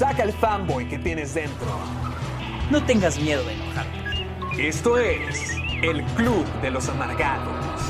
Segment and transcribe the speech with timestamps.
[0.00, 1.66] Saca el fanboy que tienes dentro.
[2.70, 4.68] No tengas miedo de enojarte.
[4.68, 5.50] Esto es
[5.82, 7.82] el Club de los Amargados.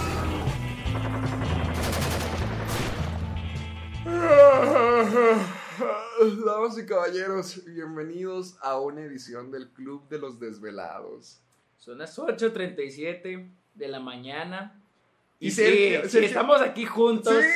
[6.45, 11.41] Damas y caballeros, bienvenidos a una edición del Club de los Desvelados.
[11.79, 14.81] Son las 8.37 de la mañana.
[15.39, 17.35] Y, Y sí, Sergio- sí, Sergio- estamos aquí juntos.
[17.35, 17.49] Sí,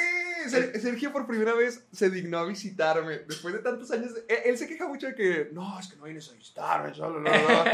[0.48, 3.18] Ser- Sergio por primera vez se dignó a visitarme.
[3.26, 6.04] Después de tantos años, él, él se queja mucho de que, no, es que no
[6.04, 7.64] vienes a visitarme, solo, no, no.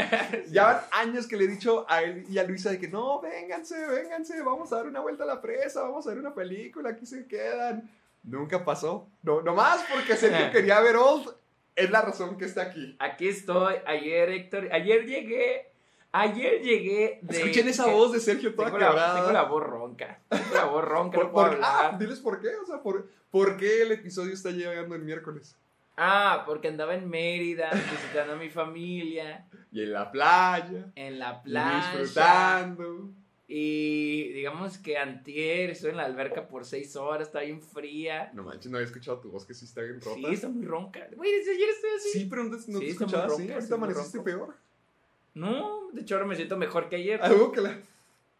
[0.49, 3.21] Ya van años que le he dicho a él y a Luisa de que, no,
[3.21, 6.89] vénganse, vénganse, vamos a dar una vuelta a la presa, vamos a ver una película,
[6.89, 7.89] aquí se quedan.
[8.23, 9.07] Nunca pasó.
[9.23, 11.27] No, nomás porque Sergio quería ver Old,
[11.75, 12.95] es la razón que está aquí.
[12.99, 13.75] Aquí estoy.
[13.87, 14.67] Ayer, Héctor.
[14.71, 15.70] Ayer llegué.
[16.13, 17.37] Ayer llegué de.
[17.37, 19.15] Escuchen esa voz de Sergio toda Tengo la, quebrada.
[19.19, 20.19] tengo la voz ronca.
[20.29, 21.15] Tengo la voz ronca.
[21.17, 24.33] Por- no puedo por- ah, diles por qué, o sea, por, por qué el episodio
[24.33, 25.55] está llegando el miércoles.
[25.95, 29.45] Ah, porque andaba en Mérida visitando a mi familia.
[29.71, 31.91] Y en la playa, En la y playa.
[31.97, 33.09] disfrutando.
[33.47, 38.31] Y digamos que antier estuve en la alberca por seis horas, está bien fría.
[38.33, 40.15] No manches, no había escuchado tu voz que sí está bien rota.
[40.15, 41.05] Sí, está muy ronca.
[41.15, 42.09] Güey, ayer estoy así.
[42.19, 43.51] Sí, pero antes no Sí, te escuchaba así.
[43.51, 44.55] Ahorita amaneciste peor.
[45.33, 47.19] No, de hecho ahora me siento mejor que ayer.
[47.19, 47.77] La...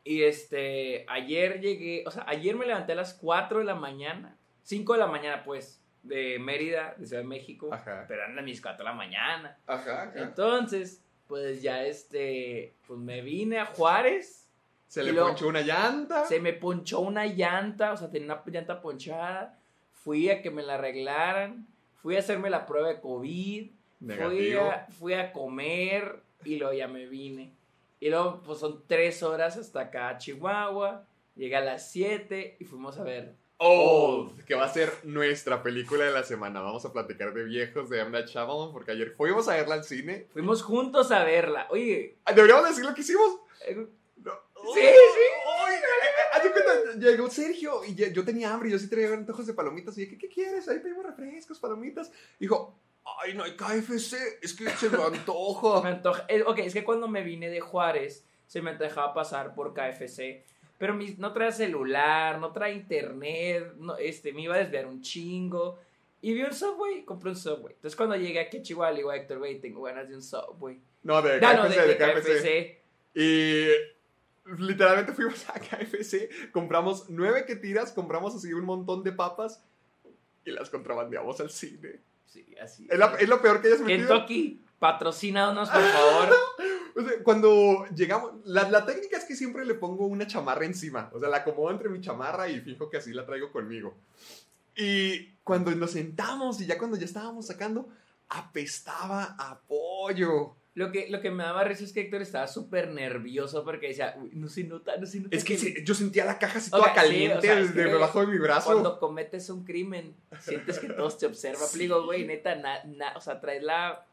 [0.04, 4.36] Y este, ayer llegué, o sea, ayer me levanté a las 4 de la mañana,
[4.64, 8.06] 5 de la mañana pues, de Mérida, de Ciudad de México, Ajá.
[8.08, 9.58] pero eran mis 4 de la mañana.
[9.68, 10.14] Ajá, ajá.
[10.16, 14.50] Entonces, pues ya este, pues me vine a Juárez,
[14.88, 16.26] Se le ponchó una llanta.
[16.26, 19.60] se me ponchó una llanta, o sea, tenía una llanta ponchada,
[19.94, 21.68] fui a que me la arreglaran,
[22.02, 23.70] fui a hacerme la prueba de COVID,
[24.00, 27.54] fui a, fui a comer y luego ya me vine.
[28.00, 31.06] Y luego, pues son tres horas hasta acá a Chihuahua.
[31.36, 33.36] Llegué a las 7 y fuimos a ver.
[33.58, 36.62] Old, que va a ser nuestra película de la semana.
[36.62, 38.04] Vamos a platicar de viejos de.
[38.10, 40.26] Night Shyamalan porque ayer fuimos a verla al cine.
[40.34, 41.68] Fuimos juntos a verla.
[41.70, 43.40] Oye, Ah, ¿Deberíamos decir lo que hicimos?
[43.68, 43.76] eh,
[44.18, 44.32] No.
[44.74, 46.44] Sí, Uy, sí.
[46.44, 49.96] de cuenta, llegó Sergio y yo tenía hambre, yo sí traía antojos de palomitas.
[49.98, 50.68] Y dije, ¿qué, qué quieres?
[50.68, 52.12] Ahí pedimos refrescos, palomitas.
[52.40, 52.76] Dijo,
[53.22, 55.88] ay, no hay KFC, es que se me me antoja.
[55.88, 56.26] antoja.
[56.28, 60.44] eh, ok, es que cuando me vine de Juárez, se me antojaba pasar por KFC.
[60.78, 65.02] Pero mis- no trae celular, no trae internet, no, este, me iba a desviar un
[65.02, 65.80] chingo.
[66.24, 67.74] Y vi un Subway, compré un Subway.
[67.76, 70.22] Entonces cuando llegué aquí a Chihuahua, le digo a Héctor, güey, tengo ganas de un
[70.24, 70.80] Subway.
[71.04, 72.28] No, de no, KFC, de, de de KFC.
[72.28, 72.78] KFC.
[73.16, 73.68] Y
[74.58, 79.64] literalmente fuimos a KFC, compramos nueve que tiras, compramos así un montón de papas
[80.46, 82.00] y las contrabandeamos al cine.
[82.32, 82.88] Sí, así.
[82.90, 84.08] Es, la- es lo peor que hayas metido.
[84.08, 86.30] Kentucky, patrocínanos, por favor.
[86.94, 91.10] O sea, cuando llegamos, la, la técnica es que siempre le pongo una chamarra encima.
[91.14, 93.96] O sea, la acomodo entre mi chamarra y fijo que así la traigo conmigo.
[94.76, 97.88] Y cuando nos sentamos y ya cuando ya estábamos sacando,
[98.28, 100.58] apestaba a pollo.
[100.74, 104.16] Lo que, lo que me daba risa es que Héctor estaba súper nervioso porque decía,
[104.18, 105.36] "Uy, no se nota, no se nota.
[105.36, 107.94] Es que yo sentía la caja así toda sí, caliente o sea, es desde que
[107.94, 108.72] debajo de mi brazo.
[108.72, 111.62] Cuando cometes un crimen, sientes que todos te observan.
[111.68, 111.70] Sí.
[111.74, 114.06] Pero digo, güey, neta, na- na- o sea, traes la.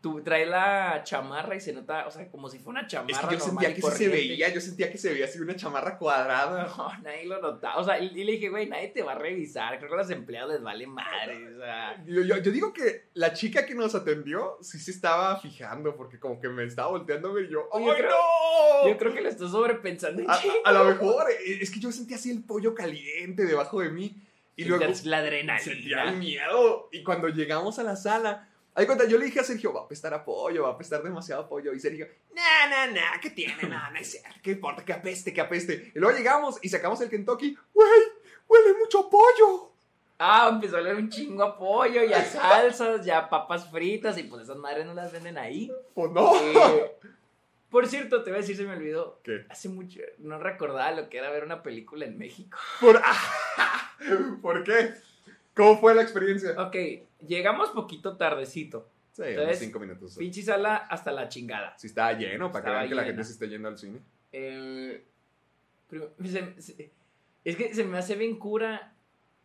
[0.00, 3.12] Tú traes la chamarra y se nota, o sea, como si fuera una chamarra.
[3.12, 5.54] Es que yo sentía que sí se veía, yo sentía que se veía así una
[5.56, 6.66] chamarra cuadrada.
[6.76, 7.76] No, nadie lo notaba.
[7.78, 9.76] O sea, y, y le dije, güey, nadie te va a revisar.
[9.78, 11.54] Creo que a los empleados les vale madre.
[11.54, 15.38] O sea, Yo, yo- yo digo que la chica que nos atendió sí se estaba
[15.40, 18.88] fijando porque como que me estaba volteando y yo, ¡ay, Yo creo- no!
[18.88, 20.22] yo creo que lo estás sobrepensando.
[20.30, 23.80] A, a- a lo mejor, eh, es que yo sentía así el pollo caliente debajo
[23.80, 24.22] de mí.
[24.58, 26.12] Y luego la sentía el adrenalina.
[26.12, 26.88] miedo.
[26.92, 28.45] Y cuando llegamos a la sala,
[28.76, 31.02] ahí cuenta, yo le dije a Sergio, va a apestar a pollo, va a apestar
[31.02, 31.72] demasiado pollo.
[31.72, 33.62] Y Sergio, nah, nah, nah, ¿qué tiene?
[33.62, 34.84] No, no es cierto, ¿qué importa?
[34.84, 35.92] Que apeste, que apeste.
[35.94, 38.00] Y luego llegamos y sacamos el Kentucky, güey,
[38.46, 39.72] huele mucho a pollo.
[40.18, 44.16] Ah, empezó a oler un chingo a pollo y a salsas, ya a papas fritas
[44.16, 45.70] y pues esas madres no las venden ahí.
[45.94, 46.34] Pues no.
[46.34, 46.96] Eh,
[47.70, 49.20] por cierto, te voy a decir, se me olvidó.
[49.22, 49.44] ¿Qué?
[49.50, 52.56] Hace mucho, no recordaba lo que era ver una película en México.
[52.80, 52.98] ¿Por,
[54.42, 54.94] ¿Por qué?
[55.56, 56.50] ¿Cómo fue la experiencia?
[56.58, 56.76] Ok,
[57.26, 58.88] llegamos poquito tardecito.
[59.12, 60.16] Sí, Entonces, unos cinco minutos.
[60.16, 61.74] Pinche sala hasta la chingada.
[61.78, 64.00] Si estaba lleno, para que vean que la gente se esté yendo al cine.
[64.32, 65.02] Eh,
[65.88, 66.90] pero se- se-
[67.44, 68.92] es que se me hace bien cura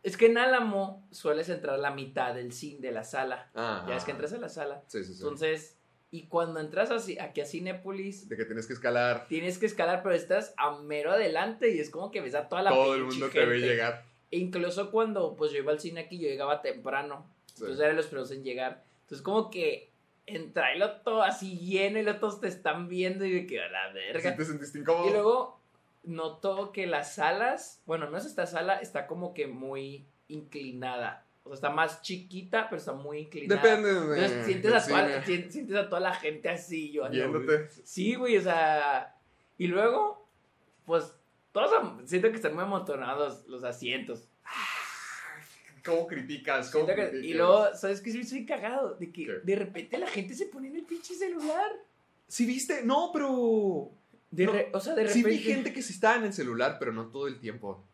[0.02, 3.50] Es que en Álamo sueles entrar la mitad del cine de la sala.
[3.54, 4.82] Ah, Ya es que entras a la sala.
[4.88, 5.22] Sí, sí, sí.
[5.22, 5.76] Entonces,
[6.10, 9.26] y cuando entras así, aquí a Cinépolis, de que tienes que escalar.
[9.28, 12.62] tienes que escalar, pero estás a mero adelante y es como que ves a toda
[12.62, 14.04] la Todo el mundo te ve llegar.
[14.32, 17.30] Incluso cuando pues yo iba al cine aquí, yo llegaba temprano.
[17.46, 17.54] Sí.
[17.58, 18.84] Entonces era de los primeros en llegar.
[19.02, 19.92] Entonces como que
[20.26, 23.60] entra y lo todo así lleno y los todos te están viendo y de que
[23.60, 24.30] a la verga.
[24.30, 25.08] Sí te sentiste incómodo.
[25.08, 25.60] Y luego
[26.04, 31.26] notó que las salas, bueno, no es esta sala, está como que muy inclinada.
[31.44, 33.60] O sea, está más chiquita, pero está muy inclinada.
[33.60, 34.00] Depende de.
[34.00, 37.08] Entonces sientes a, toda, sientes a toda la gente así, yo.
[37.08, 37.68] Viéndote.
[37.84, 39.16] Sí, güey, o sea.
[39.58, 40.26] Y luego,
[40.86, 41.14] pues,
[41.52, 41.70] todos
[42.08, 44.28] siento que están muy amontonados los asientos.
[45.84, 46.70] ¿Cómo criticas?
[46.70, 47.30] ¿Cómo Siento que- criticas?
[47.30, 48.12] y luego, ¿sabes qué?
[48.12, 48.94] Sí, soy cagado.
[48.94, 49.32] De que ¿Qué?
[49.42, 51.70] de repente la gente se pone en el pinche celular.
[52.28, 52.82] ¿Sí viste?
[52.84, 53.90] No, pero.
[54.30, 55.28] De No, re- o sea, de Sí repente.
[55.30, 57.84] vi gente que sí estaba en el celular, pero no todo el tiempo.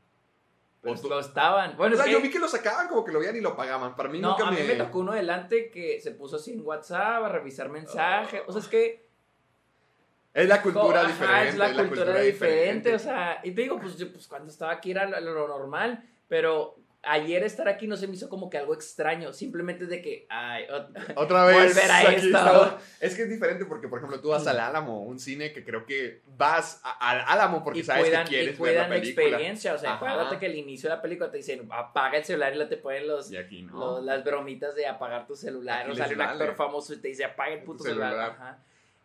[0.80, 1.76] pues, O lo estaban.
[1.76, 3.40] Bueno, o sea, es que- yo vi que lo sacaban como que lo veían y
[3.40, 3.96] lo pagaban.
[3.96, 4.60] Para mí No, nunca a me...
[4.60, 8.42] mí me tocó uno delante que se puso así en WhatsApp a revisar mensajes.
[8.46, 9.07] O sea, es que.
[10.42, 11.48] Es la cultura Ajá, diferente.
[11.48, 13.40] Es la cultura, diferente, o sea.
[13.42, 16.02] Y te digo, pues yo, pues cuando estaba aquí era lo, lo normal.
[16.28, 19.32] Pero ayer estar aquí no se me hizo como que algo extraño.
[19.32, 20.26] Simplemente de que.
[20.28, 21.74] Ay, ot- Otra vez.
[21.74, 22.26] Volver a esto.
[22.26, 22.72] estamos.
[23.00, 25.86] Es que es diferente porque, por ejemplo, tú vas al Álamo, un cine que creo
[25.86, 28.96] que vas a- al Álamo porque y sabes cuidan, que y quieres ver cuidan la
[28.96, 29.26] película.
[29.26, 29.74] experiencia.
[29.74, 29.96] O sea, Ajá.
[30.06, 33.06] acuérdate que al inicio de la película te dicen apaga el celular y te ponen
[33.08, 33.78] los, Y aquí no.
[33.78, 35.80] los- las bromitas de apagar tu celular.
[35.90, 36.24] Aquí o un vale.
[36.24, 38.10] actor famoso y te dice apaga el puto celular.
[38.10, 38.30] celular.
[38.32, 38.58] Ajá.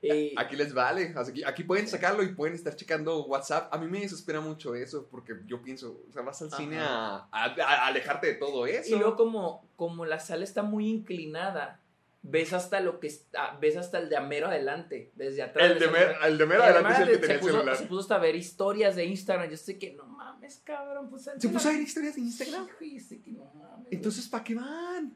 [0.03, 1.13] Y- Aquí les vale.
[1.15, 3.73] Aquí, aquí pueden sacarlo y pueden estar checando WhatsApp.
[3.73, 6.57] A mí me desespera mucho eso porque yo pienso, o sea, vas al Ajá.
[6.57, 8.93] cine a, a- a alejarte de todo eso.
[8.95, 11.79] Y luego como, como la sala está muy inclinada,
[12.21, 15.71] ves hasta lo que está, ves hasta el de Amero adelante, desde atrás.
[15.71, 17.53] el, de mer, el de mero el adelante es el que se tenía el puso,
[17.53, 17.75] celular.
[17.77, 19.49] Se puso hasta a ver historias de Instagram.
[19.49, 21.09] Yo sé que no mames, cabrón.
[21.09, 22.67] Pues, ¿Se puso a ver historias de Instagram?
[22.79, 23.87] Sí, sí, que no mames.
[23.91, 25.15] Entonces, ¿para qué van?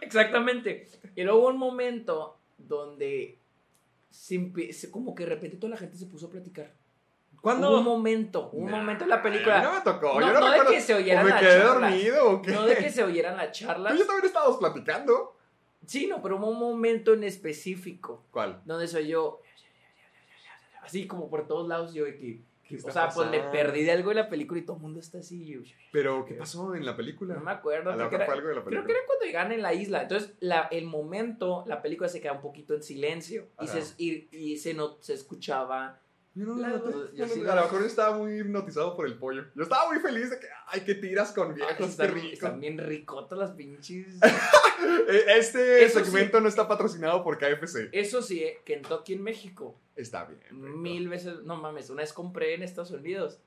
[0.00, 0.88] Exactamente.
[1.16, 3.38] Y luego hubo un momento donde
[4.10, 6.72] se empie- se- como que de repente toda la gente se puso a platicar.
[7.40, 7.70] ¿Cuándo?
[7.70, 9.62] Hubo un momento, un Nah, momento en la a mí película.
[9.62, 10.20] No me tocó.
[10.20, 11.74] No, yo no, no de que se oyeran las charlas.
[11.74, 12.50] dormido o qué.
[12.52, 13.92] No de que se oyeran las charlas.
[13.92, 15.36] Pero yo también estábamos platicando.
[15.86, 18.60] Sí, no, pero hubo un momento en específico ¿Cuál?
[18.66, 19.40] donde soy yo
[20.82, 22.42] así como por todos lados yo ¿Qué
[22.76, 23.50] o sea, pues pasando?
[23.52, 25.62] perdí de algo de la película y todo el mundo está así.
[25.92, 27.34] Pero, ¿qué pasó en la película?
[27.34, 27.92] no me acuerdo.
[27.94, 30.02] Creo que era- algo de la Creo que era cuando llegan en la isla.
[30.02, 33.48] Entonces, la, el momento, la película se queda un poquito en silencio.
[33.60, 36.00] Y se, y, y se, no, se escuchaba.
[36.34, 36.90] Yo no lo La- noté.
[36.92, 39.44] yo Yo no- sí a lo- mejor yo estaba muy hipnotizado por el pollo.
[39.54, 42.28] Yo estaba muy feliz de que, ay, que tiras con Ay, viejos, qué están, rico.
[42.32, 44.16] están bien ricotas las pinches.
[45.08, 47.90] Eh, Este Eso segmento no está patrocinado por KFC.
[47.92, 49.76] Eso sí, eh, Kentucky en México.
[49.94, 50.40] Está bien.
[50.48, 50.56] rico.
[50.78, 51.42] Mil veces.
[51.42, 53.40] No mames, una vez compré en Estados Unidos.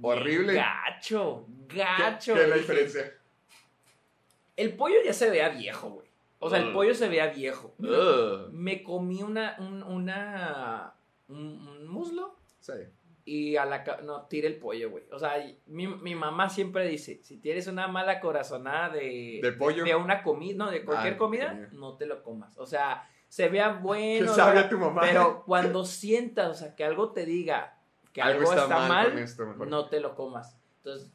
[0.00, 0.54] Horrible.
[0.54, 2.34] Gacho, ¿Qué, gacho.
[2.34, 3.14] qué es la diferencia?
[4.56, 6.06] El pollo ya se veía viejo, güey.
[6.38, 7.74] O sea, el pollo se veía viejo.
[8.52, 9.56] Me comí una.
[9.58, 10.92] Un, una
[11.28, 12.72] un, un muslo Sí.
[13.24, 13.84] y a la.
[14.02, 15.04] No, tiré el pollo, güey.
[15.12, 15.34] O sea,
[15.66, 19.40] mi, mi mamá siempre dice: si tienes una mala corazonada de.
[19.42, 19.84] ¿De pollo?
[19.84, 22.56] De una comida, no, de cualquier Ah, comida, no te lo comas.
[22.58, 24.26] O sea, se vea bueno.
[24.26, 25.02] ¿Qué sabe o sea, a tu mamá?
[25.02, 27.78] Pero cuando sientas, o sea, que algo te diga
[28.12, 30.56] que algo, está, mal, esto, no te lo comas.
[30.76, 31.12] Entonces,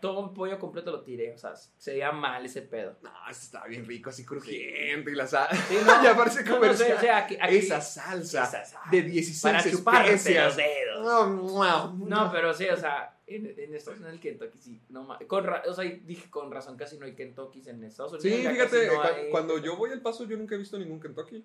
[0.00, 1.32] todo un pollo completo lo tiré.
[1.34, 2.96] O sea, se veía mal ese pedo.
[3.02, 5.56] No, está bien rico, así crujiente y la salsa.
[5.68, 8.80] Sí, no, ya parece no, no o sea, aquí- aquí- Esa salsa esa salsa.
[8.90, 11.04] de 16 para chuparte los dedos.
[11.04, 15.44] No, No, pero sí, o sea, en, en Estados Unidos el Kentucky sí, no con
[15.44, 18.40] ra- o sea, dije con razón casi no hay Kentuckys en Estados Unidos.
[18.40, 21.44] Sí, fíjate, cu- hay- cuando yo voy al paso yo nunca he visto ningún Kentucky.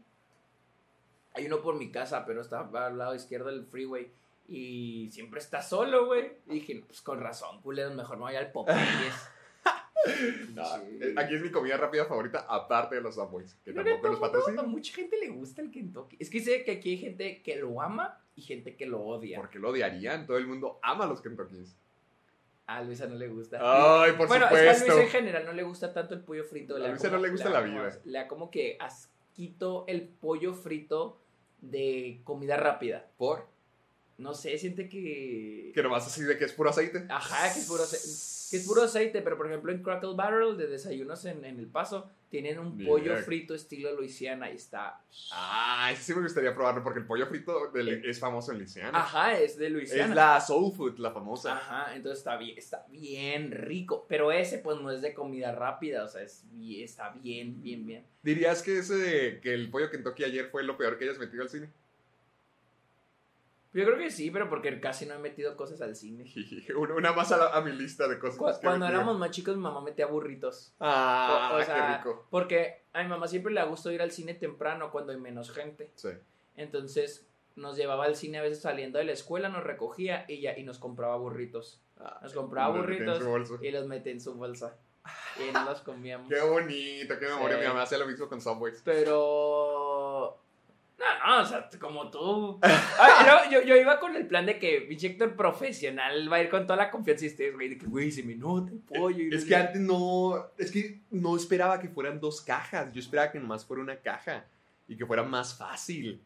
[1.36, 4.12] Hay uno por mi casa, pero está al lado izquierdo del freeway.
[4.48, 6.34] Y siempre está solo, güey.
[6.48, 8.80] Y dije, pues con razón, culeros, mejor no vaya al Popeyes.
[10.54, 11.00] No, Sí.
[11.02, 14.66] eh, Aquí es mi comida rápida favorita, aparte de los Subways, que tampoco los patrocinan.
[14.66, 16.18] A mucha gente le gusta el Kentucky.
[16.20, 19.40] Es que sé que aquí hay gente que lo ama y gente que lo odia.
[19.40, 21.78] Porque lo odiarían, todo el mundo ama los Kentuckys.
[22.68, 23.60] A Luisa no le gusta.
[23.62, 24.86] Ay, por bueno, es que a supuesto.
[25.00, 26.76] Luisa en general no le gusta tanto el pollo frito.
[26.76, 28.00] A Luisa como- no le gusta la como- vida.
[28.04, 31.18] Le da como que asquito el pollo frito
[31.62, 33.08] de comida rápida.
[33.18, 33.48] ¿Por?
[34.18, 35.72] No sé, siente que...
[35.74, 37.06] Que nomás así de que es puro aceite.
[37.10, 38.06] Ajá, que es puro aceite.
[38.52, 41.66] Que es puro aceite, pero por ejemplo en Crackle Barrel de desayunos en, en El
[41.66, 42.88] Paso tienen un Bien.
[42.90, 45.02] pollo frito estilo Luisiana y está...
[45.32, 48.98] Ah, ese sí me gustaría probarlo porque el pollo frito de- es famoso en Luisiana.
[49.00, 50.10] Ajá, es de Luisiana.
[50.10, 51.54] Es la soul food, la famosa.
[51.56, 54.06] Ajá, entonces está bien, está bien rico.
[54.08, 58.06] Pero ese pues no es de comida rápida, o sea, es está bien, bien, bien.
[58.22, 61.44] ¿Dirías que ese de que el pollo Kentucky ayer fue lo peor que hayas metido
[61.44, 61.70] al cine?
[63.74, 66.26] Yo creo que sí, pero porque casi no he metido cosas al cine.
[66.78, 68.38] Una, más a, la- a mi lista de cosas.
[68.38, 68.98] Cu- que Cuando metía.
[69.00, 70.74] éramos más chicos, mi mamá metía burritos.
[70.80, 72.28] Ah, O- o sea, qué rico.
[72.30, 75.92] Porque a mi mamá siempre le gustó ir al cine temprano cuando hay menos gente.
[75.96, 76.10] Sí.
[76.56, 80.58] Entonces nos llevaba al cine a veces saliendo de la escuela, nos recogía y, ya,
[80.58, 81.82] y nos compraba burritos.
[82.00, 83.22] Ah, Nos compraba burritos
[83.62, 84.76] y los metía en su bolsa.
[85.38, 86.30] Y nos los comíamos.
[86.34, 87.58] Qué bonito, qué memoria.
[87.58, 87.62] Sí.
[87.62, 88.82] Mi mamá hacía lo mismo con Subways.
[88.86, 89.83] Pero.
[91.04, 92.60] No, no, o sea, como tú.
[92.62, 96.44] Ah, yo, yo, yo iba con el plan de que pinche Héctor profesional va a
[96.44, 98.80] ir con toda la confianza y ustedes, güey, de que, güey, se me nota el
[98.80, 99.24] pollo.
[99.24, 100.52] y no Es que antes no.
[100.58, 102.92] Es que no esperaba que fueran dos cajas.
[102.94, 104.46] Yo esperaba que nomás fuera una caja.
[104.88, 106.22] Y que fuera más fácil.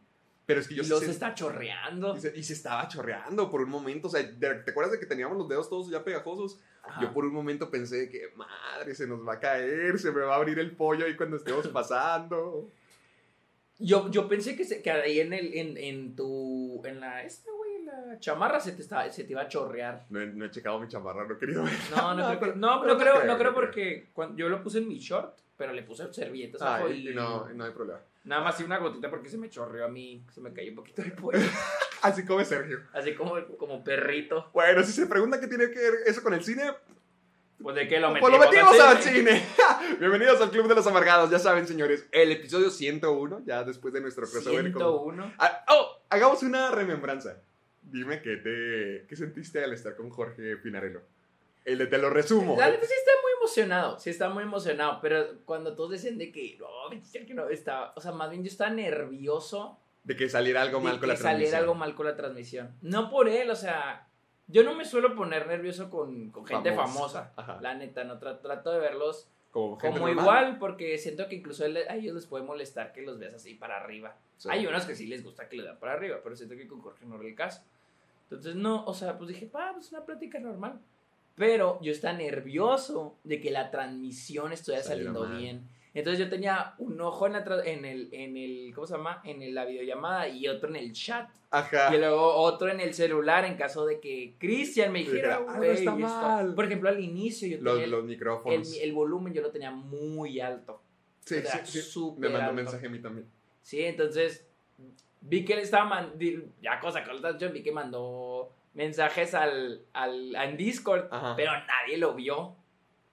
[0.46, 2.16] Pero es que yo Y sí los está chorreando.
[2.16, 4.08] Y se, y se estaba chorreando por un momento.
[4.08, 6.58] O sea, ¿te te acuerdas de que teníamos los dedos todos ya pegajosos?
[6.82, 7.02] Ajá.
[7.02, 10.34] Yo por un momento pensé que, madre, se nos va a caer, se me va
[10.34, 12.70] a abrir el pollo ahí cuando estemos pasando.
[13.78, 16.82] Yo, yo pensé que, se, que ahí en, el, en, en tu.
[16.84, 17.22] En la.
[17.22, 20.04] Esta, güey, en la chamarra se te, estaba, se te iba a chorrear.
[20.10, 21.74] No he, no he checado mi chamarra, no he querido ver.
[21.94, 24.78] No, no, No, creo, no, no no creo, no creo porque cuando, yo lo puse
[24.78, 28.00] en mi short, pero le puse servilletas abajo Ay, y no, no hay problema.
[28.24, 30.76] nada más y una gotita porque se me chorreó a mí, se me cayó un
[30.76, 31.38] poquito de pollo.
[32.02, 32.80] Así come Sergio.
[32.92, 34.50] Así como, como perrito.
[34.52, 36.62] Bueno, si se pregunta qué tiene que ver eso con el cine,
[37.62, 39.42] Pues de qué lo pues metimos, lo metimos al cine.
[39.98, 41.28] Bienvenidos al Club de los Amargados.
[41.30, 44.70] Ya saben, señores, el episodio 101, ya después de nuestro crossover.
[44.72, 45.32] con- 101.
[45.38, 47.42] Ah, oh, hagamos una remembranza.
[47.82, 51.02] Dime qué te qué sentiste al estar con Jorge Pinarello.
[51.64, 52.56] El de te lo resumo.
[52.56, 56.30] La neta sí está muy emocionado, sí está muy emocionado, pero cuando todos decían de
[56.30, 56.66] que no,
[57.26, 60.84] que no, estaba, o sea, más bien yo estaba nervioso De que saliera algo de
[60.84, 61.60] mal con que la saliera transmisión.
[61.60, 62.76] algo mal con la transmisión.
[62.82, 64.07] No por él, o sea,
[64.48, 67.32] yo no me suelo poner nervioso con, con gente Famosa.
[67.36, 67.58] Ajá.
[67.60, 71.94] la neta, no tra- trato de verlos Como, como igual, porque siento que incluso a
[71.94, 74.16] ellos les puede molestar que los veas así para arriba.
[74.36, 74.48] Sí.
[74.50, 76.80] Hay unos que sí les gusta que le dan para arriba, pero siento que con
[76.80, 77.62] Jorge no era el caso.
[78.24, 80.78] Entonces, no, o sea, pues dije, pa, pues una plática normal.
[81.34, 85.38] Pero yo estaba nervioso de que la transmisión estuviera saliendo mal.
[85.38, 85.68] bien.
[85.94, 89.20] Entonces yo tenía un ojo en, la en, el, en el, ¿cómo se llama?
[89.24, 91.28] En el- la videollamada y otro en el chat.
[91.50, 91.94] Ajá.
[91.94, 95.70] Y luego otro en el celular en caso de que Cristian me dijera, "Ah, güey,
[95.70, 95.96] está esto".
[95.96, 96.54] mal.
[96.54, 98.76] Por ejemplo, al inicio yo Los, tenía el- los el, micrófonos.
[98.80, 100.82] el volumen yo lo tenía muy alto.
[101.24, 101.90] sí, o sea, sí, sí.
[101.90, 102.54] súper Me mandó alto.
[102.62, 103.26] mensaje a mí también.
[103.62, 104.46] Sí, entonces
[105.20, 106.12] vi que él estaba man-
[106.62, 111.34] ya cosa ahorita yo vi que mandó mensajes al, al en Discord, Ajá.
[111.36, 112.54] pero nadie lo vio.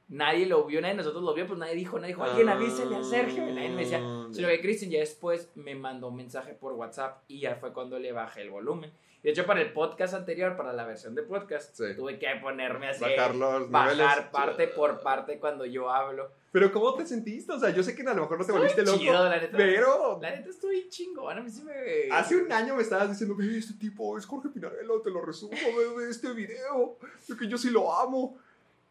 [0.07, 2.95] Nadie lo vio, nadie de nosotros lo vio, pues nadie dijo, nadie dijo, alguien avísele
[2.95, 3.47] a Sergio.
[3.49, 6.73] Y nadie me decía, Ah, sino que Cristian ya después me mandó un mensaje por
[6.73, 8.91] WhatsApp y ya fue cuando le bajé el volumen.
[9.23, 11.95] De hecho, para el podcast anterior, para la versión de podcast, Sí.
[11.95, 14.25] tuve que ponerme así, Bajar los bajar niveles.
[14.31, 16.29] parte por parte cuando yo hablo.
[16.51, 17.51] Pero ¿cómo te sentiste?
[17.51, 18.99] O sea, yo sé que a lo mejor no te volviste loco.
[18.99, 19.57] Chido, la neta.
[19.57, 21.73] Pero La neta estoy chingón, a mí sí me...
[22.15, 25.51] hace un año me estabas diciendo, este tipo es Jorge Pinarello, te lo resumo,
[25.97, 26.99] ve, este video.
[27.27, 28.37] Es que yo sí lo amo.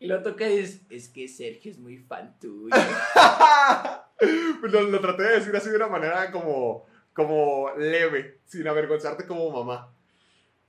[0.01, 2.75] Y lo toca y dices, es que Sergio es muy fan tuyo.
[4.61, 9.27] Pues lo, lo traté de decir así de una manera como, como leve, sin avergonzarte
[9.27, 9.93] como mamá.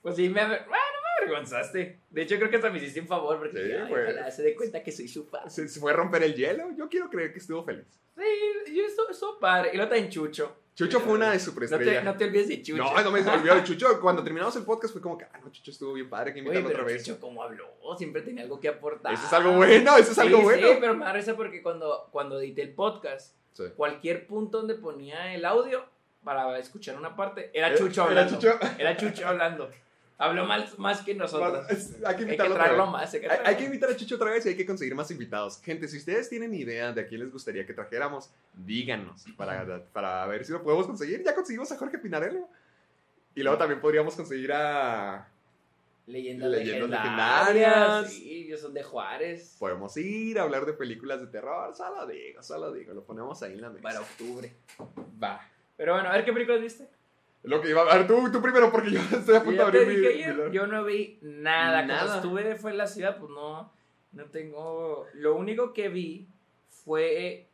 [0.01, 0.83] pues sí, me, aver- bueno,
[1.19, 1.99] me avergonzaste.
[2.09, 4.03] De hecho, creo que hasta me hiciste un favor porque Sí, pues.
[4.09, 5.49] ojalá se dé cuenta que soy su fan.
[5.49, 6.69] Se, se fue a romper el hielo.
[6.77, 7.85] Yo quiero creer que estuvo feliz.
[8.15, 9.71] Sí, yo estuvo, estuvo padre.
[9.73, 10.55] Y lo en Chucho.
[10.75, 12.03] Chucho fue una de No te, superestrellas.
[12.03, 12.83] no te olvides de Chucho.
[12.83, 13.99] No, no me olvidó de Chucho.
[14.01, 16.67] Cuando terminamos el podcast fue como que, ah, no, Chucho estuvo bien padre, que invitarlo
[16.69, 17.03] otra vez.
[17.03, 17.65] Chucho, ¿cómo habló?
[17.97, 19.13] Siempre tenía algo que aportar.
[19.13, 20.67] Eso es algo bueno, eso es Sí, algo bueno.
[20.67, 23.63] Sí, pero me da risa porque cuando, cuando edité el podcast, Sí.
[23.77, 25.85] cualquier punto donde ponía el audio
[26.25, 28.35] para escuchar una parte, era Chucho era hablando.
[28.35, 28.59] Chucho.
[28.77, 29.69] Era Chucho hablando.
[30.17, 31.65] Habló más, más que nosotros.
[31.69, 33.13] Hay que Hay que invitarlo traerlo más.
[33.13, 35.11] Hay que traerlo hay que invitar a Chucho otra vez y hay que conseguir más
[35.11, 35.61] invitados.
[35.61, 40.25] Gente, si ustedes tienen idea de a quién les gustaría que trajéramos, díganos para, para
[40.27, 41.21] ver si lo podemos conseguir.
[41.23, 42.47] Ya conseguimos a Jorge Pinarello.
[43.35, 45.27] Y luego también podríamos conseguir a...
[46.07, 47.53] Leyendas, Leyendas legendarias.
[47.53, 48.13] legendarias.
[48.13, 49.55] Sí, ellos son de Juárez.
[49.59, 51.75] Podemos ir a hablar de películas de terror.
[51.75, 52.93] Solo digo, solo digo.
[52.93, 53.81] Lo ponemos ahí en la mesa.
[53.81, 54.53] Para octubre.
[55.21, 55.41] Va.
[55.75, 56.87] Pero bueno, a ver qué películas viste.
[57.45, 59.87] Lo que iba a ver, tú, tú primero, porque yo estoy a punto de abrir
[59.99, 61.83] mi- ayer, mi- yo no vi nada.
[61.83, 62.21] Nada.
[62.21, 63.71] Como estuve fue en la ciudad, pues no,
[64.13, 65.05] no tengo.
[65.13, 66.27] Lo único que vi
[66.69, 67.47] fue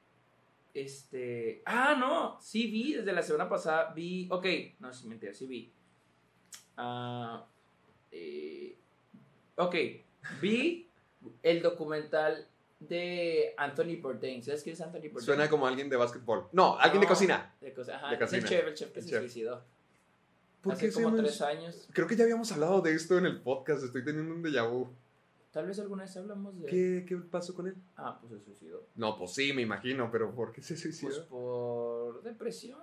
[0.74, 1.62] este.
[1.66, 3.92] Ah, no, sí vi desde la semana pasada.
[3.94, 4.28] Vi.
[4.32, 4.46] Ok,
[4.80, 5.72] no, es mentira, sí vi.
[6.78, 7.46] Ah,
[8.12, 8.76] eh,
[9.58, 9.76] ok,
[10.42, 10.88] vi
[11.44, 12.48] el documental
[12.80, 14.42] de Anthony Bourdain.
[14.44, 15.22] ¿Sabes quién es Anthony Bourdain?
[15.26, 16.48] Suena como alguien de básquetbol.
[16.54, 17.54] No, alguien de cocina.
[17.62, 18.48] De ajá, De es el cocina.
[18.48, 19.20] chef, el chef que El se chef.
[19.22, 19.64] suicidó.
[20.62, 21.88] ¿Por Hace qué como tres años.
[21.92, 23.84] Creo que ya habíamos hablado de esto en el podcast.
[23.84, 24.90] Estoy teniendo un déjà vu.
[25.52, 26.68] Tal vez alguna vez hablamos de.
[26.68, 27.76] ¿Qué, qué pasó con él?
[27.98, 28.86] Ah, pues se suicidó.
[28.96, 31.10] No, pues sí, me imagino, pero ¿por qué se suicidó?
[31.10, 32.80] Pues por depresión.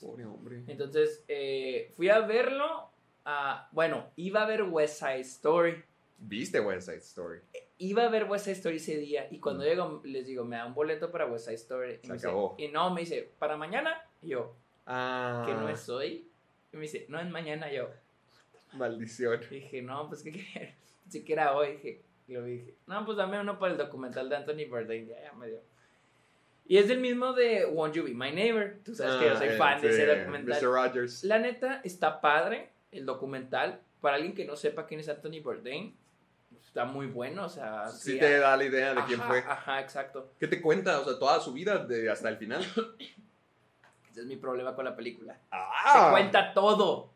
[0.00, 0.62] Pobre hombre.
[0.66, 2.90] Entonces, eh, fui a verlo
[3.24, 3.68] a.
[3.72, 5.82] Bueno, iba a ver West Side Story.
[6.18, 7.40] ¿Viste West Side Story?
[7.78, 9.26] Iba a ver West Side Story ese día.
[9.30, 9.66] Y cuando Mm.
[9.66, 11.92] llego, les digo, me da un boleto para West Side Story.
[11.94, 12.54] Y, Se me dice- acabó.
[12.58, 14.00] y no, me dice, ¿para mañana?
[14.22, 14.54] Y yo,
[14.86, 15.42] Ah.
[15.46, 16.28] que no es hoy.
[16.74, 17.70] Y me dice, no es mañana.
[17.70, 17.88] Yo,
[18.72, 19.40] Maldición.
[19.50, 20.74] Y dije, no, pues que quería.
[21.04, 21.72] Pensé que era hoy.
[21.74, 25.06] Dije, y lo dije, no, pues dame uno para el documental de Anthony Bourdain.
[25.06, 25.60] Ya, ya me dio.
[26.66, 28.78] Y es del mismo de Won't You Be My Neighbor.
[28.84, 30.60] Tú sabes que yo soy Ah, fan de ese documental.
[30.60, 30.64] Mr.
[30.68, 31.22] Rogers.
[31.22, 33.80] La neta, está padre el documental.
[34.00, 35.94] Para alguien que no sepa quién es Anthony Bourdain,
[36.58, 37.44] está muy bueno.
[37.44, 39.38] O sea, Sí te da la idea de ajá, quién fue.
[39.38, 40.32] Ajá, exacto.
[40.40, 40.98] ¿Qué te cuenta?
[41.00, 42.64] O sea, toda su vida de hasta el final.
[44.14, 45.36] Ese es mi problema con la película.
[45.50, 46.06] ¡Ah!
[46.06, 47.10] Te cuenta todo.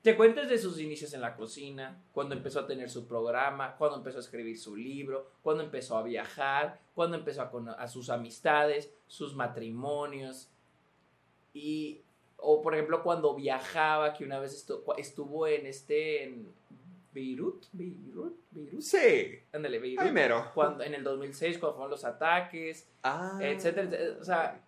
[0.00, 3.98] Te cuenta desde sus inicios en la cocina, cuando empezó a tener su programa, cuando
[3.98, 8.90] empezó a escribir su libro, cuando empezó a viajar, cuando empezó a, a sus amistades,
[9.06, 10.48] sus matrimonios.
[11.52, 12.00] Y,
[12.38, 16.48] o por ejemplo, cuando viajaba, que una vez estu- cu- estuvo en este, en
[17.12, 19.38] Beirut, Beirut, Beirut, Sí.
[19.52, 20.04] ándale, Beirut.
[20.06, 20.50] Ay, mero.
[20.54, 23.38] Cuando, en el 2006, cuando fueron los ataques, Ah.
[23.42, 24.18] etcétera, etcétera.
[24.20, 24.60] O sea,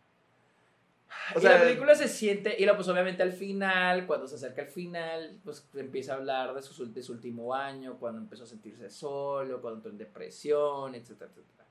[1.34, 4.34] O y sea, la película se siente, y luego pues obviamente al final, cuando se
[4.36, 8.44] acerca al final, pues empieza a hablar de su, de su último año, cuando empezó
[8.44, 11.66] a sentirse solo, cuando entró en depresión, etcétera, etcétera.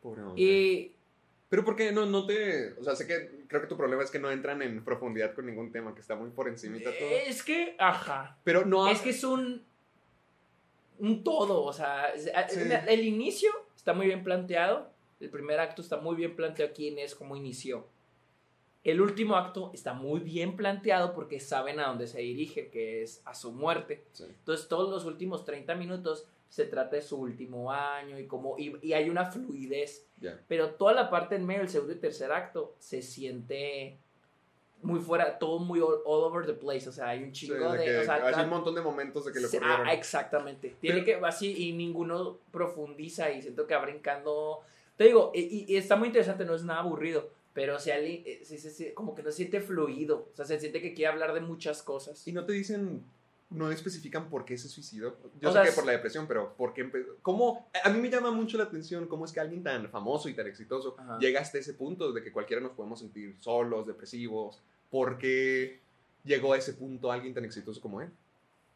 [0.00, 0.42] Pobre hombre.
[0.42, 0.96] Y
[1.48, 2.72] Pero ¿por qué no, no te...?
[2.74, 5.46] O sea, sé que creo que tu problema es que no entran en profundidad con
[5.46, 7.08] ningún tema, que está muy por encimita todo.
[7.08, 8.88] es que, ajá, Pero no...
[8.88, 9.64] es que es un,
[10.98, 12.60] un todo, o sea, Sí.
[12.88, 17.14] el inicio está muy bien planteado, el primer acto está muy bien planteado quién es,
[17.14, 17.86] cómo inició.
[18.88, 23.20] El último acto está muy bien planteado porque saben a dónde se dirige, que es
[23.24, 24.04] a su muerte.
[24.12, 24.24] Sí.
[24.28, 28.76] Entonces, todos los últimos 30 minutos se trata de su último año y como y,
[28.82, 30.06] y hay una fluidez.
[30.20, 30.40] Ya.
[30.46, 33.98] Pero toda la parte en medio, el segundo y tercer acto, se siente
[34.82, 36.88] muy fuera, todo muy all, all over the place.
[36.88, 37.84] O sea, hay un Sí, chingo de de.
[37.86, 39.86] que o sea, hay ta- un montón de momentos de que le Sí, ocurrieron.
[39.88, 40.76] ah, exactamente.
[40.80, 44.60] Tiene Pero- que así y ninguno profundiza y siento que va brincando.
[44.96, 48.40] Te digo, y, y está muy interesante, no es nada aburrido, pero si alguien, eh,
[48.44, 51.32] sí, sí, como que no se siente fluido, o sea, se siente que quiere hablar
[51.32, 52.28] de muchas cosas.
[52.28, 53.02] Y no te dicen,
[53.48, 55.16] no especifican por qué se suicidó.
[55.40, 57.16] Yo O sé sea, que por la depresión, pero ¿por qué empezó?
[57.22, 57.70] ¿Cómo?
[57.82, 60.46] A mí me llama mucho la atención cómo es que alguien tan famoso y tan
[60.46, 61.18] exitoso Ajá.
[61.18, 64.60] llega hasta ese punto de que cualquiera nos podemos sentir solos, depresivos.
[64.90, 65.80] ¿Por qué
[66.24, 68.10] llegó a ese punto alguien tan exitoso como él?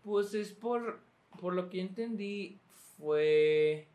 [0.03, 1.01] Pues es por,
[1.39, 2.59] por lo que entendí,
[2.97, 3.89] fue...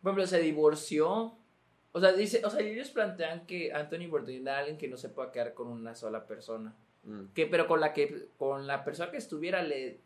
[0.00, 1.36] Por ejemplo, se divorció.
[1.96, 5.08] O sea, dice, o sea, ellos plantean que Anthony Bourdain era alguien que no se
[5.08, 6.74] puede quedar con una sola persona.
[7.04, 7.28] Mm.
[7.34, 9.98] Que, pero con la que, con la persona que estuviera le,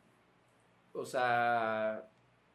[0.92, 2.06] o sea,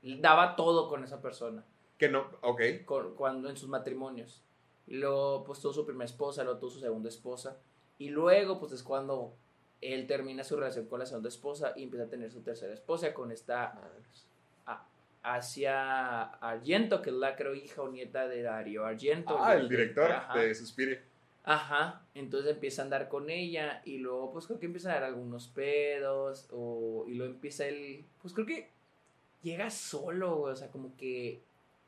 [0.01, 1.65] daba todo con esa persona.
[1.97, 2.61] Que no, ok.
[2.85, 4.41] con- cuando en sus matrimonios.
[4.87, 7.57] Y luego, pues tuvo su primera esposa, luego tuvo su segunda esposa.
[7.97, 9.33] Y luego, pues es cuando
[9.81, 13.13] él termina su relación con la segunda esposa y empieza a tener su tercera esposa
[13.13, 13.81] con esta
[15.33, 19.37] Asia Argento, que es la creo hija o nieta de Dario Argento.
[19.39, 20.39] Ah, el director Ajá.
[20.39, 21.01] de Suspiria.
[21.43, 25.03] Ajá, entonces empieza a andar con ella y luego pues creo que empieza a dar
[25.03, 28.69] algunos pedos o, y luego empieza él, pues creo que
[29.43, 31.41] llega solo, o sea, como que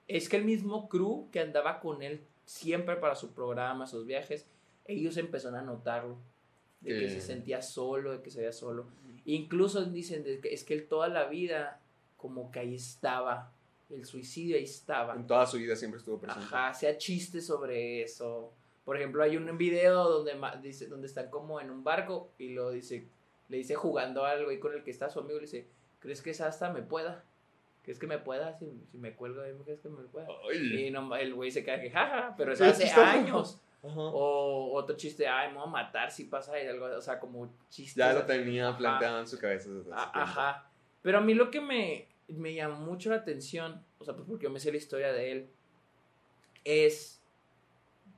[0.07, 4.45] es que el mismo crew que andaba con él siempre para su programa, sus viajes,
[4.85, 6.17] ellos empezaron a notarlo,
[6.81, 8.85] de que Que- se sentía solo, de que se veía solo.
[9.25, 11.79] Incluso dicen de que es que él toda la vida
[12.17, 13.51] como que ahí estaba,
[13.89, 15.15] el suicidio ahí estaba.
[15.15, 16.45] En toda su vida siempre estuvo presente.
[16.45, 18.51] Ajá, hacía chistes sobre eso.
[18.83, 22.71] Por ejemplo, hay un video donde, dice, donde están como en un barco y lo
[22.71, 23.07] dice,
[23.49, 25.67] le dice jugando algo y con el que está su amigo le dice,
[25.99, 27.23] ¿crees que esa hasta me pueda?
[27.83, 28.57] ¿Crees que me pueda?
[28.57, 30.27] Si, si me cuelgo de ahí, ¿crees que me pueda?
[30.49, 30.87] Ay.
[30.87, 33.61] Y no, el güey se queda que jaja, pero eso es hace años.
[33.83, 34.01] Ajá.
[34.01, 37.49] O otro chiste, ay, me voy a matar si pasa ahí algo, o sea, como
[37.69, 37.95] chistes.
[37.95, 39.91] Ya lo tenía planteado en su cabeza desde.
[39.93, 40.66] Ajá.
[41.07, 44.43] Pero a mí lo que me, me llamó mucho la atención, o sea, pues porque
[44.43, 45.49] yo me sé la historia de él,
[46.65, 47.23] es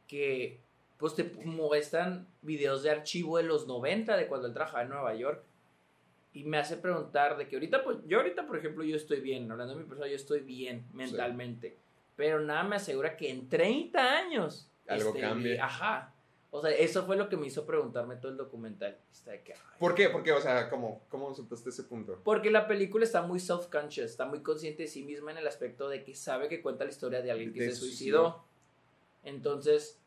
[0.08, 0.60] que
[0.98, 5.14] pues te muestran videos de archivo de los 90, de cuando él trabajaba en Nueva
[5.14, 5.44] York.
[6.34, 9.52] Y me hace preguntar de que ahorita, pues, yo ahorita, por ejemplo, yo estoy bien,
[9.52, 11.78] hablando de mi persona, yo estoy bien mentalmente.
[12.16, 15.60] Pero nada me asegura que en 30 años Algo esté cambie.
[15.60, 16.16] Ajá.
[16.52, 18.98] O sea, eso fue lo que me hizo preguntarme todo el documental.
[19.12, 20.10] Está de que, ay, ¿Por qué?
[20.10, 22.20] Porque, o sea, ¿cómo, cómo aceptaste ese punto?
[22.24, 25.90] porque la película está muy self-conscious, está muy consciente de sí misma en el aspecto
[25.90, 28.46] de que sabe que cuenta la historia de alguien que De se suicidó.
[29.24, 30.00] Entonces,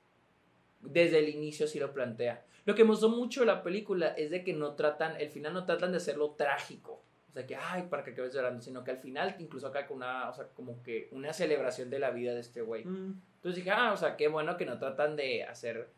[0.81, 2.45] desde el inicio sí lo plantea.
[2.65, 5.53] Lo que me gustó mucho de la película es de que no tratan, el final
[5.53, 7.03] no tratan de hacerlo trágico.
[7.31, 9.99] O sea, que, ay, para que acabes llorando, sino que al final, incluso acá con
[9.99, 12.85] una, o sea, como que una celebración de la vida de este güey.
[12.85, 13.21] Mm.
[13.37, 15.89] Entonces dije, ah, o sea, qué bueno que no tratan de hacer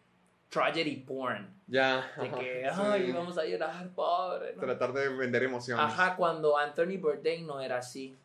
[0.54, 1.52] tragedy porn.
[1.66, 2.10] Ya.
[2.16, 2.80] De ajá, que, sí.
[2.80, 4.54] ay, vamos a llorar, pobre.
[4.54, 4.60] ¿no?
[4.60, 5.84] Tratar de vender emociones.
[5.84, 8.16] Ajá, cuando Anthony Bourdain no era así.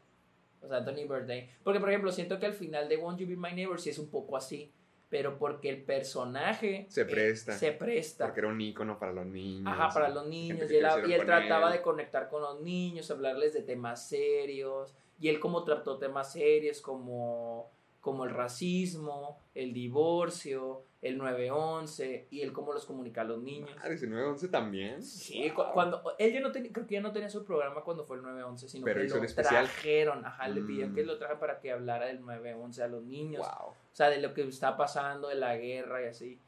[0.62, 1.50] O sea, Anthony Bourdain.
[1.64, 3.98] Porque, por ejemplo, siento que al final de Won't You Be My Neighbor sí es
[3.98, 4.72] un poco así.
[5.10, 7.54] Pero porque el personaje Se eh, presta.
[7.54, 8.26] se presta.
[8.26, 9.66] Porque era un ícono para los niños.
[9.66, 10.70] Ajá, para los niños.
[10.70, 11.78] Y él, y él trataba él.
[11.78, 14.94] de conectar con los niños, hablarles de temas serios.
[15.20, 22.28] Y él como trató temas serios como, como el racismo, el divorcio, el 911.
[22.30, 23.70] Y él cómo los comunica a los niños.
[23.82, 25.02] Ah, 1911 también.
[25.04, 28.06] Sí, cu- cuando él ya no tenía, creo que ya no tenía su programa cuando
[28.06, 29.66] fue el 911, sino Pero que lo especial.
[29.66, 30.96] trajeron, ajá, le pidieron Mm.
[30.96, 33.70] que lo trajeran para que hablara del 911 a los niños, Wow.
[33.72, 36.40] o sea, de lo que está pasando, de la guerra y así.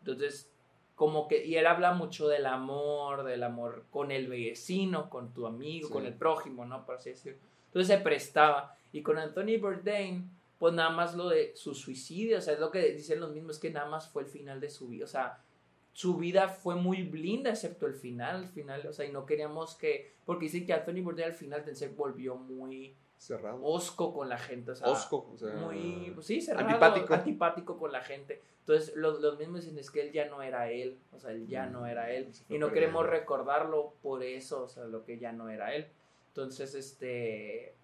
[0.00, 0.50] Entonces,
[0.94, 5.46] como que, y él habla mucho del amor, del amor con el vecino, con tu
[5.46, 5.92] amigo, Sí.
[5.92, 6.84] con el prójimo, ¿no?
[6.84, 7.38] Por así decirlo.
[7.66, 8.74] Entonces se prestaba.
[8.90, 12.70] Y con Anthony Bourdain, pues nada más lo de su suicidio, o sea, es lo
[12.70, 15.42] que dicen los mismos, que nada más fue el final de su vida, o sea,
[15.92, 19.74] su vida fue muy blinda, excepto el final, el final, o sea, y no queríamos
[19.76, 23.58] que, porque dicen que Anthony Bourdain al final se volvió muy Cerrado.
[23.64, 25.28] osco con la gente, o sea, Osco.
[25.32, 27.14] O sea, muy, pues sí, cerrado, antipático.
[27.14, 27.78] antipático.
[27.78, 28.40] con la gente.
[28.60, 31.48] Entonces, los, los mismos dicen es que él ya no era él, o sea, él
[31.48, 32.30] ya no era él.
[32.48, 35.88] Y no queremos recordarlo por eso, o sea, lo que ya no era él.
[36.28, 37.74] Entonces, este...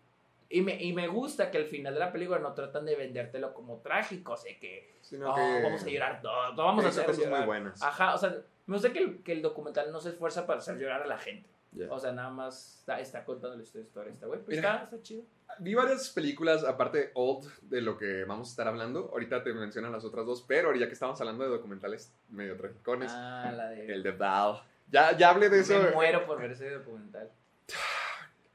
[0.55, 3.53] Y me, y me gusta que al final de la película no tratan de vendértelo
[3.55, 7.07] como trágico, o sea, que Sino "Oh, que vamos a llorar todos, vamos a hacer
[7.07, 7.40] cosas llorar".
[7.40, 7.83] muy buenas.
[7.83, 8.37] Ajá, o sea,
[8.67, 11.19] me gusta que el, que el documental no se esfuerza para hacer llorar a la
[11.19, 11.49] gente.
[11.90, 14.38] O sea, nada más está, está contando la historia esta güey.
[14.43, 14.75] Pues Mira.
[14.75, 15.25] está, está chido.
[15.59, 19.09] Vi varias películas, aparte old, de lo que vamos a estar hablando.
[19.11, 23.11] Ahorita te mencionan las otras dos, pero ya que estamos hablando de documentales medio tragicones,
[23.12, 23.93] Ah, la de...
[23.93, 24.62] el de Val.
[24.88, 25.83] Ya, ya hablé de eso.
[25.83, 27.29] Me muero por ver ese documental.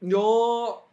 [0.00, 0.89] Yo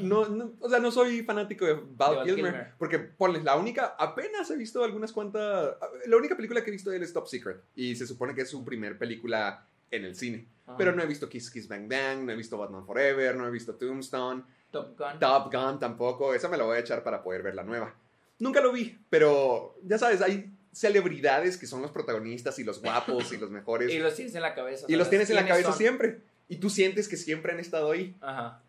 [0.00, 2.72] no, no, o sea, no soy fanático de Val, De Val Kilmer, Kilmer.
[2.78, 6.90] porque ponles la única, apenas he visto algunas cuantas, la única película que he visto
[6.90, 10.14] de él es Top Secret y se supone que es su primer película en el
[10.14, 10.76] cine, Ajá.
[10.76, 13.50] pero no he visto Kiss Kiss Bang Bang, no he visto Batman Forever, no he
[13.50, 15.18] visto Tombstone, Top Gun.
[15.18, 17.94] Top Gun tampoco, esa me la voy a echar para poder ver la nueva.
[18.38, 23.32] Nunca lo vi, pero ya sabes, hay celebridades que son los protagonistas y los guapos
[23.32, 24.86] y los mejores Y los tienes en la cabeza.
[24.88, 25.78] y los tienes en la ¿quiénes cabeza son?
[25.78, 28.16] siempre y tú sientes que siempre han estado ahí.
[28.20, 28.62] Ajá.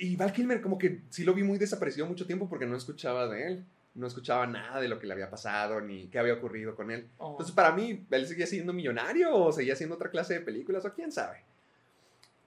[0.00, 3.28] Y Val Kilmer como que sí lo vi muy desaparecido mucho tiempo porque no escuchaba
[3.28, 3.64] de él.
[3.94, 7.08] No escuchaba nada de lo que le había pasado ni qué había ocurrido con él.
[7.18, 7.32] Oh.
[7.32, 10.92] Entonces para mí, él seguía siendo millonario o seguía haciendo otra clase de películas o
[10.92, 11.42] quién sabe.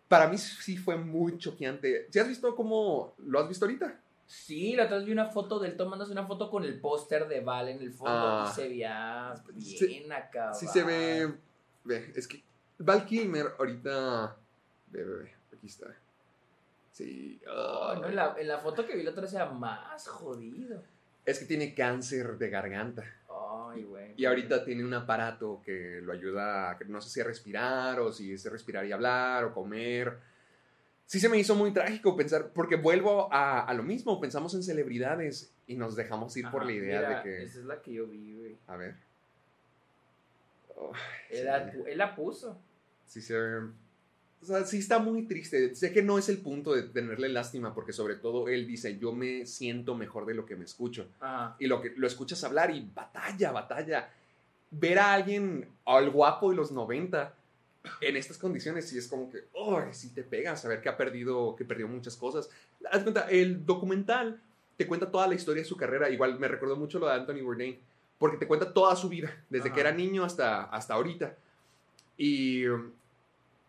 [0.07, 2.07] Para mí sí fue muy choqueante.
[2.11, 3.99] ¿Sí has visto cómo lo has visto ahorita?
[4.25, 7.27] Sí, la otra vez vi una foto de él tomándose una foto con el póster
[7.27, 8.47] de Val en el fondo Ah.
[8.49, 10.53] y se veía bien acá.
[10.53, 11.33] Sí se ve...
[11.83, 12.41] Ve, es que
[12.77, 14.37] Val Kilmer ahorita...
[14.87, 15.87] Ve, ve, ve, aquí está.
[16.93, 17.41] Sí.
[17.49, 20.81] Oh, no, en, la, en la foto que vi la otra era más jodido.
[21.25, 23.03] Es que tiene cáncer de garganta.
[23.29, 24.13] Ay, güey.
[24.15, 28.11] Y ahorita tiene un aparato que lo ayuda, a, no sé si a respirar o
[28.11, 30.19] si es respirar y hablar o comer.
[31.07, 34.61] Sí se me hizo muy trágico pensar, porque vuelvo a, a lo mismo, pensamos en
[34.61, 37.43] celebridades y nos dejamos ir por la idea mira, de que...
[37.43, 38.57] Esa es la que yo vi, güey.
[38.67, 38.95] A ver.
[40.75, 40.91] Oh,
[41.29, 42.59] Él, la, él la puso.
[43.05, 43.35] sí se...
[44.43, 45.73] O sea, sí está muy triste.
[45.73, 49.13] Sé que no es el punto de tenerle lástima, porque sobre todo él dice, yo
[49.13, 51.07] me siento mejor de lo que me escucho.
[51.21, 51.55] Ajá.
[51.59, 54.09] y lo que lo escuchas hablar y batalla, batalla.
[54.69, 57.33] Ver a alguien, al guapo de los 90,
[58.01, 61.55] en estas condiciones, sí es como que, oh, sí te pega saber que ha perdido,
[61.55, 62.49] que perdió muchas cosas.
[62.91, 64.41] Haz cuenta, el documental
[64.75, 66.09] te cuenta toda la historia de su carrera.
[66.09, 67.79] Igual me recordó mucho lo de Anthony Bourdain,
[68.17, 69.75] porque te cuenta toda su vida, desde Ajá.
[69.75, 71.37] que era niño hasta, hasta ahorita.
[72.17, 72.91] Y um,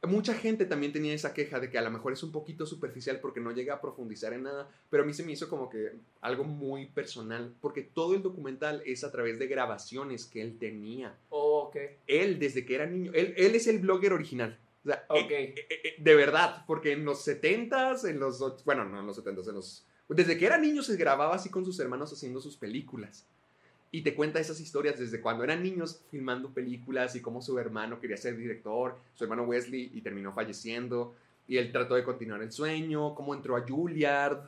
[0.06, 3.20] mucha gente también tenía esa queja de que a lo mejor es un poquito superficial
[3.20, 5.92] porque no llega a profundizar en nada, pero a mí se me hizo como que
[6.20, 11.16] algo muy personal, porque todo el documental es a través de grabaciones que él tenía.
[11.30, 11.76] Oh, ok.
[12.06, 14.58] Él, desde que era niño, él, él es el blogger original.
[14.84, 19.00] O sea, eh, eh, eh, de verdad, porque en los 70s, en los, bueno, no
[19.00, 19.86] en los 70s, en los...
[20.08, 23.26] Desde que era niño se grababa así con sus hermanos haciendo sus películas.
[23.94, 28.00] Y te cuenta esas historias desde cuando eran niños filmando películas y cómo su hermano
[28.00, 31.14] quería ser director, su hermano Wesley, y terminó falleciendo.
[31.46, 34.38] Y él trató de continuar el sueño, cómo entró a Juilliard.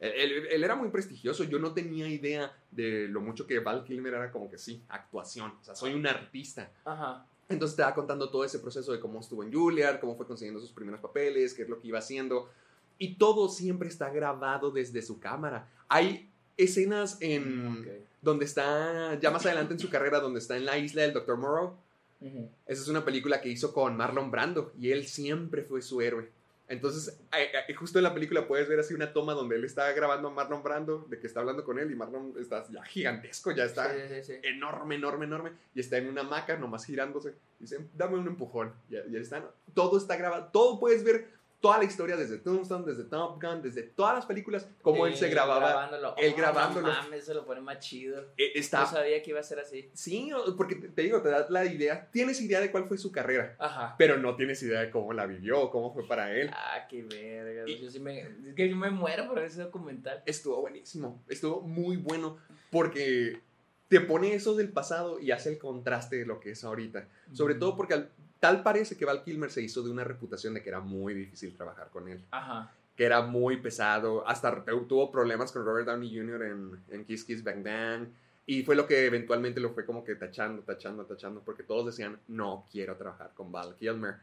[0.00, 1.44] Él, él- él era muy prestigioso.
[1.44, 5.52] Yo no tenía idea de lo mucho que Val Kilmer era como que sí, actuación.
[5.60, 6.72] O sea, soy un artista.
[6.84, 7.24] Ajá.
[7.48, 10.60] Entonces te va contando todo ese proceso de cómo estuvo en Juilliard, cómo fue consiguiendo
[10.60, 12.50] sus primeros papeles, qué es lo que iba haciendo.
[12.98, 15.68] Y todo siempre está grabado desde su cámara.
[15.86, 17.86] Hay escenas en Ok.
[18.22, 21.36] Donde está, ya más adelante en su carrera, donde está en la isla del Dr.
[21.36, 21.76] Morrow.
[22.20, 22.48] Ujú.
[22.66, 26.30] Esa es una película que hizo con Marlon Brando y él siempre fue su héroe.
[26.68, 29.92] Entonces, eh, eh, justo en la película puedes ver así una toma donde él está
[29.92, 33.52] grabando a Marlon Brando, de que está hablando con él y Marlon está ya gigantesco,
[33.52, 34.32] ya está Sí, sí, sí.
[34.42, 37.34] enorme, enorme, enorme, y está en una hamaca nomás girándose.
[37.60, 38.72] Y dice, dame un empujón.
[38.90, 41.28] Y, y él está, todo está grabado, todo puedes ver,
[41.60, 45.26] toda la historia desde Tombstone, desde Top Gun, desde todas las películas, cómo él se
[45.26, 45.68] Sí, grababa.
[45.68, 46.14] grabándolo.
[46.18, 46.86] él Oh, grabándolo.
[46.88, 48.20] No mames, se lo pone más chido.
[48.36, 49.90] Eh, Está, No sabía que iba a ser así.
[49.94, 53.10] sí, porque te, te digo, te das la idea, tienes idea de cuál fue su
[53.10, 53.94] carrera, Ajá.
[53.98, 56.50] pero no tienes idea de cómo la vivió, cómo fue para él.
[56.52, 57.64] Ah, qué verga.
[57.68, 58.20] Y- Yo sí me.
[58.20, 60.22] Es que yo me muero por ese documental.
[60.26, 62.38] Estuvo buenísimo, estuvo muy bueno,
[62.70, 63.40] porque
[63.88, 67.08] te pone eso del pasado y hace el contraste de lo que es ahorita.
[67.32, 67.58] Sobre Mm.
[67.60, 68.10] todo porque al-
[68.46, 71.54] tal parece que Val Kilmer se hizo de una reputación de que era muy difícil
[71.56, 72.20] trabajar con él.
[72.30, 72.72] Ajá.
[72.96, 76.42] que era muy pesado, hasta tu- tuvo problemas con Robert Downey Jr.
[76.44, 78.08] en, en Kiss Kiss Bang Bang,
[78.46, 82.18] y fue lo que eventualmente lo fue como que tachando, tachando, tachando, porque todos decían,
[82.28, 84.14] no quiero trabajar con Val Kilmer.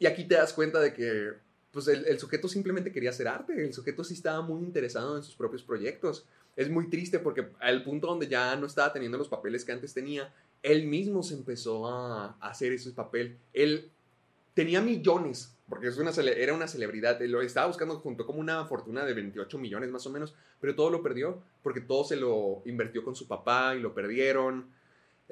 [0.00, 1.34] Y aquí te das cuenta de que
[1.70, 5.22] pues el, el sujeto simplemente quería hacer arte, el sujeto sí estaba muy interesado en
[5.22, 6.26] sus propios proyectos.
[6.56, 9.94] Es muy triste porque al punto donde ya no estaba teniendo los papeles que antes
[9.94, 13.38] tenía, él mismo se empezó a, hacer ese papel.
[13.52, 13.90] Él
[14.54, 18.64] tenía millones, porque es una, era una celebridad, él lo estaba buscando junto como una
[18.66, 22.62] fortuna de 28 millones más o menos, pero todo lo perdió, porque todo se lo
[22.64, 24.66] invirtió con su papá y lo perdieron.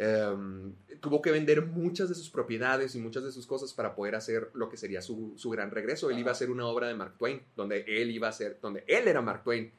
[0.01, 4.15] Em, tuvo que vender muchas de sus propiedades y muchas de sus cosas para poder
[4.15, 6.09] hacer lo que sería su, su gran regreso.
[6.09, 8.85] Él iba a hacer una obra de Mark Twain, donde él iba a ser, donde
[8.87, 9.73] él era Mark Twain.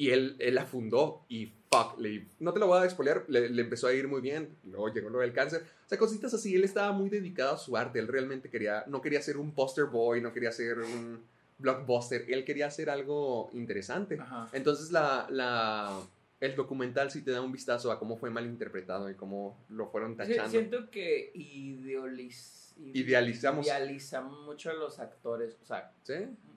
[0.00, 3.50] Y él, él la fundó y fuck, le- no te lo voy a expoliar, le,
[3.50, 6.54] le empezó a ir muy bien, luego llegó lo del cáncer, o sea, cositas así,
[6.54, 9.84] él estaba muy dedicado a su arte, él realmente quería, no quería ser un poster
[9.84, 11.20] boy, no quería ser un
[11.58, 14.18] blockbuster, él quería hacer algo interesante.
[14.18, 14.48] Ajá.
[14.54, 16.00] Entonces la, la,
[16.40, 19.86] el documental sí te da un vistazo a cómo fue mal interpretado y cómo lo
[19.90, 20.48] fueron Sí, tachando.
[20.50, 23.66] siento que idealiz- Idealizamos.
[23.66, 25.58] idealizamos mucho a los actores.
[25.62, 26.14] O sea, ¿Sí?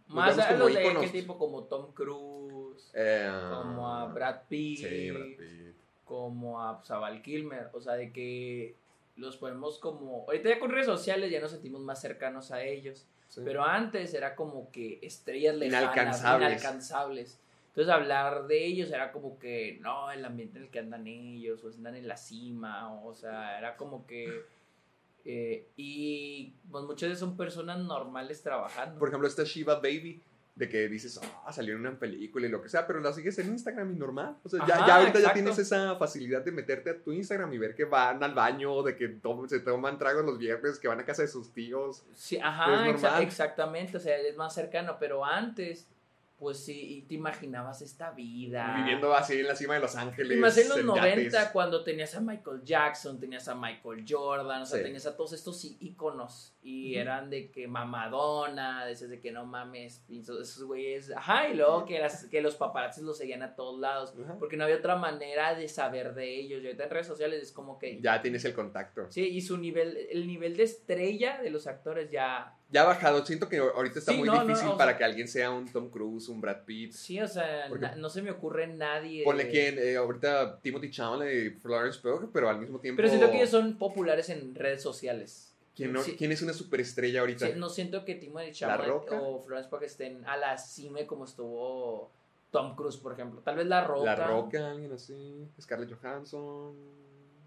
[0.07, 5.11] Más a los de qué tipo, como Tom Cruise, Eh, como a Brad Pitt, Sí,
[5.11, 5.75] Brad Pitt.
[6.05, 7.69] como a, pues, a Val Kilmer.
[7.73, 8.75] O sea, de que
[9.15, 10.25] los ponemos como.
[10.27, 13.05] Ahorita ya con redes sociales ya nos sentimos más cercanos a ellos.
[13.27, 13.41] Sí.
[13.43, 16.49] Pero antes era como que estrellas lejanas, Inalcanzables.
[16.49, 17.39] inalcanzables.
[17.69, 21.63] Entonces hablar de ellos era como que, no, el ambiente en el que andan ellos,
[21.63, 24.43] o andan en la cima, o, sea, era como que...
[25.25, 28.99] eh, y pues muchas veces son personas normales trabajando.
[28.99, 30.21] Por ejemplo, esta Shiva Baby,
[30.55, 33.39] de que dices, ah, salió en una película y lo que sea, pero la sigues
[33.39, 34.35] en Instagram y normal.
[34.43, 37.51] O sea, ya, Ajá, ya ahorita ya tienes esa facilidad de meterte a tu Instagram
[37.53, 40.87] y ver que van al baño, de que to- se toman tragos los viernes, que
[40.87, 42.03] van a casa de sus tíos.
[42.13, 45.87] Sí, ajá, exa- exactamente, o sea, es más cercano, pero antes,
[46.37, 48.75] pues sí, y te imaginabas esta vida.
[48.77, 50.37] Viviendo así en la cima de Los Ángeles.
[50.37, 51.49] Y más en los en 90, yates.
[51.53, 54.83] cuando tenías a Michael Jackson, tenías a Michael Jordan, o sea, Sí.
[54.83, 56.55] tenías a todos estos íconos.
[56.61, 61.11] Y eran de que mamadona, decías de que no mames, esos güeyes.
[61.11, 64.13] Ajá, y luego que, las, que los paparazzis los seguían a todos lados.
[64.39, 66.61] Porque no había otra manera de saber de ellos.
[66.63, 67.99] Y ahorita en redes sociales es como que.
[68.01, 69.09] Ya tienes el contacto.
[69.11, 72.57] Sí, y su nivel, el nivel de estrella de los actores ya.
[72.73, 73.23] Ya ha bajado.
[73.25, 75.51] Siento que ahorita está Sí, muy no, no, difícil o sea- para que alguien sea
[75.51, 76.91] un Tom Cruise, un Brad Pitt.
[76.91, 79.23] Sí, o sea, na- no se me ocurre nadie.
[79.23, 82.97] Ponle quien, eh, ahorita Timothy Chalamet y Florence Pugh, pero al mismo tiempo...
[82.97, 85.53] Pero siento que ellos son populares en redes sociales.
[85.75, 86.15] ¿Quién, no- Sí.
[86.17, 87.47] quién es una superestrella ahorita?
[87.47, 92.11] Sí, no siento que Timothy Chalamet o Florence Pugh estén a la cima como estuvo
[92.51, 93.41] Tom Cruise, por ejemplo.
[93.41, 94.03] Tal vez La Roca.
[94.05, 95.47] La Roca, alguien así.
[95.61, 96.75] Scarlett Johansson.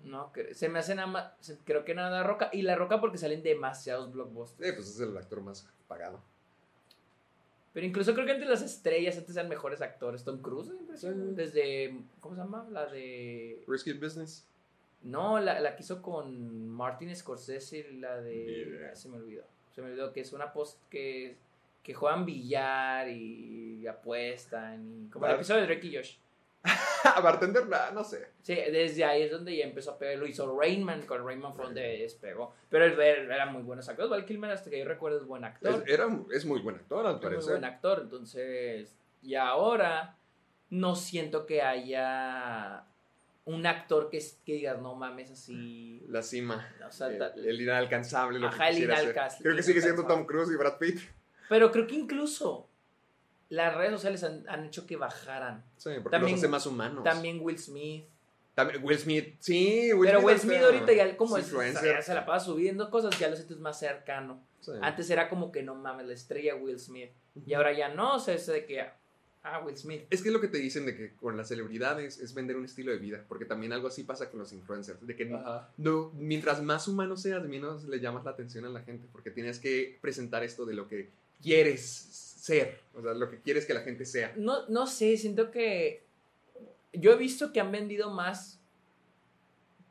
[0.06, 1.32] No, se me hace nada más.
[1.64, 2.48] Creo que nada Roca.
[2.52, 4.68] Y La Roca porque salen demasiados blockbusters.
[4.68, 6.22] Eh, pues es el actor más pagado.
[7.72, 10.22] Pero incluso creo que entre las estrellas antes eran mejores actores.
[10.22, 10.72] Tom Cruise.
[10.94, 11.08] Sí.
[11.12, 12.00] Desde.
[12.20, 12.66] ¿Cómo se llama?
[12.70, 13.64] La de.
[13.66, 14.46] Risky Business.
[15.02, 18.88] No, la, la que hizo con Martin Scorsese, la de.
[18.90, 19.44] ah, se me olvidó.
[19.74, 21.36] Se me olvidó que es una post que.
[21.82, 25.06] Que juegan billar y apuestan.
[25.06, 26.16] Y, como el episodio de Drake y Josh.
[27.22, 28.28] Bartender, nah, no sé.
[28.42, 30.18] Sí, desde ahí es donde ya empezó a pegar.
[30.18, 32.54] Lo hizo Rainman, con Rainman Front despegó.
[32.68, 34.10] Pero él, él era muy buenos actores.
[34.10, 35.82] Val Kilmer, hasta que yo recuerdo, es buen actor.
[35.86, 37.52] Es, era, es muy buen actor, al Es muy parecer.
[37.52, 38.00] buen actor.
[38.02, 40.16] Entonces, y ahora
[40.70, 42.84] no siento que haya
[43.44, 46.02] un actor que, que digas, no mames, así.
[46.08, 46.68] La cima.
[46.86, 48.38] O sea, el, inalcanzable.
[48.38, 49.42] Lo Ajá, que el inalcanzable.
[49.42, 51.00] Creo que sigue siendo Tom Cruise y Brad Pitt.
[51.48, 52.68] Pero creo que incluso
[53.48, 55.64] las redes sociales han, han hecho que bajaran.
[55.76, 57.04] Sí, porque También- los hace más humanos.
[57.04, 58.04] También Will Smith.
[58.54, 59.34] También Will Smith.
[59.38, 60.30] Sí, Will pero Smith.
[60.32, 63.58] Will Smith ahorita ya como es ya se la pasa subiendo cosas, ya lo sientes
[63.58, 64.40] más cercano.
[64.60, 64.72] Sí.
[64.80, 67.10] Antes era como que no mames, la estrella Will Smith.
[67.44, 68.80] Y ahora ya no, o sea, es de que,
[69.42, 70.04] ah, Will Smith.
[70.10, 72.64] Es que es lo que te dicen de que con las celebridades es vender un
[72.64, 75.68] estilo de vida, porque también algo así pasa con los influencers, de que Ajá.
[75.76, 79.58] no, mientras más humano seas, menos le llamas la atención a la gente, porque tienes
[79.60, 81.10] que presentar esto de lo que
[81.42, 84.32] quieres ser, o sea, lo que quieres que la gente sea.
[84.36, 86.06] No, no sé, siento que
[86.92, 88.60] yo he visto que han vendido más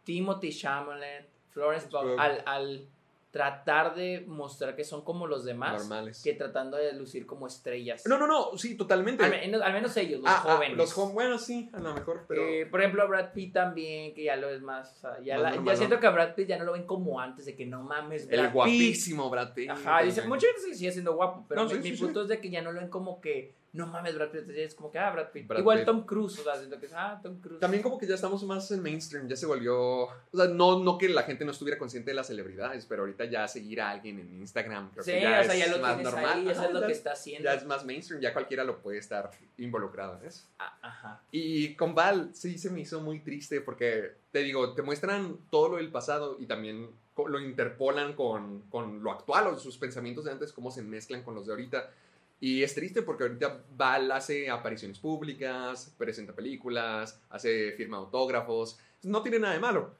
[0.05, 2.89] Timothy Chalamet, Florence Pugh, al, al
[3.35, 6.23] tratar de mostrar que son como los demás Normales.
[6.23, 8.03] que tratando de lucir como estrellas.
[8.07, 9.25] No, no, no, sí, totalmente.
[9.25, 10.77] Al, menos- al menos ellos, los Ah, ah, jóvenes.
[10.77, 12.41] los jóvenes, bueno, sí, a lo mejor, pero...
[12.47, 14.89] Eh, por ejemplo, Brad Pitt también, que ya lo es más.
[14.93, 16.71] o sea, ya, Más la- ya normal, siento que a Brad Pitt ya no lo
[16.71, 19.69] ven como antes, de que no mames, Brad el guapísimo Brad Pitt.
[19.69, 22.03] Ajá, dice, mucha gente sigue siendo guapo, pero No, mi, sí, mi sí, sí.
[22.05, 24.73] punto es de que ya no lo ven como que, no mames, Brad Pitt, es
[24.75, 25.47] como que, ah, Brad Pitt.
[25.47, 25.85] Brad Igual Pitt.
[25.85, 27.59] Tom Cruise, o sea, siento que es, ah, Tom Cruise.
[27.59, 29.77] También como que ya estamos más en mainstream, ya se volvió...
[30.03, 33.25] O sea, no, no que la gente no estuviera consciente de las celebridades, pero ahorita
[33.25, 35.81] ya seguir a alguien en Instagram creo Sí, que ya o sea, es ya lo
[35.81, 36.25] más normal.
[36.25, 37.43] ahí, eso Ajá, es lo ya- que está haciendo.
[37.43, 40.45] Ya es más mainstream, ya cualquiera lo puede estar involucrado en eso.
[40.59, 41.21] Ah, ajá.
[41.31, 45.69] Y con Val sí se me hizo muy triste porque, te digo, te muestran todo
[45.69, 50.31] lo del pasado y también lo interpolan con, con lo actual o sus pensamientos de
[50.31, 51.89] antes, cómo se mezclan con los de ahorita.
[52.39, 58.77] Y es triste porque ahorita Val hace apariciones públicas, presenta películas, hace firma autógrafos.
[59.03, 59.93] No tiene nada de malo.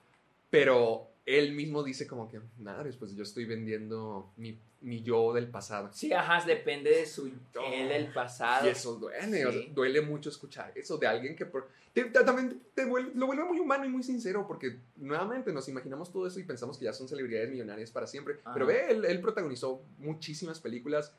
[0.49, 5.47] Pero él mismo dice como que, nada, pues yo estoy vendiendo mi, mi yo del
[5.47, 5.89] pasado.
[5.91, 8.67] Sí, ajá, depende de su él del pasado.
[8.67, 9.71] Y eso duele, o sea, Sí.
[9.73, 13.43] duele mucho escuchar eso de alguien que por, te- te- también te vuelve- lo vuelve
[13.43, 16.93] muy humano y muy sincero porque nuevamente nos imaginamos todo eso y pensamos que ya
[16.93, 18.35] son celebridades millonarias para siempre.
[18.43, 18.53] Ajá.
[18.53, 21.11] Pero ve, él, él protagonizó muchísimas películas.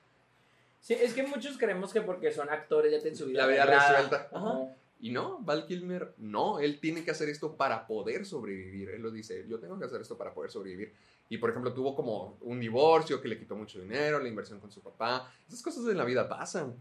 [0.86, 3.66] Sí, es que muchos creemos que porque son actores ya tienen su vida La vida
[3.66, 4.28] resuelta.
[4.32, 4.68] Ajá.
[5.00, 8.90] Y no, Val Kilmer, no, él tiene que hacer esto para poder sobrevivir.
[8.90, 10.94] Él lo dice, yo tengo que hacer esto para poder sobrevivir.
[11.28, 14.70] Y por ejemplo, tuvo como un divorcio que le quitó mucho dinero, la inversión con
[14.70, 15.28] su papá.
[15.48, 16.76] Esas cosas en la vida pasan.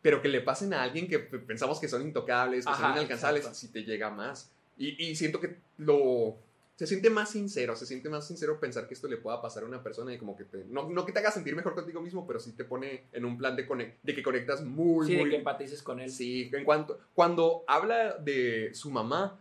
[0.00, 3.42] Pero que le pasen a alguien que pensamos que son intocables, que Ajá, son inalcanzables,
[3.42, 3.58] exacto.
[3.58, 4.50] si te llega más.
[4.78, 6.38] Y, y siento que lo...
[6.80, 9.66] Se siente más sincero, se siente más sincero pensar que esto le pueda pasar a
[9.66, 10.64] una persona y como que te...
[10.64, 13.36] No, no que te haga sentir mejor contigo mismo, pero sí te pone en un
[13.36, 16.08] plan de, conec- de que conectas muy, Sí, de muy, que empatices con él.
[16.10, 19.38] Sí, en cuanto, cuando habla de su mamá,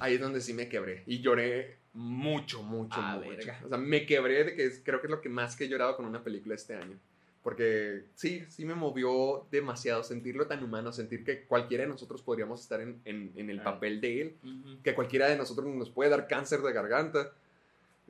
[0.00, 1.02] ahí es donde sí me quebré.
[1.06, 3.28] Y lloré mucho, mucho, Ah, mucho.
[3.36, 3.60] verga.
[3.66, 5.68] O sea, me quebré de que es- creo que es lo que más que he
[5.68, 6.98] llorado con una película este año.
[7.46, 12.60] Porque sí, sí me movió demasiado sentirlo tan humano, sentir que cualquiera de nosotros podríamos
[12.60, 13.64] estar en, en- en el Ah.
[13.64, 14.82] papel de él, Ujú.
[14.82, 17.30] que cualquiera de nosotros nos puede dar cáncer de garganta.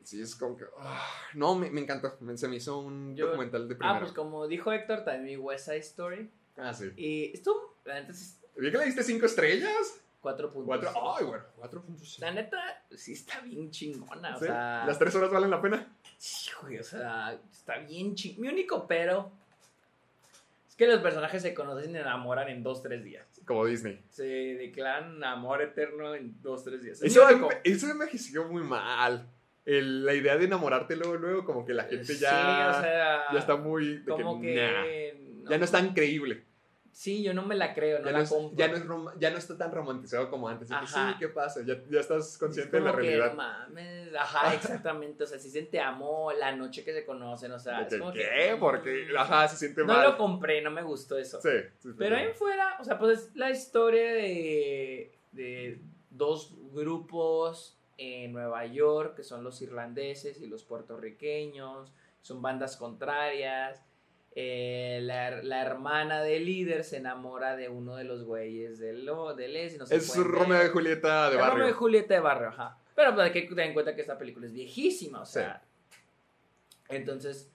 [0.05, 0.65] Sí, es como que...
[0.79, 2.17] ah, no, me, me encantó.
[2.21, 4.01] Me- se me hizo un Yo- documental de Ah, primera.
[4.01, 6.31] pues como dijo Héctor, también mi West Side Story.
[6.57, 6.91] Ah, sí.
[6.97, 10.01] Y esto, la neta, sí, ¿Vi que le diste cinco estrellas?
[10.27, 10.67] Cuatro puntos.
[10.81, 11.15] Cuatro.
[11.17, 12.19] Ay, bueno, cuatro puntos.
[12.19, 12.59] La neta,
[12.91, 14.37] sí está bien chingona.
[14.37, 15.87] O sea, ¿Las tres horas valen la pena?
[16.19, 18.41] sí, güey, o sea, está bien chingona.
[18.43, 19.31] Mi único pero
[20.69, 23.25] es que los personajes se conocen y enamoran en dos, tres días.
[23.47, 24.01] Como Disney.
[24.11, 27.01] Se declaran amor eterno en dos, tres días.
[27.03, 27.49] Es Eso, único.
[27.63, 29.29] eso envejeció muy mal.
[29.65, 32.31] El- la idea de enamorarte luego, luego, como que la gente ya,
[32.73, 33.99] Sí, o sea, ya está muy...
[33.99, 35.41] de como que, que.
[35.45, 36.43] nah, ya no es tan creíble.
[36.99, 38.57] Sí, yo no me la creo, no ya, la no es- compro.
[38.57, 40.67] ya, no es rom- ya no está tan romantizado como antes.
[40.69, 40.87] que, Ajá.
[41.13, 41.61] sí, ¿qué pasa?
[41.63, 43.31] Ya, ya estás consciente de la que, realidad.
[43.33, 45.25] no mames, ajá, exactamente.
[45.25, 48.15] O sea, si se te amó la noche que se conocen, o sea, es como
[48.15, 48.21] ¿Qué?
[48.21, 48.57] que.
[48.59, 50.05] Porque, mm, ajá, se siente No mal.
[50.13, 51.39] lo compré, no me gustó eso.
[51.43, 52.23] Sí, sí, sí, Pero sí.
[52.23, 55.79] en fuera, o sea, pues es la historia de, de
[56.09, 63.83] dos grupos en Nueva York, que son los irlandeses y los puertorriqueños, son bandas contrarias.
[64.39, 69.35] Eh, la, la hermana del líder se enamora de uno de los güeyes del, lo-
[69.35, 71.55] del y no se Es Romeo y Julieta de barrio.
[71.55, 72.77] Romeo y Julieta de barrio, ajá.
[72.95, 75.33] Pero pues, hay que tener en cuenta que esta película es viejísima, o Sí.
[75.35, 75.63] sea.
[76.91, 77.51] Entonces,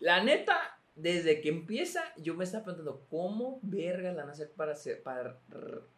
[0.00, 4.50] la neta, desde que empieza, yo me estaba preguntando, ¿cómo verga la van a hacer
[4.50, 5.36] para hacer, para,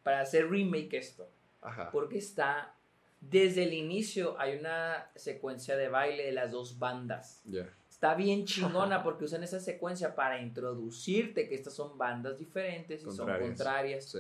[0.03, 1.29] para hacer remake esto?
[1.62, 1.90] Ajá.
[1.90, 2.74] Porque está,
[3.20, 7.40] desde el inicio hay una secuencia de baile de las dos bandas.
[7.46, 7.66] Ya.
[8.01, 13.05] Está bien chingona porque usan esa secuencia para introducirte que estas son bandas diferentes y
[13.05, 13.47] son Contrarias.
[13.47, 14.05] contrarias.
[14.07, 14.19] Sí.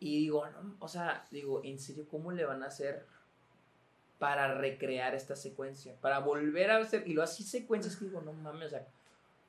[0.00, 3.06] Y digo, no, o sea, digo, ¿en serio cómo le van a hacer
[4.18, 5.94] para recrear esta secuencia?
[6.00, 8.88] Para volver a hacer, y lo así secuencias que digo, no mames, o sea,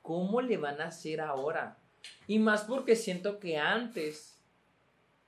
[0.00, 1.76] ¿cómo le van a hacer ahora?
[2.28, 4.33] Y más porque siento que antes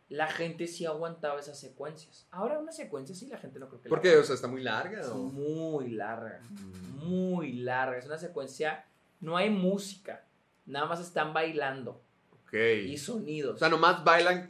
[0.09, 2.27] la gente sí aguantaba esas secuencias.
[2.31, 4.16] Ahora una secuencia sí la gente no creo que la ¿Por qué?
[4.16, 5.03] O sea, está muy larga.
[5.12, 5.16] O?
[5.19, 7.05] muy larga, Mm.
[7.05, 7.99] muy larga.
[7.99, 8.85] Es una secuencia,
[9.21, 10.25] no hay música,
[10.65, 12.00] nada más están bailando
[12.46, 12.54] Ok.
[12.87, 13.57] y sonidos.
[13.57, 14.48] O sea, nomás bailan.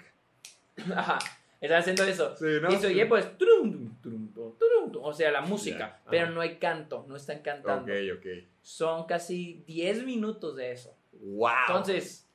[0.94, 1.18] Ajá,
[1.60, 2.36] están haciendo eso.
[2.36, 2.70] Sí, ¿no?
[2.70, 3.26] Y se oye pues,
[5.02, 7.90] o sea, la música, pero no hay canto, no están cantando.
[7.92, 8.26] Ok, ok.
[8.62, 10.94] Son casi 10 minutos de eso.
[11.12, 11.50] ¡Wow!
[11.68, 12.25] Entonces,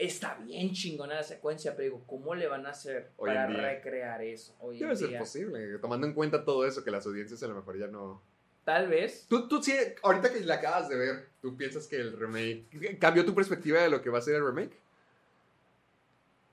[0.00, 4.22] está bien chingona la secuencia, pero digo, ¿cómo le van a hacer Hoy para recrear
[4.22, 5.18] eso hoy Debe en ser día?
[5.18, 8.22] posible, tomando en cuenta todo eso, que las audiencias a lo mejor ya no,
[8.64, 9.26] Tal vez.
[9.28, 13.24] Tú, tú sí, ahorita que la acabas de ver, ¿tú piensas que el remake cambió
[13.24, 14.76] tu perspectiva de lo que va a ser el remake?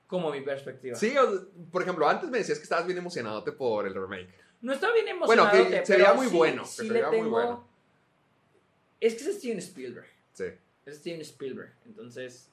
[0.08, 0.96] Como mi perspectiva.
[0.96, 4.30] Sí, o- por ejemplo, antes me decías que estabas bien emocionadote por el remake.
[4.62, 5.70] No estaba bien Bueno, emocionado.
[5.70, 7.68] que sería muy bueno, Sí sería muy bueno.
[9.00, 10.08] Es que es Steven Spielberg.
[10.34, 10.46] Sí.
[10.86, 11.74] Es Steven Spielberg.
[11.86, 12.50] Entonces,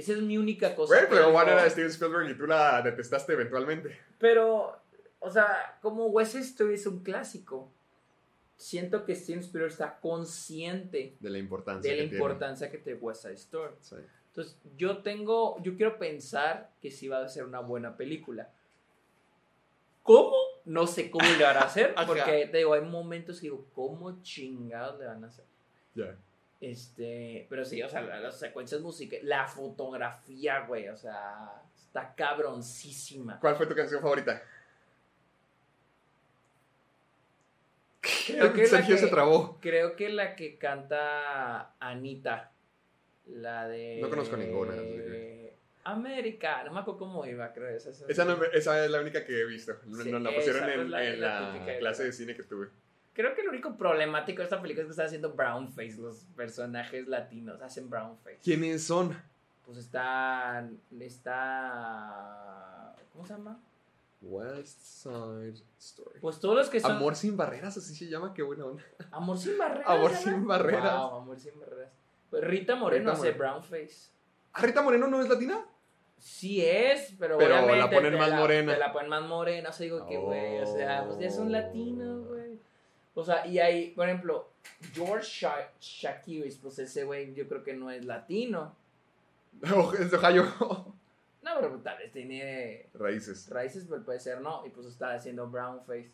[0.00, 0.94] esa es mi única cosa.
[0.94, 3.96] Bueno, pero Juan era de Steven Spielberg y tú la detestaste eventualmente.
[4.18, 4.80] Pero,
[5.18, 7.70] o sea, como West Story es un clásico,
[8.56, 12.24] siento que Steven Spielberg está consciente De la importancia de la que tiene.
[12.24, 13.74] importancia que tiene West Side Story.
[13.80, 13.96] Sí.
[14.28, 18.50] Entonces, yo tengo, yo quiero pensar que sí va a ser una buena película.
[20.02, 20.36] ¿Cómo?
[20.64, 24.22] No sé cómo le van a hacer, porque te digo, hay momentos que digo, ¿cómo
[24.22, 25.44] chingados le van a hacer?
[25.94, 26.16] Ya.
[26.60, 32.14] Este, pero sí, o sea, la- las secuencias musicales, la fotografía, güey, o sea, está
[32.14, 33.38] cabroncísima.
[33.40, 34.42] ¿Cuál fue tu canción favorita?
[38.26, 39.58] Creo que, la Sergio que, se trabó.
[39.60, 42.50] creo que la que canta Anita,
[43.26, 43.98] la de...
[44.00, 45.30] No conozco ninguna, que-
[45.82, 47.68] América, no me acuerdo cómo iba, creo.
[47.70, 49.72] Esa, esa- Esa, no me- esa es la única que he visto.
[49.86, 52.68] Nos Sí, la pusieron en, la- en la la, típica, clase de cine que tuve.
[53.12, 57.08] Creo que lo único problemático de esta película es que está haciendo brownface, los personajes
[57.08, 58.38] latinos hacen brownface.
[58.42, 59.16] ¿Quiénes son?
[59.66, 60.68] Pues está.
[61.00, 62.94] Está.
[63.12, 63.60] ¿Cómo se llama?
[64.22, 66.20] West Side Story.
[66.20, 66.92] Pues todos los que son.
[66.92, 68.82] Amor sin barreras, así se llama, qué buena onda.
[69.10, 69.88] Amor sin barreras.
[69.88, 70.98] Amor ¿se sin barreras.
[70.98, 71.90] Wow, amor sin barreras.
[72.30, 73.38] Pues Rita Moreno Rita hace Moreno.
[73.38, 74.10] brownface.
[74.52, 75.64] ¿Ah, Rita Moreno no es latina?
[76.18, 78.76] Sí es, pero, Pero la obviamente ponen te más morena.
[78.76, 82.29] La ponen más morena, o sea, digo que, güey, o sea, pues ya son latinos.
[83.14, 84.50] O sea, y hay, por ejemplo,
[84.94, 88.74] George Sha Shakiris, pues ese güey yo creo que no es latino.
[89.98, 90.44] Es de Ohio.
[91.42, 93.48] No, pero tal vez tiene Raíces.
[93.50, 94.64] raíces, pero puede ser no.
[94.66, 96.10] Y pues está haciendo brownface.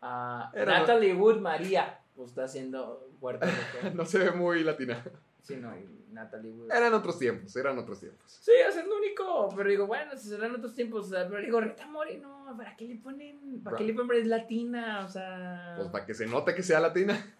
[0.00, 3.90] Ah, Era- Natalie Wood María, pues está haciendo puertorriqueña.
[3.94, 5.02] No se ve muy latina.
[5.42, 6.72] Sí, no, y Natalie Wood.
[6.72, 8.30] Eran otros tiempos, eran otros tiempos.
[8.40, 9.48] Sí, o sea, es lo único.
[9.56, 11.08] Pero digo, bueno, si serán otros tiempos.
[11.10, 13.60] Pero digo, Rita Moreno, ¿para qué le ponen?
[13.62, 15.04] ¿Para qué le ponen es latina?
[15.04, 15.74] O sea.
[15.76, 17.34] Pues para que se note que sea latina.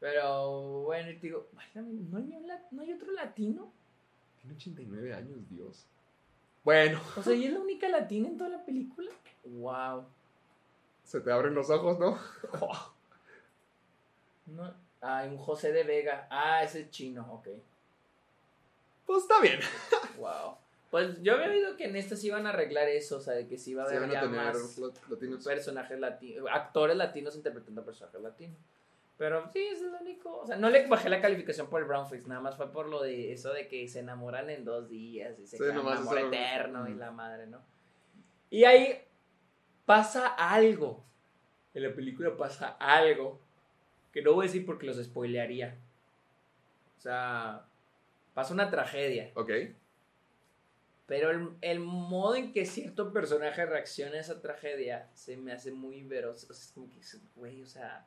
[0.00, 2.28] Pero bueno, y te digo, ¿no hay,
[2.70, 3.72] ¿no hay otro latino?
[4.40, 5.86] Tiene 89 años, Dios.
[6.62, 9.10] Bueno, O sea, ¿y es la única latina en toda la película?
[9.44, 10.04] Wow.
[11.04, 12.18] se te abren los ojos, ¿no?
[14.46, 14.74] No.
[15.06, 16.26] Ah, un José de Vega.
[16.30, 17.48] Ah, ese es chino, ok.
[19.06, 19.60] Pues está bien.
[20.18, 20.56] Wow.
[20.90, 23.48] Pues yo había oído que en esta sí iban a arreglar eso, o sea, de
[23.48, 24.78] que sí iba a haber a tener más
[25.08, 25.44] latinos.
[25.44, 28.56] personajes latinos, actores latinos interpretando personajes latinos.
[29.18, 30.38] Pero sí, es lo único.
[30.38, 33.02] O sea, no le bajé la calificación por el brownface, nada más fue por lo
[33.02, 36.92] de eso de que se enamoran en dos días y se Sí, amor eterno y
[36.92, 36.98] Mm.
[36.98, 37.60] la madre, ¿no?
[38.50, 39.02] Y ahí
[39.84, 41.02] pasa algo.
[41.74, 43.40] En la película pasa algo
[44.14, 45.76] que no voy a decir porque los spoilearía.
[46.96, 47.66] O sea,
[48.32, 49.30] pasa una tragedia.
[49.34, 49.50] Ok.
[51.06, 55.72] Pero el, el modo en que cierto personaje reacciona a esa tragedia se me hace
[55.72, 56.46] muy veroso.
[56.48, 57.00] O sea, es como que,
[57.34, 58.06] güey, o sea,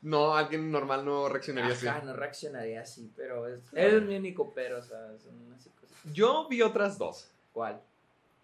[0.00, 2.06] No, alguien normal no reaccionaría ajá, así.
[2.06, 5.96] no reaccionaría así, pero es, es mi único pero, o sea, son así cosas.
[6.14, 7.30] Yo vi otras dos.
[7.52, 7.82] ¿Cuál?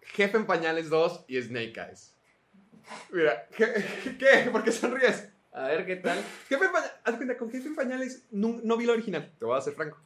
[0.01, 2.13] Jefe en Pañales 2 y Snake Eyes.
[3.11, 3.73] Mira, ¿qué?
[4.19, 4.49] ¿qué?
[4.51, 5.29] ¿Por qué sonríes?
[5.51, 6.17] A ver, ¿qué tal?
[6.49, 9.45] Jefe en Pañales, haz cuenta, con Jefe en Pañales no, no vi la original, te
[9.45, 9.97] voy a ser franco.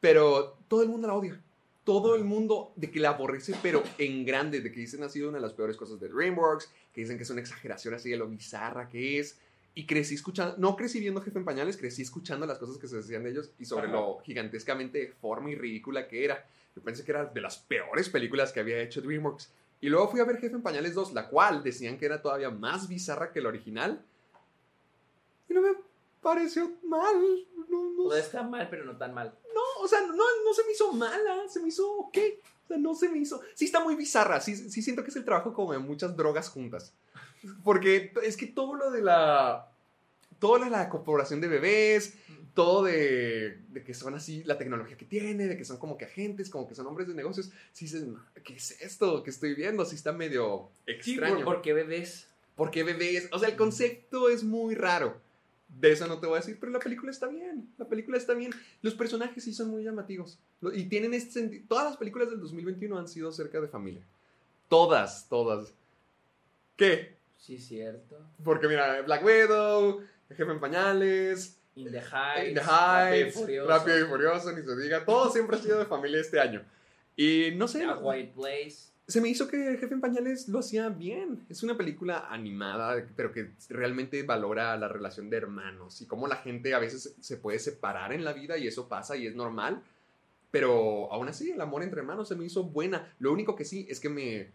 [0.00, 1.40] Pero todo el mundo la odia.
[1.84, 5.28] Todo el mundo de que la aborrece, pero en grande, de que dicen ha sido
[5.28, 8.16] una de las peores cosas de DreamWorks, que dicen que es una exageración así de
[8.16, 9.38] lo bizarra que es.
[9.74, 12.96] Y crecí escuchando, no crecí viendo Jefe en Pañales, crecí escuchando las cosas que se
[12.96, 13.94] decían de ellos y sobre Ajá.
[13.94, 16.44] lo gigantescamente deforme y ridícula que era.
[16.76, 19.50] Yo pensé que era de las peores películas que había hecho DreamWorks.
[19.80, 22.50] Y luego fui a ver Jefe en Pañales 2, la cual decían que era todavía
[22.50, 24.04] más bizarra que la original.
[25.50, 25.74] Y no me
[26.22, 27.20] pareció mal.
[27.68, 29.34] No, no, Pues está mal, pero no tan mal.
[29.54, 32.16] no, o sea, no, no se me hizo mala, se me hizo ok.
[32.64, 33.40] O sea, no se me hizo.
[33.54, 34.40] Sí, está muy bizarra.
[34.40, 36.94] Sí, sí siento que es el trabajo como de muchas drogas juntas.
[37.64, 39.66] Porque es que todo lo de la.
[40.38, 42.14] Todo lo de la corporación de bebés,
[42.54, 46.06] todo de, de que son así, la tecnología que tiene, de que son como que
[46.06, 47.50] agentes, como que son hombres de negocios.
[47.72, 48.04] Sí dices,
[48.44, 49.84] ¿qué es esto que estoy viendo?
[49.84, 51.36] Sí está medio Sí, extraño.
[51.44, 52.28] ¿por, por qué bebés?
[52.56, 55.20] Porque bebés, o sea, el concepto es muy raro.
[55.78, 57.72] De eso no te voy a decir, pero la película está bien.
[57.78, 58.52] La película está bien.
[58.82, 60.38] Los personajes sí son muy llamativos.
[60.74, 61.64] Y tienen este sentido.
[61.68, 64.02] Todas las películas del 2021 han sido acerca de familia.
[64.68, 65.72] Todas, todas.
[66.76, 67.16] ¿Qué?
[67.38, 68.18] Sí, cierto.
[68.44, 72.48] Porque mira, Black Widow, El Jefe en Pañales, In the Heights.
[72.48, 75.04] In the Rápido y Heights, Rápido y Furioso, ni se diga.
[75.04, 76.62] Todo siempre ha sido de familia este año.
[77.16, 77.84] Y no sé.
[77.84, 78.89] A White Place.
[79.10, 81.44] Se me hizo que Jefe en Pañales lo hacía bien.
[81.48, 86.36] Es una película animada, pero que realmente valora la relación de hermanos y cómo la
[86.36, 89.82] gente a veces se puede separar en la vida y eso pasa y es normal.
[90.52, 93.12] Pero aún así, el amor entre hermanos se me hizo buena.
[93.18, 94.48] Lo único que sí es que me,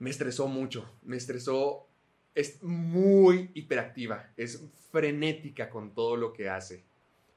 [0.00, 0.90] me estresó mucho.
[1.04, 1.86] Me estresó.
[2.34, 4.30] Es muy hiperactiva.
[4.36, 4.60] Es
[4.90, 6.82] frenética con todo lo que hace.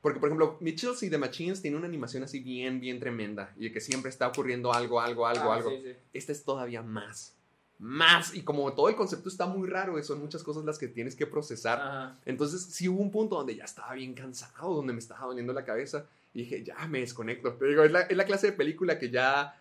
[0.02, 3.54] Porque, por ejemplo, Mitchells y The Machines tiene una animación así bien, bien tremenda.
[3.58, 5.70] Y de que siempre está ocurriendo algo, algo, algo, Ah, algo.
[5.70, 5.94] sí, sí.
[6.14, 7.36] Esta es todavía más.
[7.78, 8.34] Más.
[8.34, 11.28] Y como todo el concepto está muy raro, son muchas cosas las que tienes que
[11.28, 11.80] procesar.
[11.80, 12.18] Ajá.
[12.26, 15.64] Entonces, sí hubo un punto donde ya estaba bien cansado, donde me estaba doliendo la
[15.66, 16.06] cabeza.
[16.34, 17.54] Y dije, ya me desconecto.
[17.54, 19.56] Te digo, es la, es la clase de película que ya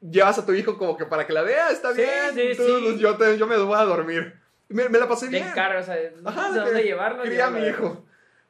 [0.00, 2.34] llevas a tu hijo como que para que la vea, está Sí, bien.
[2.34, 2.98] sí, Entonces, sí.
[3.00, 4.34] Yo, te- yo me voy a dormir.
[4.68, 5.48] Me, me la pasé Te bien.
[5.48, 7.22] encargas, o sea, no Ajá, que dónde llevarlo.
[7.22, 8.04] Quería a mi hijo.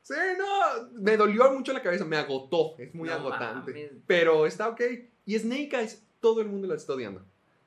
[0.06, 3.72] Sí, no, me dolió mucho la cabeza, me agotó, es muy No agotante.
[3.72, 3.90] mames.
[4.06, 4.80] Pero está ok.
[5.24, 7.24] Y Snake Eyes, todo el mundo la está odiando.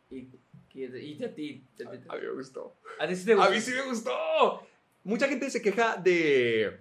[0.10, 0.30] Y,
[0.74, 1.62] y, a ti.
[1.86, 2.78] A mí me gustó.
[2.98, 3.52] A ti sí te A gustó.
[3.52, 4.12] mí sí me gustó.
[5.04, 6.78] Mucha gente se queja de,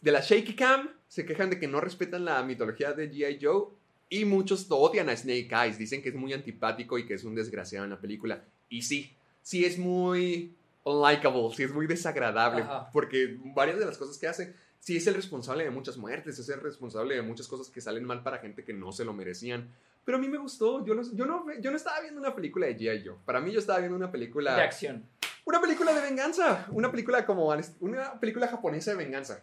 [0.00, 3.38] de la shaky cam, se quejan de que no respetan la mitología de G.I.
[3.40, 3.66] Joe.
[4.10, 7.36] Y muchos odian a Snake Eyes, dicen que es muy antipático y que es un
[7.36, 8.42] desgraciado en la película.
[8.68, 12.90] Y sí, sí es muy unlikable, sí es muy desagradable, Ajá.
[12.90, 16.48] porque varias de las cosas que hace, sí es el responsable de muchas muertes, es
[16.48, 19.68] el responsable de muchas cosas que salen mal para gente que no se lo merecían.
[20.04, 22.66] Pero a mí me gustó, yo no, yo no, yo no estaba viendo una película
[22.66, 23.06] de G.I.
[23.06, 24.54] Joe, para mí yo estaba viendo una película...
[24.56, 25.04] De acción.
[25.44, 26.66] Una película de venganza.
[26.72, 27.50] Una película como.
[27.80, 29.42] Una película japonesa de venganza.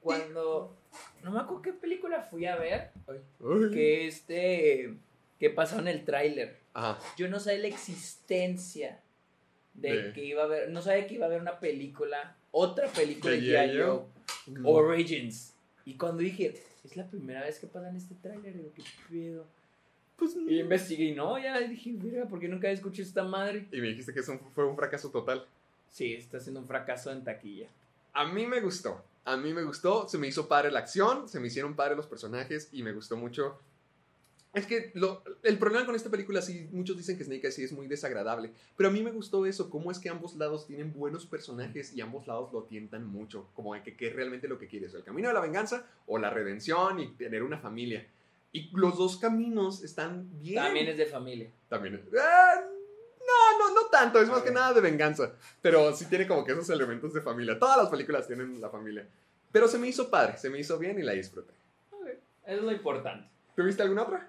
[0.00, 0.76] Cuando.
[1.24, 2.92] No me acuerdo qué película fui a ver.
[3.08, 3.70] Ay.
[3.72, 4.94] Que este.
[5.40, 6.60] Que pasó en el tráiler.
[7.16, 9.00] Yo no sabía la existencia
[9.74, 10.70] de, De- que iba a haber.
[10.70, 12.36] No sabía que iba a haber una película.
[12.52, 13.78] Otra película ¿De G.I.
[13.82, 14.02] Joe.
[14.46, 14.66] Mm.
[14.66, 15.54] Origins.
[15.84, 19.44] Y cuando dije, es la primera vez que pasa en este tráiler, digo, qué pedo.
[20.16, 23.66] Pues, Y investigué y no, ya dije, mira, ¿por qué nunca escuché esta madre?
[23.72, 25.44] y me dijiste que fue un fracaso total.
[25.90, 27.66] Sí, está siendo un fracaso en taquilla.
[28.12, 29.02] A mí me gustó.
[29.24, 30.08] A mí me gustó.
[30.08, 31.28] Se me hizo padre la acción.
[31.28, 32.68] Se me hicieron padre los personajes.
[32.72, 33.58] Y me gustó mucho.
[34.54, 37.64] Es que lo- el problema con esta película, sí, muchos dicen que Snake Eyes sí
[37.64, 38.50] es muy desagradable.
[38.76, 39.70] Pero a mí me gustó eso.
[39.70, 43.48] Cómo es que ambos lados tienen buenos personajes y ambos lados lo tientan mucho.
[43.54, 44.92] Como de que, que es realmente lo que quieres.
[44.92, 48.06] El camino de la venganza o la redención y tener una familia.
[48.52, 50.56] Y los dos caminos están bien.
[50.62, 51.48] También es de familia.
[51.70, 55.32] También es- Ah, no, no, no tanto, es más que nada de venganza.
[55.62, 57.58] Pero sí tiene como que esos elementos de familia.
[57.58, 59.08] Todas las películas tienen la familia.
[59.50, 61.52] Pero se me hizo padre, se me hizo bien y la disfruté.
[61.92, 62.20] Ok, Eso
[62.58, 63.26] es lo importante.
[63.56, 64.28] ¿Tú viste alguna otra?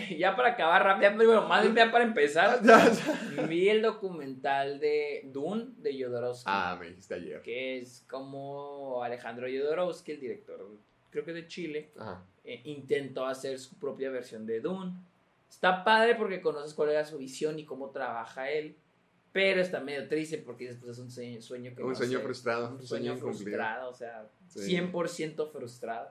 [0.18, 2.60] Ya para acabar rápido, bueno, más bien ya para empezar,
[3.48, 7.40] vi el documental de Dune de Jodorowsky, Ah, me dijiste ayer.
[7.42, 10.66] que es como Alejandro Jodorowsky, el director,
[11.10, 11.90] creo que de Chile,
[12.44, 14.92] eh, intentó hacer su propia versión de Dune.
[15.48, 18.76] Está padre porque conoces cuál era su visión y cómo trabaja él,
[19.32, 22.70] pero está medio triste porque después es un sueño, sueño que Un no sueño frustrado,
[22.70, 24.60] Un sueño frustrado, o sea, Sí.
[24.76, 26.10] 100% frustrado.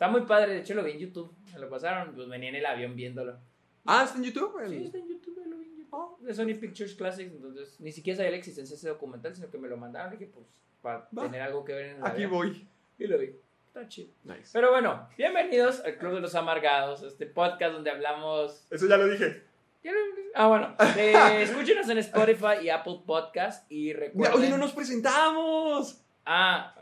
[0.00, 2.54] Está muy padre, de hecho lo vi en YouTube, me lo pasaron, pues venía en
[2.54, 3.36] el avión viéndolo.
[3.84, 4.58] Ah, ¿está en YouTube?
[4.60, 6.18] El- Sí, está en YouTube, lo vi en YouTube.
[6.20, 9.58] De Sony Pictures Classics, entonces ni siquiera sabía la existencia de ese documental, sino que
[9.58, 10.46] me lo mandaron y que pues
[10.80, 11.24] para Va.
[11.24, 12.30] tener algo que ver en el Aquí avión.
[12.30, 12.66] voy.
[12.98, 13.30] Y lo vi.
[13.66, 14.08] Está chido.
[14.24, 14.48] Nice.
[14.54, 18.66] Pero bueno, bienvenidos al Club de los Amargados, este podcast donde hablamos...
[18.70, 19.42] Eso ya lo dije.
[19.84, 19.98] ¿Ya lo-
[20.34, 24.38] Ah, bueno, eh, escúchenos en Spotify y Apple Podcast y recuerden...
[24.38, 26.02] Oye, no nos presentamos.
[26.24, 26.74] Ah,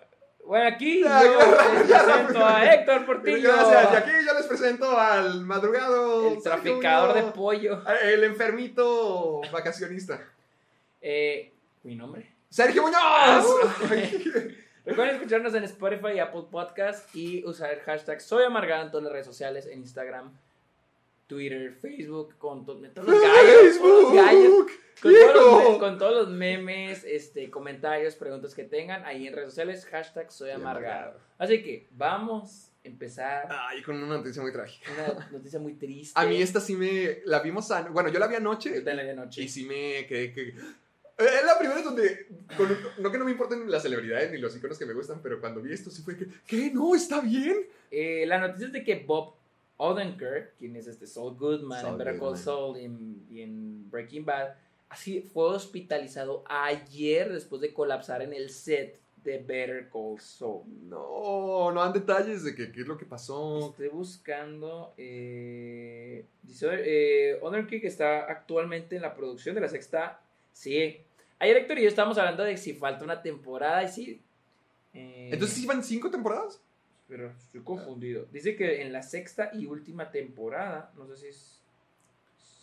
[0.49, 2.57] bueno, aquí Ya, yo les ya, presento ya.
[2.57, 3.92] a Héctor Portillo, Gracias.
[3.92, 6.28] Y aquí yo les presento al madrugado.
[6.32, 7.76] el traficador de pollo.
[7.76, 10.20] Muñoz, El enfermito vacacionista.
[11.01, 11.53] Eh,
[11.84, 12.32] ¿Mi nombre?
[12.51, 12.99] Sergio Muñoz.
[13.01, 13.42] Ah,
[14.84, 19.05] Recuerden escucharnos en Spotify y Apple Podcast y usar el hashtag Soy Amargado en todas
[19.05, 20.32] las redes sociales, en Instagram,
[21.26, 24.70] Twitter, Facebook, con, to- todos los gallos, con los gallos, Facebook.
[25.03, 25.72] Con todos, los, Hijo.
[25.72, 30.30] me- con todos los memes, este, comentarios, preguntas que tengan ahí en redes sociales, hashtag
[30.32, 31.18] Soy Amargado.
[31.38, 34.90] Así que vamos a empezar Ay, con una noticia muy trágica.
[35.16, 36.18] una noticia muy triste.
[36.18, 37.18] A mí esta sí me...
[37.26, 37.70] La vimos...
[37.70, 38.70] a- bueno, yo la vi anoche.
[38.70, 39.42] Ahorita en la noche.
[39.42, 40.49] Y sí me quedé que...
[41.18, 42.26] Es la primera donde...
[42.57, 45.40] con- no que no me importen las celebridades ni los iconos que me gustan, pero
[45.40, 46.26] cuando vi esto sí fue que...
[46.46, 46.70] ¿Qué?
[46.72, 46.94] ¿No?
[46.94, 47.57] ¿Está bien?
[47.90, 49.34] Eh, la noticia es de que Bob
[49.76, 52.42] Odenkirk, quien es este Saul Goodman Saul en Better Call Goodman.
[52.42, 54.55] Saul y en, y en Breaking Bad,
[54.89, 60.62] así fue hospitalizado ayer después de colapsar en el set de Better Call Saul.
[60.89, 63.70] No, no dan detalles de qué es lo que pasó.
[63.70, 64.95] Estoy buscando.
[64.97, 70.20] Eh, dice, eh, Odenkirk está actualmente en la producción de la sexta.
[70.53, 70.99] Sí.
[71.41, 74.22] Ayer Héctor y yo estábamos hablando de si falta una temporada y sí.
[74.95, 76.62] Eh, Entonces, ¿sí van cinco temporadas?
[77.07, 78.26] Pero estoy confundido.
[78.32, 81.59] Dice que en la sexta y última temporada, no sé si es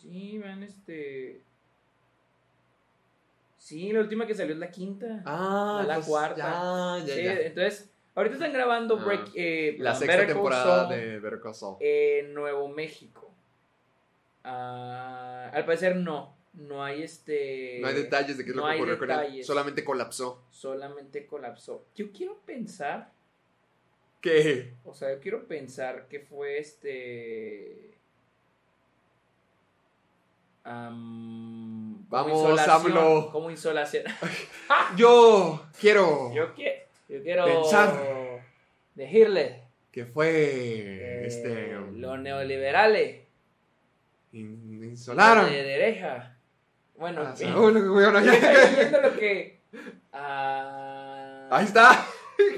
[0.06, 1.42] Sí, van este.
[3.66, 5.24] Sí, la última que salió es la quinta.
[5.26, 7.00] Ah, la entonces, cuarta.
[7.00, 7.34] Ya, ya, Sí, ya.
[7.40, 11.42] entonces, ahorita están grabando Ah, Break, eh, La sexta Better temporada de Better
[11.80, 13.34] en Nuevo México.
[14.44, 16.38] Ah, al parecer no.
[16.54, 17.80] No hay este.
[17.82, 19.44] no hay detalles de qué es no lo que ocurrió con él.
[19.44, 20.44] Solamente colapsó.
[20.52, 21.88] Solamente colapsó.
[21.96, 23.14] Yo quiero pensar.
[24.22, 24.76] ¿Qué?
[24.84, 27.98] O sea, yo quiero pensar que fue este.
[30.64, 33.32] como Vamos, AMLO.
[33.32, 34.04] Como insolación.
[34.98, 36.80] Yo quiero yo, quiero,
[37.10, 38.42] yo quiero Pensar.
[38.94, 43.22] decirle que fue eh, este los neoliberales
[44.32, 46.38] in- insolaron de derecha.
[46.98, 47.48] Bueno, a en fin.
[47.50, 48.72] Saúl, bueno, Yo estoy ya.
[48.72, 49.60] leyendo lo que.
[50.14, 52.06] ah, Ahí está.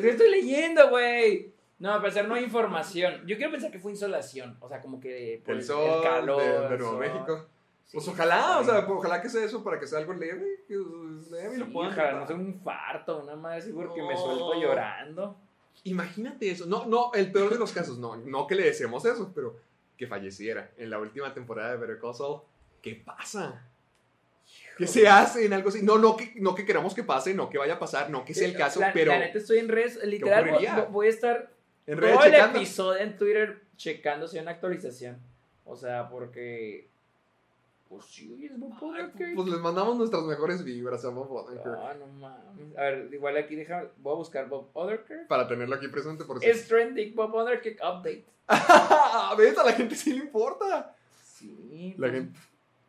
[0.02, 1.54] Estoy leyendo, güey.
[1.80, 3.22] No, al parecer no hay información.
[3.28, 4.58] Yo quiero pensar que fue insolación.
[4.60, 6.41] O sea, como que por El sol calor.
[6.41, 7.48] de, de el Nuevo sol.
[7.88, 8.92] Sí, Pues ojalá, o sea, bien.
[8.98, 10.64] ojalá que sea eso para que sea algo leve.
[10.68, 12.22] Que pues, leve y lo Sí, puedan ojalá tratar.
[12.22, 14.20] no sea un infarto, una madre así porque me No.
[14.20, 15.38] suelto llorando.
[15.86, 16.66] Imagínate eso.
[16.66, 19.56] No, no, el peor de los casos, no, no que le deseemos eso, pero
[19.96, 22.42] que falleciera en la última temporada de Better Call Saul.
[22.82, 23.64] ¿Qué pasa?
[24.78, 25.82] ¿Qué se hace en algo así?
[25.82, 28.34] No, no que, no que queramos que pase, no que vaya a pasar, no que
[28.34, 30.04] sea el caso, la, pero La neta estoy en redes.
[30.06, 31.52] Literal, voy, voy a estar
[31.88, 32.60] en todo realidad el checando.
[32.60, 35.18] episodio en Twitter checando si hay una actualización.
[35.66, 36.90] O sea, porque.
[37.90, 39.34] Pues sí, es poder que.
[39.36, 42.78] Pues les mandamos nuestras mejores vibras a Bob Odenkirk Ah, no mames.
[42.78, 43.90] A ver, igual aquí deja.
[43.98, 45.28] Voy a buscar Bob Odenkirk.
[45.28, 46.48] para tenerlo aquí presente por si.
[46.48, 48.26] Es trending Bob Odenkirk update.
[49.38, 49.58] ¿Ves?
[49.58, 50.96] A la gente sí le importa.
[51.24, 51.94] Sí.
[51.98, 52.40] La pues, gente,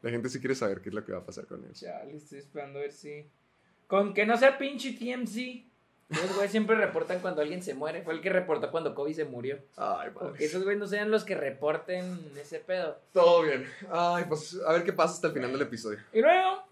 [0.03, 1.73] la gente sí quiere saber qué es lo que va a pasar con él.
[1.75, 3.31] Ya, le estoy esperando a ver si.
[3.87, 5.68] Con que no sea pinche TMZ.
[6.09, 8.03] Los güeyes siempre reportan cuando alguien se muere.
[8.03, 9.59] Fue el que reportó cuando Kobe se murió.
[9.77, 10.39] Ay, madre.
[10.39, 12.99] que esos güeyes no sean los que reporten ese pedo.
[13.13, 13.67] Todo bien.
[13.91, 15.99] Ay, pues a ver qué pasa hasta el final del episodio.
[16.15, 16.63] Y luego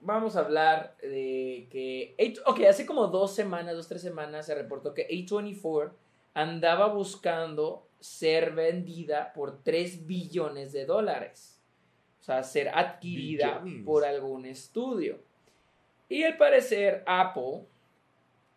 [0.00, 2.14] vamos a hablar de que...
[2.46, 5.90] Ok, hace como dos semanas, dos, tres semanas se reportó que A24
[6.34, 11.60] andaba buscando ser vendida por 3 billones de dólares.
[12.20, 15.18] O sea, ser adquirida por algún estudio.
[16.08, 17.66] Y al parecer Apple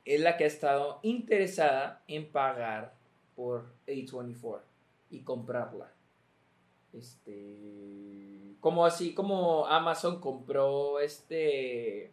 [0.05, 2.95] es la que ha estado interesada en pagar
[3.35, 4.61] por A24
[5.09, 5.91] y comprarla.
[6.93, 8.55] Este.
[8.59, 12.11] Como así como Amazon compró este.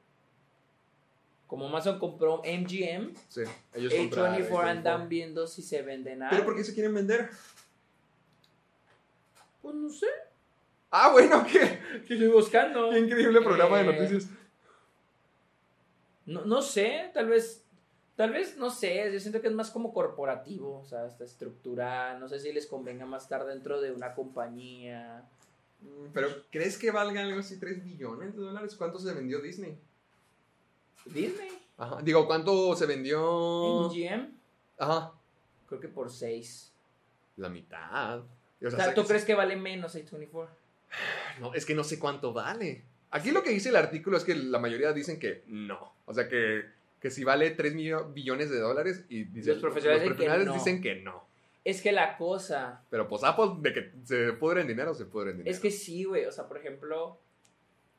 [1.47, 3.43] Como Amazon compró MGM, Sí,
[3.75, 6.31] ellos compraron, A24 ellos andan viendo si se venden algo.
[6.37, 7.29] ¿Pero por qué se quieren vender?
[9.61, 10.07] Pues no sé.
[10.91, 12.91] Ah, bueno, qué, Estoy buscando.
[12.91, 14.31] qué increíble programa de Eh, noticias.
[16.27, 17.65] No, no sé, tal vez.
[18.21, 22.19] Tal vez, no sé, yo siento que es más como corporativo, o sea, esta estructura,
[22.19, 25.25] no sé si les convenga más estar dentro de una compañía.
[25.81, 28.75] Mm, Pero, ¿crees que valga algo así 3 billones de dólares?
[28.77, 29.75] ¿Cuánto se vendió Disney?
[31.07, 31.49] Disney,
[31.79, 32.03] Ajá.
[32.03, 33.89] Digo, ¿cuánto se vendió?
[33.89, 34.29] MGM,
[34.77, 35.13] Ajá.
[35.67, 36.75] creo que por 6.
[37.39, 38.19] La mitad.
[38.19, 40.47] O O sea, ¿tú que- crees que vale menos A24?
[41.41, 42.85] No, es que no sé cuánto vale.
[43.13, 45.95] Aquí lo que dice el artículo es que la mayoría dicen que no.
[46.05, 46.65] O sea, que,
[47.01, 50.47] que si vale 3 millo- billones de dólares y dice- Los profesionales dicen que profesionales
[50.47, 50.55] no.
[50.55, 51.29] dicen que no.
[51.65, 55.31] Es que la cosa Pero pues Apple, de que se pudre en dinero, se pudre
[55.33, 55.55] en dinero.
[55.55, 56.25] es que sí, güey.
[56.27, 57.19] O sea, por ejemplo,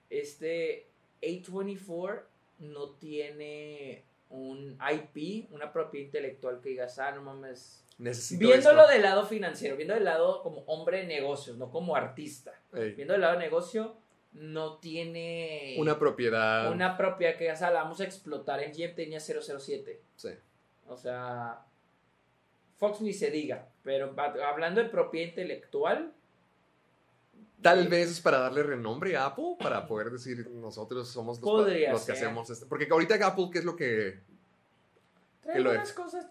[0.09, 0.87] este
[1.21, 2.21] A24
[2.59, 7.83] no tiene un IP, una propiedad intelectual que digas, ah, no mames.
[7.97, 8.93] Necesito Viéndolo esto.
[8.93, 12.53] del lado financiero, viendo del lado como hombre de negocios, no como artista.
[12.73, 13.95] Ey, Viendo del lado de negocio,
[14.33, 16.71] no tiene Una propiedad.
[16.71, 18.61] una propiedad que ah, la vamos a explotar.
[18.61, 20.01] En GM tenía 007.
[20.15, 20.29] Sí.
[20.87, 21.65] O sea,
[22.77, 23.67] Fox ni se diga.
[23.83, 26.13] Pero hablando de propiedad intelectual,
[27.61, 32.11] Tal vez es para darle renombre a Apple, para poder decir nosotros somos los, que
[32.11, 32.67] hacemos esto.
[32.67, 34.19] Porque ahorita Apple, ¿qué es lo que...?
[35.41, 35.95] trae Que lo algunas es.
[35.95, 36.25] cosas.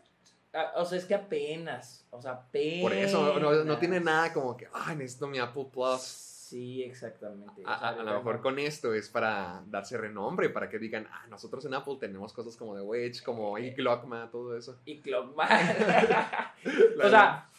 [0.52, 2.04] ah, O sea, es que apenas.
[2.10, 2.82] O sea, apenas.
[2.82, 6.29] Por eso no, no tiene nada como que, ay, necesito mi Apple Plus.
[6.50, 7.62] Sí, exactamente.
[7.64, 11.74] A, lo mejor con esto es para darse renombre, para que digan, ah, nosotros en
[11.74, 14.80] Apple tenemos cosas como The Wedge, como Iglogma, todo eso.
[14.84, 15.48] Y Clockman.
[16.96, 17.50] La o sea.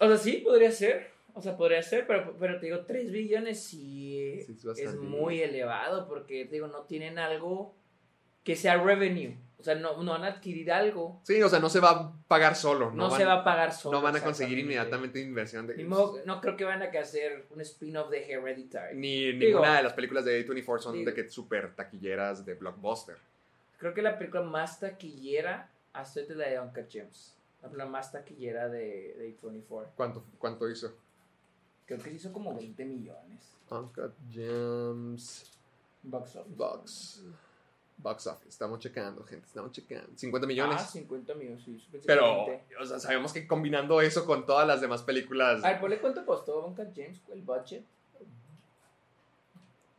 [0.00, 1.10] O sea, sí, podría ser.
[1.34, 5.42] O sea, podría ser, pero, pero te digo, 3 billones sí, Sí, es es muy
[5.42, 7.74] elevado porque, te digo, no tienen algo
[8.44, 9.36] que sea revenue.
[9.60, 11.20] O sea, no, no van a adquirir algo.
[11.24, 12.90] Sí, o sea, no se va a pagar solo.
[12.92, 13.98] No, No, se va a pagar solo.
[13.98, 15.84] no van a conseguir inmediatamente inversión de...
[15.84, 18.96] Modo- no creo que van a hacer un spin-off de Hereditary.
[18.96, 22.54] Ni Digo- ninguna de las películas de A24 son Digo- de que super taquilleras de
[22.54, 23.16] blockbuster.
[23.78, 27.34] Creo que la película más taquillera ahorita es la de Uncut Gems.
[27.60, 29.86] La película más taquillera de, de A24.
[29.96, 30.94] ¿Cuánto, cuánto hizo?
[31.84, 33.56] Creo que hizo como 20 millones.
[33.70, 35.50] Uncut Gems.
[36.04, 36.54] Box office.
[36.56, 37.22] Box.
[37.98, 38.48] Box office.
[38.48, 39.46] Estamos checando, gente.
[39.46, 40.08] Estamos checando.
[40.16, 40.76] 50 millones.
[40.80, 41.84] Ah, 50 millones, sí.
[42.06, 42.76] Pero, 20.
[42.76, 45.64] o sea, sabemos que combinando eso con todas las demás películas.
[45.64, 47.82] A ver, ponle cuánto costó Uncut James, el budget.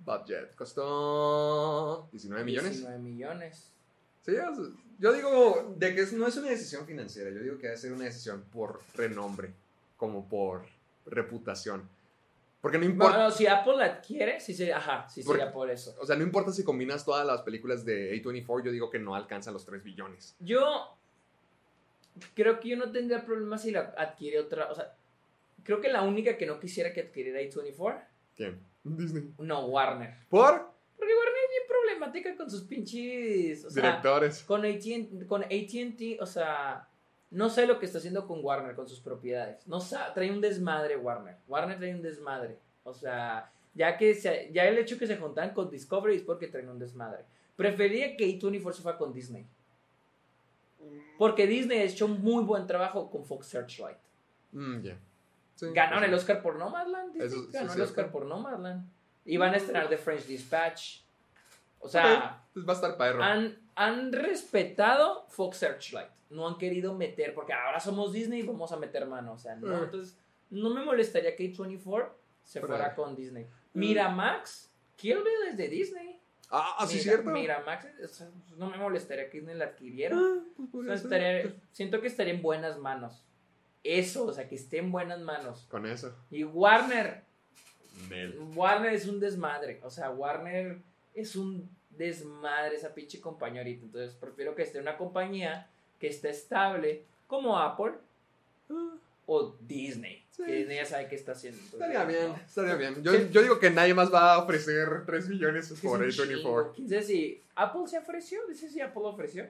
[0.05, 0.55] Budget.
[0.55, 2.71] Costó 19 millones.
[2.71, 3.71] 19 millones.
[4.25, 4.33] Sí,
[4.99, 7.29] yo digo de que no es una decisión financiera.
[7.29, 9.53] Yo digo que debe ser una decisión por renombre,
[9.97, 10.63] como por
[11.05, 11.87] reputación.
[12.61, 13.31] Porque no importa.
[13.31, 15.95] Si Apple la adquiere, sí sería, ajá, sí Porque- sería por eso.
[16.01, 19.15] O sea, no importa si combinas todas las películas de A24, yo digo que no
[19.15, 20.35] alcanzan los 3 billones.
[20.39, 20.97] Yo
[22.33, 24.93] creo que yo no tendría problema si la adquiere otra, o sea,
[25.63, 28.03] creo que la única que no quisiera que adquiriera A24,
[28.35, 28.59] ¿Quién?
[28.83, 29.33] Disney.
[29.37, 30.15] no, Warner.
[30.29, 30.69] ¿Por?
[30.97, 34.43] Porque Warner es bien problemática con sus pinches, o sea, Directores.
[34.43, 36.88] con AT&T, con AT&T, o sea,
[37.31, 39.67] no sé lo que está haciendo con Warner, con sus propiedades.
[39.67, 41.37] No sa- trae un desmadre Warner.
[41.47, 42.57] Warner trae un desmadre.
[42.83, 46.47] O sea, ya que se- ya el hecho que se juntan con Discovery es porque
[46.47, 47.25] traen un desmadre.
[47.55, 49.45] Prefería que A24 se fuera con Disney.
[51.17, 53.97] Porque Disney ha hecho un muy buen trabajo con Fox Searchlight.
[54.53, 54.81] Mm.
[55.55, 56.13] Sí, Ganaron el.
[56.13, 57.13] Oscar por Nomadland.
[57.13, 57.81] Disney Eso ganó el.
[57.81, 58.89] Oscar por Nomadland.
[59.25, 61.01] Y van a estrenar The French Dispatch.
[61.79, 63.23] O sea, pues va a estar perro.
[63.23, 66.09] han, han respetado Fox Searchlight.
[66.29, 69.33] No han querido meter, porque ahora somos Disney y vamos a meter mano.
[69.33, 69.71] O sea, no.
[69.75, 69.83] Eh.
[69.85, 70.17] Entonces,
[70.49, 72.09] no me molestaría que A24
[72.43, 72.75] se Fuera.
[72.75, 73.47] fuera con Disney.
[73.73, 76.19] Miramax, Kill Bill es de Disney.
[76.51, 77.29] Ah, ah, sí, Mira- cierto.
[77.29, 78.27] Miramax, o sea,
[78.57, 80.15] no me molestaría que Disney la adquiriera.
[80.19, 81.21] Ah, pues O podría sea, ser.
[81.45, 83.23] estaría- siento que estaría en buenas manos.
[83.83, 85.65] Eso, o sea, que esté en buenas manos.
[85.69, 86.13] Con eso.
[86.29, 87.23] Y Warner.
[88.55, 89.79] Warner es un desmadre.
[89.83, 90.81] O sea, Warner
[91.21, 93.85] es un desmadre esa pinche compañía ahorita.
[93.85, 95.67] Entonces prefiero que esté una compañía
[95.99, 97.93] que esté estable como Apple
[99.25, 100.23] o Disney.
[100.31, 100.43] Sí.
[100.45, 101.59] Que Disney ya sabe qué está haciendo.
[101.61, 102.35] Entonces, Estaría bien, no.
[102.35, 103.03] estaría bien.
[103.03, 103.27] Yo, Sí.
[103.31, 106.37] yo digo que nadie más va a ofrecer 3 millones por es un A24.
[106.41, 106.71] chingo.
[106.73, 108.47] ¿Quién sabe si Apple se ofreció?
[108.47, 109.47] Dice si Apple ofreció.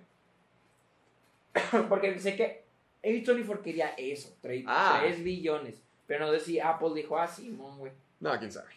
[1.89, 2.63] Porque sé que
[3.03, 5.01] A24 quería eso, 3, Ah.
[5.19, 5.81] billones.
[6.07, 7.91] Pero no sé si Apple dijo, ah, Simón, güey.
[8.19, 8.69] No, quién sabe.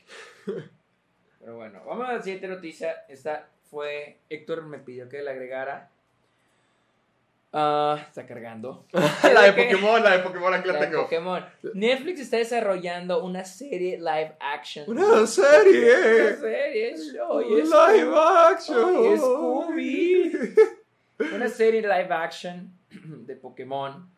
[1.43, 3.05] Pero bueno, vamos a la siguiente noticia.
[3.09, 5.91] Esta fue, Héctor me pidió que la agregara.
[7.53, 8.87] Ah, está cargando.
[8.93, 9.53] la de.
[9.53, 11.03] Pokémon, la de Pokémon, aquí la La de tengo.
[11.03, 11.45] Pokémon.
[11.75, 14.85] Netflix está desarrollando una serie live action.
[14.89, 16.29] Una serie.
[16.29, 18.95] Una serie, Live action.
[18.97, 20.33] Oye, Scooby.
[21.35, 22.73] Una serie live action
[23.27, 24.09] de Pokémon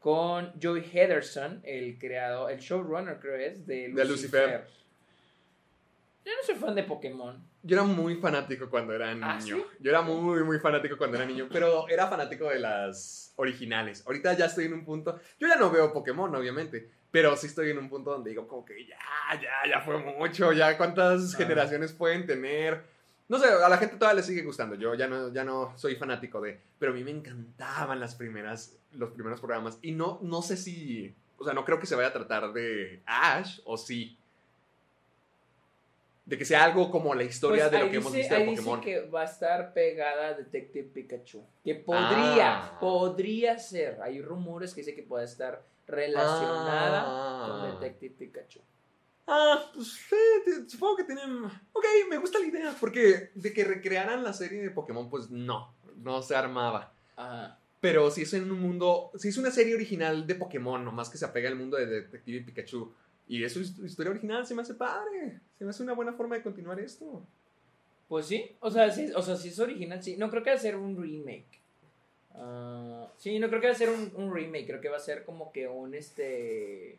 [0.00, 3.96] con Joey Henderson, el creador, el showrunner creo es, de Lucifer.
[3.96, 4.66] De Lucifer.
[6.24, 7.42] Yo no soy fan de Pokémon.
[7.62, 9.56] Yo era muy fanático cuando era ¿Ah, niño.
[9.56, 9.62] sí?
[9.80, 14.04] Yo era muy, muy fanático cuando era niño, pero era fanático de las originales.
[14.06, 15.18] Ahorita ya estoy en un punto.
[15.38, 18.64] Yo ya no veo Pokémon, obviamente, pero sí estoy en un punto donde digo, como
[18.64, 18.96] que ya,
[19.40, 20.52] ya, ya fue mucho.
[20.52, 21.38] Ya, ¿cuántas Ah.
[21.38, 22.82] generaciones pueden tener?
[23.28, 24.74] No sé, a la gente todavía le sigue gustando.
[24.74, 26.60] Yo ya no, ya no soy fanático de.
[26.78, 29.78] Pero a mí me encantaban las primeras, los primeros programas.
[29.82, 31.14] Y no, no sé si.
[31.38, 34.18] O sea, no creo que se vaya a tratar de Ash o sí.
[36.30, 38.50] De que sea algo como la historia Pues de lo que hemos visto de ahí
[38.50, 38.80] dice Pokémon.
[38.80, 41.44] que va a estar pegada a Detective Pikachu.
[41.64, 42.78] Que podría, Ah.
[42.78, 44.00] podría ser.
[44.00, 47.46] Hay rumores que dice que puede estar relacionada Ah.
[47.48, 48.60] con Detective Pikachu.
[49.26, 51.44] Ah, pues sí, te- supongo que tienen.
[51.72, 52.74] Ok, me gusta la idea.
[52.80, 56.92] Porque de que recrearan la serie de Pokémon, pues no, no se armaba.
[57.16, 57.58] Ajá.
[57.80, 59.10] Pero si es en un mundo.
[59.16, 62.42] Si es una serie original de Pokémon, nomás que se apega al mundo de Detective
[62.44, 62.92] Pikachu.
[63.30, 65.38] Y es su hist- historia original, se me hace padre.
[65.56, 67.22] Se me hace una buena forma de continuar esto.
[68.08, 70.16] Pues sí, o sea, sí, o sea, si es original, sí.
[70.16, 71.60] No creo que va a ser un remake.
[72.34, 74.66] Ah, sí, no creo que va a ser un, un remake.
[74.66, 76.98] Creo que va a ser como que un este.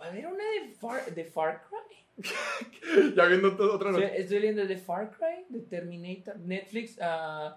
[0.00, 2.22] ¿Va a haber una de Far, de Far Cry?
[3.16, 4.14] ya viendo todo, otra noticia.
[4.14, 6.38] estoy leyendo de Far Cry, de Terminator.
[6.38, 7.54] Netflix, uh,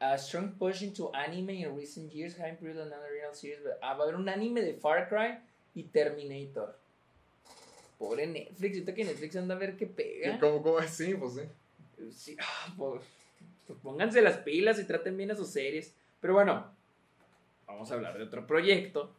[0.00, 3.60] a strong push into anime in recent years, having produced another real series.
[3.62, 5.38] but- ah, va a haber un anime de Far Cry
[5.76, 6.76] y Terminator.
[7.98, 10.38] Pobre Netflix, ahorita que Netflix anda a ver qué pega.
[10.40, 10.90] ¿Cómo, cómo es?
[10.90, 12.10] Sí, pues sí.
[12.10, 13.02] Sí, ah, pues,
[13.66, 15.94] pues pónganse las pilas y traten bien a sus series.
[16.20, 16.74] Pero bueno,
[17.66, 19.14] vamos a hablar de otro proyecto.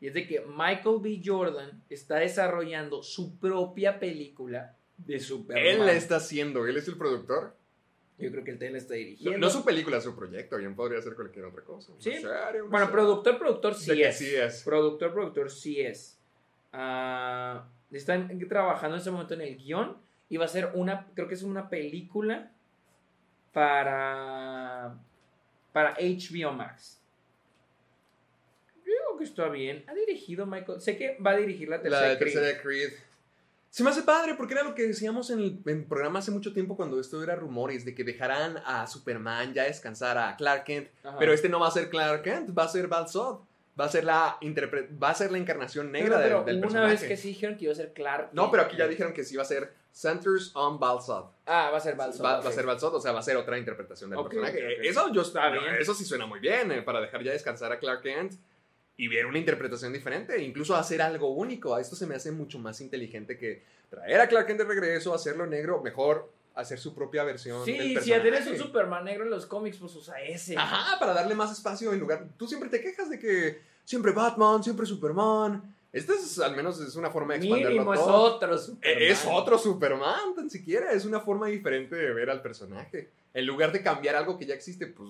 [0.00, 1.20] Y es de que Michael B.
[1.24, 5.64] Jordan está desarrollando su propia película de Superman.
[5.64, 7.54] Él la está haciendo, él es el productor.
[8.22, 9.38] Yo creo que él también la está No, dirigiendo.
[9.38, 10.56] no su película, su proyecto.
[10.56, 11.92] Bien podría ser cualquier otra cosa.
[11.98, 12.12] Sí.
[12.12, 12.28] serie,
[12.62, 12.92] Bueno, serie.
[12.92, 14.16] productor, productor sí De es.
[14.18, 14.62] sí es.
[14.62, 16.18] Productor, productor sí es.
[16.72, 19.96] Ah, están trabajando en ese momento en el guion
[20.28, 22.50] y va a ser una, creo que es una película
[23.52, 24.94] para
[25.72, 27.00] para HBO Max.
[28.76, 29.84] Yo digo que está bien.
[29.88, 30.80] Ha dirigido Michael.
[30.80, 32.02] Sé que va a dirigir la tercera.
[32.02, 32.32] La de Creed.
[32.34, 32.90] tercera de Creed.
[33.72, 36.30] Se me hace padre porque era lo que decíamos en el, en el programa hace
[36.30, 40.64] mucho tiempo cuando esto era rumores de que dejarán a Superman ya descansar a Clark
[40.64, 40.90] Kent.
[41.02, 41.16] Ajá.
[41.18, 43.38] Pero este no va a ser Clark Kent, va a ser Val Zod.
[43.80, 44.38] Va a ser la,
[45.02, 47.00] va a ser la encarnación negra pero, del, del hubo una personaje.
[47.00, 48.28] vez que sí dijeron que iba a ser Clark.
[48.34, 51.30] No, pero aquí ya dijeron que sí va a ser Centers on Val Zod.
[51.46, 52.22] Ah, va a ser Balso.
[52.22, 54.86] Va, va a ser Val Zod, o sea, va a ser otra interpretación del personaje.
[54.86, 55.64] Eso yo Está bien.
[55.80, 58.34] Eso sí suena muy bien, eh, para dejar ya descansar a Clark Kent
[58.96, 61.74] y ver una interpretación diferente, e incluso hacer algo único.
[61.74, 65.14] A esto se me hace mucho más inteligente que traer a Clark Kent de regreso,
[65.14, 67.64] hacerlo negro, mejor hacer su propia versión.
[67.64, 68.22] del Sí, si ya personaje.
[68.22, 70.56] tienes un Superman negro en los cómics, pues usa ese.
[70.56, 72.26] Ajá, para darle más espacio en lugar.
[72.36, 75.74] Tú siempre te quejas de que siempre Batman, siempre Superman.
[75.92, 78.34] Esta es al menos es una forma de expandirlo Mínimo es todo.
[78.36, 78.98] otro Superman.
[79.02, 80.92] Eh, Es otro Superman, tan siquiera.
[80.92, 83.10] Es una forma diferente de ver al personaje.
[83.34, 85.08] En lugar de cambiar algo que ya existe, pues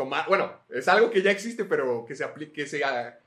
[0.00, 0.26] tomar.
[0.28, 3.20] Bueno, es algo que ya existe, pero que se aplique, que se haga-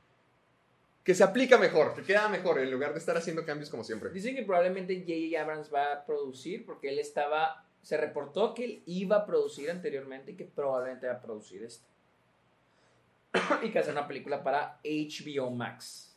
[1.03, 4.09] que se aplica mejor, que queda mejor, en lugar de estar haciendo cambios como siempre.
[4.09, 5.39] Dicen que probablemente J.J.
[5.41, 7.65] Abrams va a producir porque él estaba.
[7.81, 11.85] Se reportó que él iba a producir anteriormente y que probablemente va a producir esto.
[13.61, 16.15] y que hace una película para HBO Max.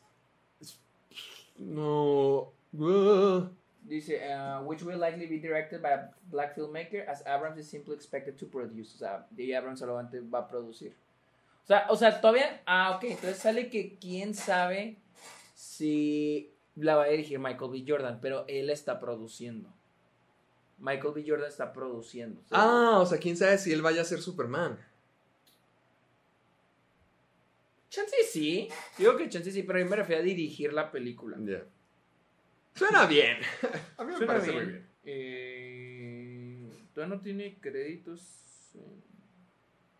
[1.59, 2.53] No.
[2.75, 3.49] uh,
[3.89, 7.95] Dice, uh, which will likely be directed by a black filmmaker, as Abrams is simply
[7.95, 8.95] expected to produce.
[8.95, 9.27] O sea.
[9.57, 10.93] Abrams solamente va a producir.
[11.65, 12.63] O sea, o sea, todavía.
[12.67, 13.05] Ah, ok.
[13.05, 14.97] Entonces sale que quién sabe
[15.55, 17.85] si la va a dirigir Michael B.
[17.87, 19.73] Jordan, pero él está produciendo.
[20.79, 21.25] Michael B.
[21.27, 22.41] Jordan está produciendo.
[22.51, 24.79] Ah, o sea, quién sabe si él vaya a ser Superman.
[27.89, 28.69] Chance sí.
[28.99, 31.37] Digo que chance sí, pero yo me refiero a dirigir la película.
[31.41, 31.63] Ya.
[32.77, 33.39] Suena bien.
[33.97, 34.65] A mí me Suena parece bien.
[34.65, 34.87] muy bien.
[35.05, 38.21] Eh, todavía no tiene créditos.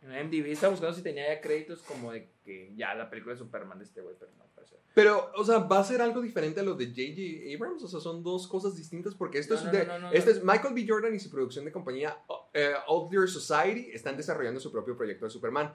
[0.03, 3.39] En IMDb estaba buscando si tenía ya créditos como de que ya la película de
[3.41, 4.77] Superman de este güey, pero no parece.
[4.95, 7.55] Pero, o sea, ¿va a ser algo diferente a lo de J.J.
[7.57, 7.83] Abrams?
[7.83, 9.85] O sea, son dos cosas distintas porque esto No, es no, de...
[9.87, 10.37] no, no, no, este no.
[10.37, 10.87] es Michael B.
[10.89, 12.17] Jordan y su producción de compañía
[12.55, 15.75] eh, Out There Society están desarrollando su propio proyecto de Superman.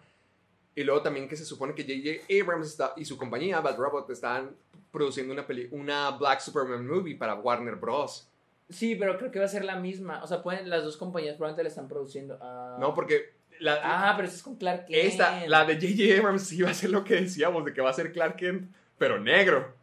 [0.76, 2.41] Y luego también que se supone que J.J.
[2.41, 4.55] Abrams está, y su compañía Bad Robot están
[4.91, 8.28] produciendo una, peli una Black Superman movie para Warner Bros.
[8.69, 10.24] Sí, pero creo que va a ser la misma.
[10.24, 12.38] O sea, pueden, las dos compañías probablemente la están produciendo.
[12.41, 14.97] Ah, No, porque la, Ah, pero eso es con Clark Kent.
[15.11, 16.19] esta, la de J.J.
[16.19, 18.72] Abrams sí va a ser lo que decíamos, de que va a ser Clark Kent,
[18.97, 19.74] pero negro.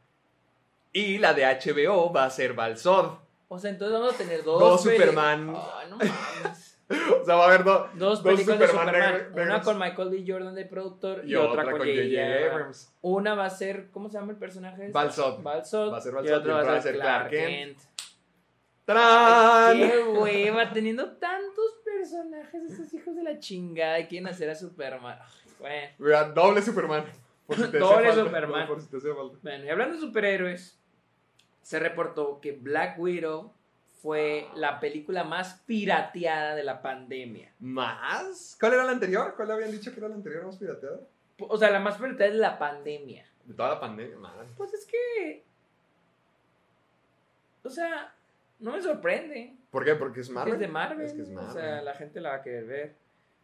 [0.92, 3.18] Y la de HBO va a ser Val Zod.
[3.48, 4.82] O sea, entonces vamos a tener dos.
[4.82, 5.54] Superman.
[5.54, 6.67] Ay, no mames.
[6.90, 7.88] O sea, va a haber dos.
[7.94, 10.24] Dos Dos películas de Superman Una con Michael B.
[10.26, 12.50] Jordan de productor y, Y otra, otra con J.J.
[12.50, 12.94] Abrams.
[13.02, 14.86] Una va a ser, ¿cómo se llama el personaje?
[14.86, 15.10] este?
[15.10, 15.42] Zod.
[15.42, 15.92] Val Zod.
[15.92, 17.78] Va a ser Val y y va otra a ser Clark Kent.
[18.86, 19.76] ¡Tarán!
[19.76, 25.18] Qué hueva, teniendo tantos personajes, esos hijos de la chingada, quieren hacer a Superman.
[25.62, 26.32] Ay, Bueno.
[26.32, 27.04] Doble Superman.
[27.46, 28.66] Por si te hacía Doble falta, Superman.
[28.66, 29.36] Por si te hacía falta.
[29.42, 30.80] Bueno, y hablando de superhéroes,
[31.60, 33.52] se reportó que Black Widow
[34.00, 37.52] fue la película más pirateada de la pandemia.
[37.58, 38.56] ¿Más?
[38.60, 39.34] ¿Cuál era la anterior?
[39.36, 41.00] ¿Cuál habían dicho que era la anterior más pirateada?
[41.40, 43.26] O sea, la más pirateada de la pandemia.
[43.44, 44.32] De toda la pandemia, man.
[44.56, 45.42] Pues es que.
[47.64, 48.14] O sea,
[48.60, 49.54] no me sorprende.
[49.70, 49.94] ¿Por qué?
[49.94, 50.54] Porque es Marvel.
[50.54, 51.06] es de Marvel.
[51.06, 51.52] Es que es O Marvel.
[51.52, 52.94] sea, la gente la va a querer ver.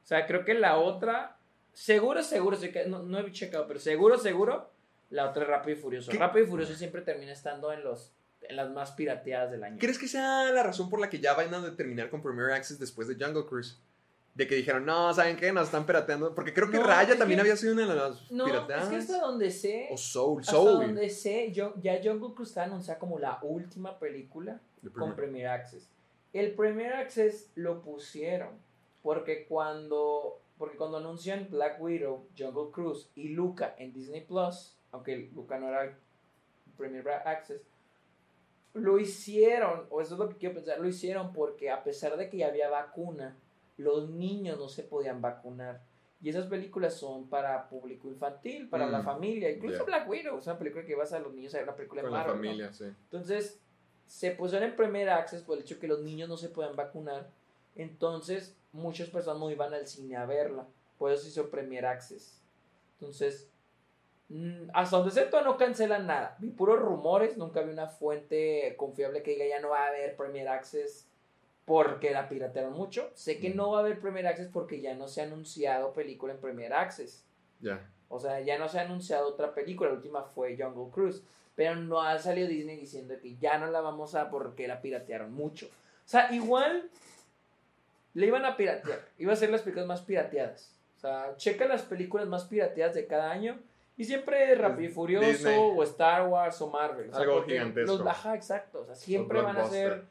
[0.02, 1.36] O sea, creo que la otra.
[1.72, 2.56] Seguro, seguro.
[2.56, 4.70] sé que- No, no he checado, pero seguro, seguro.
[5.10, 6.10] La otra es Rápido y Furioso.
[6.12, 6.18] ¿Qué?
[6.18, 8.12] Rápido y Furioso siempre termina estando en los
[8.48, 9.76] en las más pirateadas del año.
[9.80, 12.78] ¿Crees que sea la razón por la que ya van a terminar con Premier Access
[12.78, 13.78] después de Jungle Cruise?
[14.34, 15.52] De que dijeron, no, ¿saben qué?
[15.52, 16.34] Nos están pirateando.
[16.34, 18.84] Porque creo que No, Raya también que- había sido una de las No, pirateadas.
[18.84, 19.88] es que hasta donde sé.
[19.92, 20.40] O Soul.
[20.40, 20.86] hasta Soul.
[20.86, 25.16] donde sé, yo, ya Jungle Cruise está anunciada como la última película De con Premier-
[25.16, 25.88] Premier Access.
[26.32, 28.50] El Premier Access lo pusieron
[29.02, 35.30] porque cuando porque cuando anuncian Black Widow, Jungle Cruise y Luca en Disney Plus, aunque
[35.34, 35.96] Luca no era
[36.76, 37.60] Premier Access,
[38.74, 42.28] lo hicieron, o eso es lo que quiero pensar, lo hicieron porque a pesar de
[42.28, 43.36] que ya había vacuna,
[43.76, 45.82] los niños no se podían vacunar.
[46.20, 49.50] Y esas películas son para público infantil, para Mm, la familia.
[49.50, 49.84] Incluso.
[49.84, 52.08] Black Widow es una película que vas a los niños a ver una película de
[52.10, 52.42] la Marvel, ¿no?
[52.42, 52.84] familia, sí.
[52.84, 53.60] Entonces,
[54.06, 57.30] se pusieron en Premier Access por el hecho que los niños no se puedan vacunar.
[57.74, 60.66] Entonces, muchas personas no iban al cine a verla.
[60.98, 62.40] Por eso se hizo Premier Access.
[62.94, 63.53] Entonces, mm,
[64.72, 66.36] hasta donde sé, no cancelan nada.
[66.38, 70.16] Vi puros rumores, nunca vi una fuente confiable que diga ya no va a haber
[70.16, 71.08] Premier Access
[71.64, 73.10] porque la piratearon mucho.
[73.14, 76.32] Sé que no va a haber Premier Access porque ya no se ha anunciado película
[76.32, 77.24] en Premier Access.
[77.60, 77.88] Ya.
[78.08, 81.22] O sea, ya no se ha anunciado otra película, la última fue Jungle Cruise.
[81.54, 85.32] Pero no ha salido Disney diciendo que ya no la vamos a porque la piratearon
[85.32, 85.66] mucho.
[85.66, 86.90] O sea, igual
[88.14, 89.00] le iban a piratear.
[89.18, 90.74] Iba a ser las películas más pirateadas.
[90.96, 93.60] O sea, checa las películas más pirateadas de cada año
[93.96, 95.56] Y siempre Rápido y Furioso Disney.
[95.58, 97.10] o Star Wars o Marvel.
[97.10, 97.92] O sea, Algo gigantesco.
[97.92, 98.80] Los baja, exacto.
[98.80, 100.04] O sea, siempre van a ser...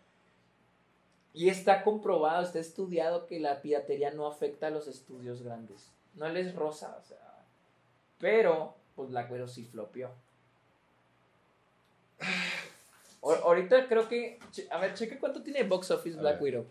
[1.34, 5.90] Y está comprobado, está estudiado que la piratería no afecta a los estudios grandes.
[6.14, 7.18] No les rosa, o sea.
[8.20, 10.12] Pero, pues Black Widow sí flopió.
[13.26, 14.38] O- ahorita creo que.
[14.70, 16.42] A ver, cheque cuánto tiene box office Black.
[16.42, 16.66] Widow.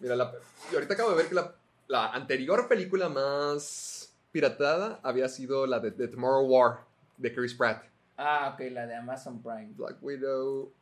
[0.00, 0.32] Mira, la,
[0.70, 1.54] y ahorita acabo de ver que la,
[1.86, 4.01] la anterior película más
[4.32, 6.80] piratada había sido la de, de Tomorrow War,
[7.18, 7.84] de Chris Pratt.
[8.16, 9.70] Ah, ok, la de Amazon Prime.
[9.76, 10.72] Black Widow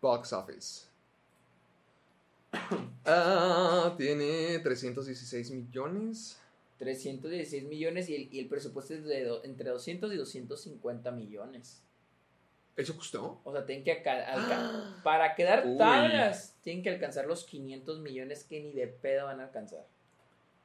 [0.00, 0.86] Box Office.
[3.04, 6.38] Ah, tiene 316 millones.
[6.78, 11.82] 316 millones y el, y el presupuesto es de do- entre 200 y 250 millones.
[12.76, 13.40] ¿Eso costó?
[13.44, 14.02] O sea, tienen que
[15.02, 19.44] para quedar tablas, tienen que alcanzar los 500 millones que ni de pedo van a
[19.44, 19.86] alcanzar.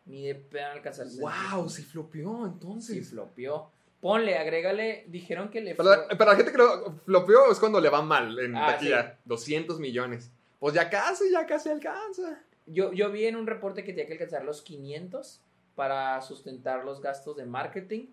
[0.06, 1.08] Ni de pedo alcanzar.
[1.20, 1.68] ¡Wow!
[1.70, 3.10] Sí flopeó Sí, entonces.
[3.10, 3.70] flopió.
[4.02, 7.90] Ponle, agrégale, dijeron que le Para, para la gente que lo flopeó es cuando le
[7.90, 9.18] va mal en Ah, taquilla.
[9.26, 10.32] 200 millones.
[10.60, 12.40] Pues ya casi, ya casi alcanza.
[12.68, 15.42] Yo, yo vi en un reporte que tenía que alcanzar los 500
[15.76, 18.08] para sustentar los gastos de marketing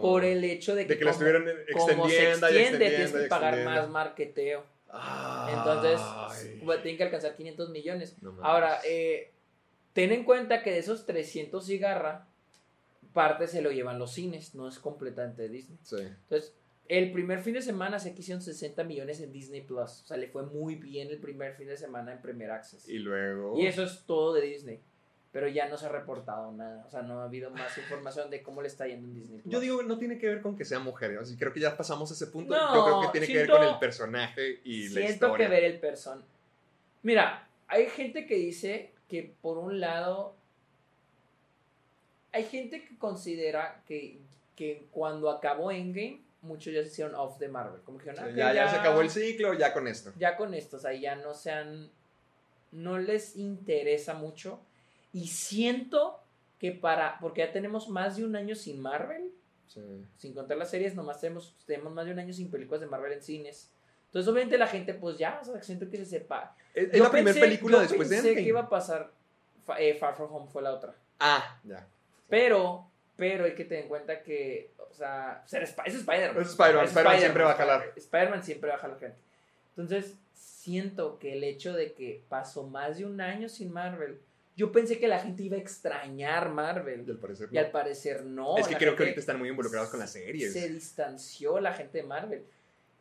[0.00, 0.94] por el hecho de que, Oh.
[0.94, 4.64] De que lo como- se extendiendo y extiende, extendiendo tienes que y pagar más marketeo.
[4.90, 5.54] Ay.
[5.56, 6.00] Entonces,
[6.64, 8.14] pues, tienen que alcanzar 500 millones.
[8.22, 8.36] No.
[8.42, 9.31] Ahora, eh,
[9.92, 12.26] ten en cuenta que de esos 300 cigarra,
[13.12, 15.78] parte se lo llevan los cines, no es completamente Disney.
[15.82, 15.96] Sí.
[16.00, 16.54] Entonces,
[16.88, 20.02] el primer fin de semana se hicieron 60 millones en Disney Plus.
[20.02, 22.88] O sea, le fue muy bien el primer fin de semana en Premier Access.
[22.88, 23.58] Y luego.
[23.58, 24.80] Y eso es todo de Disney.
[25.30, 26.84] Pero ya no se ha reportado nada.
[26.86, 29.50] O sea, no ha habido más información de cómo le está yendo en Disney Plus.
[29.52, 31.18] Yo digo, no tiene que ver con que sea mujer.
[31.38, 32.54] Creo que ya pasamos ese punto.
[32.54, 35.46] No, Yo creo que tiene que ver siento- con el personaje y la Siento historia.
[35.46, 36.22] que ver el person.
[37.02, 40.34] Mira, hay gente que dice que por un lado.
[42.32, 44.18] Hay gente que considera que,
[44.56, 47.82] que cuando acabó Endgame, muchos ya se hicieron off de Marvel.
[47.82, 50.12] Como que Sí, "Ah, ya, ya se acabó el ciclo, ya con esto.
[50.18, 51.90] ya con esto, o sea, ya no sean,
[52.70, 54.60] no les interesa mucho.
[55.12, 56.20] Y siento
[56.58, 59.30] que para, porque ya tenemos más de un año sin Marvel,
[59.66, 59.80] Sí.
[60.16, 63.12] sin contar las series, nomás tenemos, tenemos más de un año sin películas de Marvel
[63.12, 63.70] en cines.
[64.06, 66.56] Entonces, obviamente, la gente, pues ya, o sea, siento que se sepa.
[66.74, 68.44] Es, la primera pensé- película yo después de pensé Endgame.
[68.44, 69.10] que iba a pasar,
[69.66, 70.94] Fa- eh, Far From Home fue la otra.
[71.20, 71.86] Ah, ya.
[72.28, 76.42] Pero, pero hay que tener en cuenta que, o sea, ser Sp- es Spider-Man.
[76.42, 77.92] Es Spider-Man, Spider-Man siempre va a jalar.
[77.96, 79.16] Spider-Man siempre va a jalar gente.
[79.76, 84.18] Entonces, siento que el hecho de que pasó más de un año sin Marvel,
[84.56, 87.06] yo pensé que la gente iba a extrañar Y Marvel.
[87.08, 88.56] al parecer Y al parecer no.
[88.58, 90.52] es que la creo que gente ahorita están muy involucrados con las series.
[90.52, 92.44] Se distanció la gente de Marvel.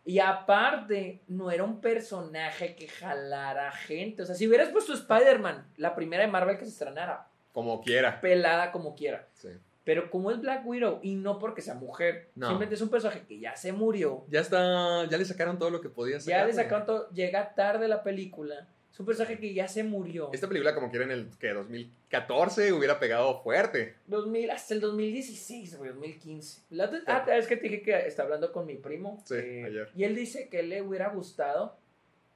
[0.04, 4.24] Y aparte, no era un personaje que jalara gente.
[4.24, 8.20] O sea, si hubieras puesto Spider-Man, la primera de Marvel que se estrenara, Como quiera.
[8.22, 9.28] pelada como quiera.
[9.34, 9.50] Sí.
[9.84, 12.48] Pero como es Black Widow, y no porque sea mujer, No.
[12.48, 15.82] simplemente es un personaje que ya se murió, Ya está, ya le sacaron todo lo
[15.82, 16.42] que podía sacar.
[16.42, 20.30] ya le sacaron todo, llega tarde la película, es un personaje que ya se murió.
[20.34, 23.96] Esta película, como quiera, en el que 2014 hubiera pegado fuerte.
[24.08, 26.62] 2000, hasta el 2016, güey, 2015.
[26.72, 29.22] La otra- ah, es que te dije que está hablando con mi primo.
[29.26, 29.90] Sí, eh, ayer.
[29.96, 31.78] Y él dice que le hubiera gustado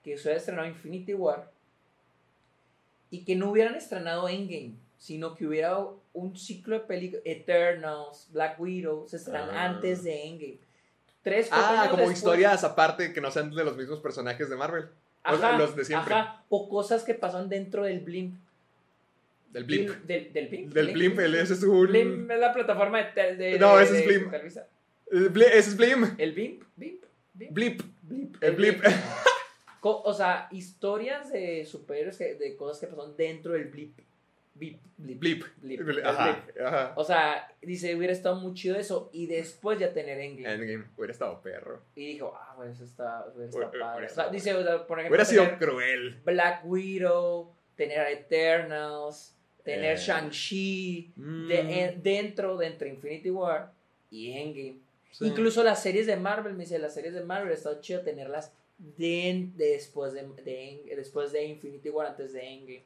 [0.04, 1.50] que se hubiera estrenado Infinity War
[3.10, 5.78] y que no hubieran estrenado Endgame, sino que hubiera
[6.14, 9.66] un ciclo de películas, Eternals, Black Widow, se estrenan Ah.
[9.66, 10.58] antes de Endgame.
[11.22, 12.18] Tres, Ah, como después.
[12.20, 14.86] historias aparte que no sean de los mismos personajes de Marvel.
[15.26, 16.14] Ajá, los de siempre.
[16.14, 18.36] ajá, o cosas que pasan dentro del blimp.
[19.52, 19.90] Del Blimp.
[20.04, 20.74] Del, blimp.
[20.74, 21.88] Del Blimp, el- ese es un.
[21.88, 24.34] Blimp es la plataforma de, tel- de- No, de- ese es Blimp.
[24.34, 26.20] El Ese es Blimp.
[26.20, 27.04] El Blimp, Blimp,
[27.34, 27.52] Blimp.
[27.54, 27.82] Blip.
[28.02, 28.84] Blip, El Blip.
[29.80, 33.98] Co- o sea, historias de superhéroes, que- de cosas que pasaron dentro del blip.
[34.58, 35.20] Blip, blip,
[35.58, 35.82] Blip.
[35.82, 36.94] blip, Ajá, ajá.
[36.96, 39.10] O sea, dice, hubiera estado muy chido eso.
[39.12, 40.54] Y después ya tener Endgame.
[40.56, 40.86] Endgame.
[40.96, 41.82] Hubiera estado perro.
[41.94, 43.78] Y dijo, ah, pues eso está, hubiera estado padre.
[43.80, 46.22] hubiera O sea, estado dice, o sea, por ejemplo, Hubiera sido cruel.
[46.24, 50.00] Black Widow, tener a Eternals, tener Eh.
[50.00, 51.48] Shang-Chi, Mm.
[51.50, 53.74] de- en- dentro, de entre Infinity War
[54.10, 54.78] y Endgame.
[55.12, 55.26] Sí.
[55.28, 58.54] Incluso las series de Marvel, me dice, las series de Marvel, ha estado chido tenerlas
[58.78, 62.84] de, de- después, de, de- después de Infinity War, antes de Endgame.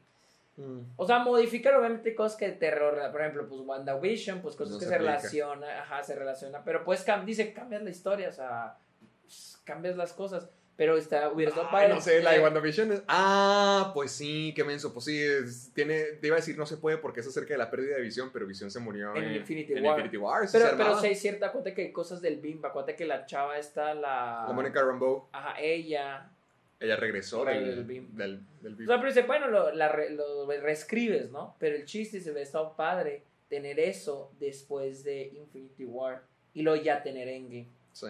[0.60, 0.82] Mm.
[0.98, 4.86] O sea, modificar obviamente cosas que terror, por ejemplo, pues WandaVision, pues cosas No que
[4.86, 5.12] se se, aplica.
[5.18, 8.78] relaciona, ajá, se relaciona, pero pues cam- dice, cambias la historia, o sea,
[9.24, 11.90] pues, cambias las cosas, pero está, hubiera estado padre.
[11.90, 13.04] no sé, la de WandaVision es...
[13.10, 14.94] Ah, pues sí, qué menso.
[14.94, 16.04] Pues sí, es- tiene...
[16.22, 18.30] Te iba a decir no se puede porque es acerca de la pérdida de visión,
[18.32, 19.98] pero visión se murió En Infinity en War.
[19.98, 20.48] Infinity War.
[20.52, 23.26] Pero, se pero sí hay cierta, acuérdate que hay cosas del BIM, acuérdate que la
[23.26, 24.46] chava está, la...
[24.48, 26.32] La Mónica Rambeau, Ajá, ella,
[26.80, 28.16] ella regresó Del del, Bim.
[28.16, 28.88] del, del O Bim.
[28.88, 31.56] sea, pero dice, bueno, lo, la lo reescribes, ¿no?
[31.60, 36.24] Pero el chiste se ve estado padre tener eso después de Infinity War.
[36.54, 37.68] y luego ya tener Endgame.
[37.94, 38.06] Sí.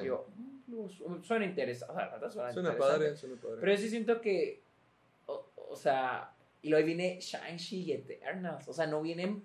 [0.67, 1.93] Mm, su- suena interesante.
[1.93, 2.77] O sea, suena, Suena interesante.
[2.77, 3.57] padre, suena padre.
[3.59, 4.61] Pero yo sí siento que,
[5.25, 8.67] o, o sea, y luego viene Shang-Chi y Eternals.
[8.67, 9.43] O sea, no vienen,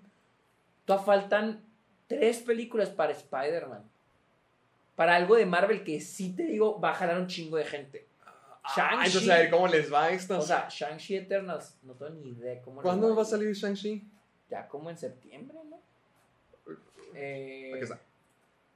[0.85, 1.63] todavía faltan
[2.07, 3.83] tres películas para Spider-Man.
[4.95, 8.05] Para algo de Marvel que sí te digo, va a jalar un chingo de gente.
[8.67, 9.05] Ah, Shang-Chi.
[9.07, 10.43] entonces a ver cómo les va a estas.
[10.43, 12.81] O sea, Shang-Chi Eternals, no tengo ni idea cómo.
[12.81, 13.29] les ¿Cuándo va a ir.
[13.29, 14.03] salir Shang-Chi?
[14.49, 15.79] Ya como en septiembre, ¿no?
[17.13, 17.99] Eh, Aquí está.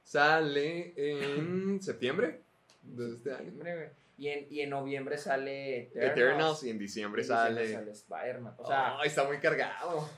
[0.04, 2.40] Sale en septiembre
[2.82, 3.52] de este año.
[4.18, 6.12] Y en, y en noviembre sale Eternals.
[6.12, 7.72] Eternals y en diciembre Y en diciembre sale.
[7.74, 8.54] sale Spider-Man.
[8.58, 10.08] O sea, está muy cargado.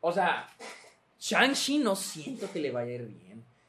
[0.00, 0.46] O sea,
[1.18, 3.23] Shang-Chi no siento que le vaya a ir bien.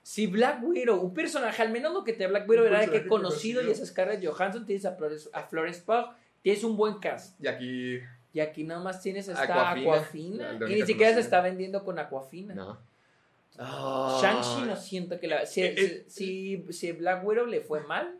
[0.06, 2.82] Si Black Widow, un personaje, al menos lo que te da Black Widow Un era
[2.82, 6.78] de que conocido y es Scarlett Johansson, tienes a Florence, a Florence Pugh, tienes un
[6.78, 7.42] buen cast.
[7.44, 8.00] Y aquí.
[8.32, 12.54] Y aquí nada más tienes esta Aquafina, y ni siquiera se está vendiendo con Aquafina.
[12.54, 12.80] No.
[13.58, 15.44] Shang-Chi no siento que la...
[15.48, 16.06] Si, Eh, eh.
[16.08, 18.20] si, si Black Widow le fue mal,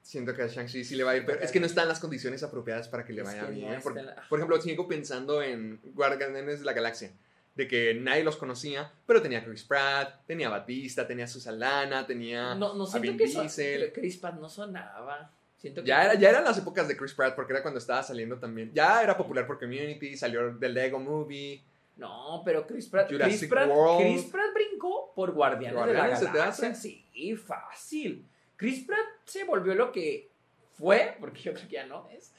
[0.00, 2.00] Siento que a Shang-Chi sí le va a ir, pero es que no están las
[2.00, 3.82] condiciones apropiadas para que le Es vaya bien.
[3.82, 4.00] Por,
[4.30, 7.12] por ejemplo, sigo pensando en Guardianes de la Galaxia,
[7.54, 11.28] de que nadie los conocía, pero tenía a Chris Pratt, tenía a Batista, tenía a
[11.28, 11.58] Susan
[12.06, 13.92] tenía no, no a Vin que Diesel.
[13.92, 15.30] Chris Pratt no sonaba.
[15.58, 18.02] Siento que Ya, era, ya eran las épocas de Chris Pratt, porque era cuando estaba
[18.02, 18.70] saliendo también.
[18.72, 21.62] Ya era popular por Community, salió del Lego Movie.
[21.96, 24.00] No, pero Chris Pratt, Chris Pratt, World.
[24.00, 26.74] Chris Pratt brincó por Guardianes, Guardianes, de ¿se la Galaxia.
[26.74, 28.26] Sí, fácil.
[28.56, 30.30] Chris Pratt se volvió lo que
[30.78, 32.32] fue, porque yo creo que ya no es.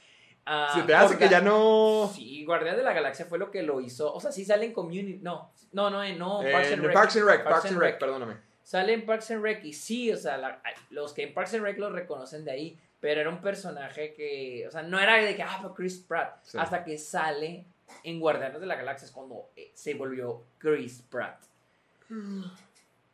[0.74, 2.10] Se te hace que ya no...
[2.14, 4.12] Sí, Guardianes de la Galaxia fue lo que lo hizo.
[4.12, 5.18] O sea, sí sale en Community.
[5.22, 6.42] No, no, no, no.
[6.42, 6.94] En Parks and Rec.
[6.94, 8.36] Parks and Rec, Parks and Rec, perdóname.
[8.64, 11.62] Sale en Parks and Rec y sí, o sea, la- los que en Parks and
[11.64, 15.34] Rec lo reconocen de ahí, pero era un personaje que, o sea, no era de
[15.36, 16.58] que, ah, fue Chris Pratt, Sí.
[16.58, 17.64] hasta que sale
[18.04, 21.42] en Guardianes de la Galaxia es cuando eh, se volvió Chris Pratt.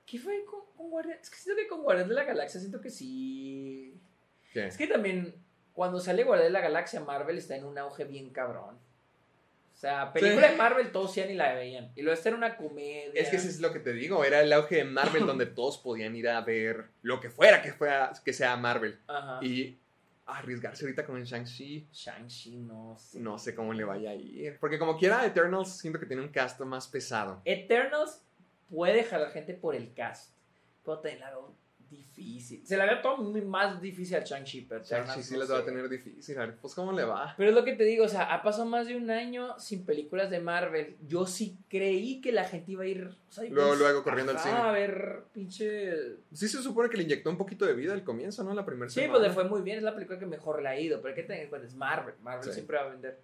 [0.07, 1.23] ¿Qué fue con, con Guardianes?
[1.25, 3.95] Es que siento que con Guardianes de la Galaxia siento que sí...
[4.53, 4.67] ¿Qué?
[4.67, 5.35] Es que también,
[5.79, 8.75] cuando sale Guardianes de la Galaxia, Marvel está en un auge bien cabrón.
[8.75, 10.53] O sea, película Sí.
[10.55, 11.93] de Marvel todos ya ni la veían.
[11.95, 13.13] Y luego esta era una comedia.
[13.15, 15.79] Es que eso es lo que te digo, era el auge de Marvel donde todos
[15.79, 18.99] podían ir a ver lo que fuera que, fuera, que sea Marvel.
[19.07, 19.39] Ajá.
[19.41, 19.79] Y
[20.27, 23.21] arriesgarse ahorita con el Shang-Chi, Shang-Chi, no sé.
[23.21, 24.59] no sé cómo le vaya a ir.
[24.59, 27.41] Porque como quiera, Eternals siento que tiene un cast más pesado.
[27.45, 28.21] Eternals
[28.69, 30.33] puede jalar gente por el cast.
[30.85, 31.31] Pero también la
[31.91, 32.67] difícil.
[32.67, 35.59] Se la veo todo muy más difícil al Shang-Chi, pero Shang-Chi sí no les va
[35.59, 36.37] a tener difícil.
[36.39, 37.35] A ver, pues cómo le va.
[37.37, 39.85] Pero es lo que te digo, o sea, ha pasado más de un año sin
[39.85, 40.97] películas de Marvel.
[41.07, 43.05] Yo sí creí que la gente iba a ir.
[43.29, 44.55] O sea, Luego, pues, luego corriendo al cine.
[44.55, 45.93] A ver, pinche.
[46.33, 48.55] Sí se supone que le inyectó un poquito de vida al comienzo, ¿no?
[48.55, 49.13] La primera Sí, semana.
[49.19, 49.79] pues le fue muy bien.
[49.79, 51.01] Es la película que mejor le ha ido.
[51.01, 52.15] Pero hay que tener en cuenta, es Marvel.
[52.23, 52.53] Marvel Sí.
[52.55, 53.19] siempre va a vender.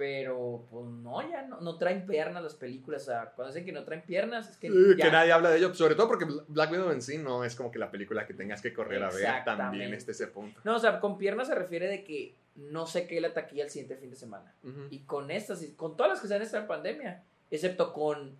[0.00, 3.02] Pero, pues no, ya no, no traen piernas las películas.
[3.02, 4.68] O sea, cuando dicen que no traen piernas, es que.
[4.70, 7.44] Sí, ya- que nadie habla de ello, sobre todo porque Black Widow en sí no
[7.44, 10.58] es como que la película que tengas que correr a ver también este ese punto.
[10.64, 13.70] No, o sea, con piernas se refiere de que no sé qué la taquilla el
[13.70, 14.54] siguiente fin de semana.
[14.88, 18.38] Y con estas, con todas las que se han estado en pandemia, excepto con,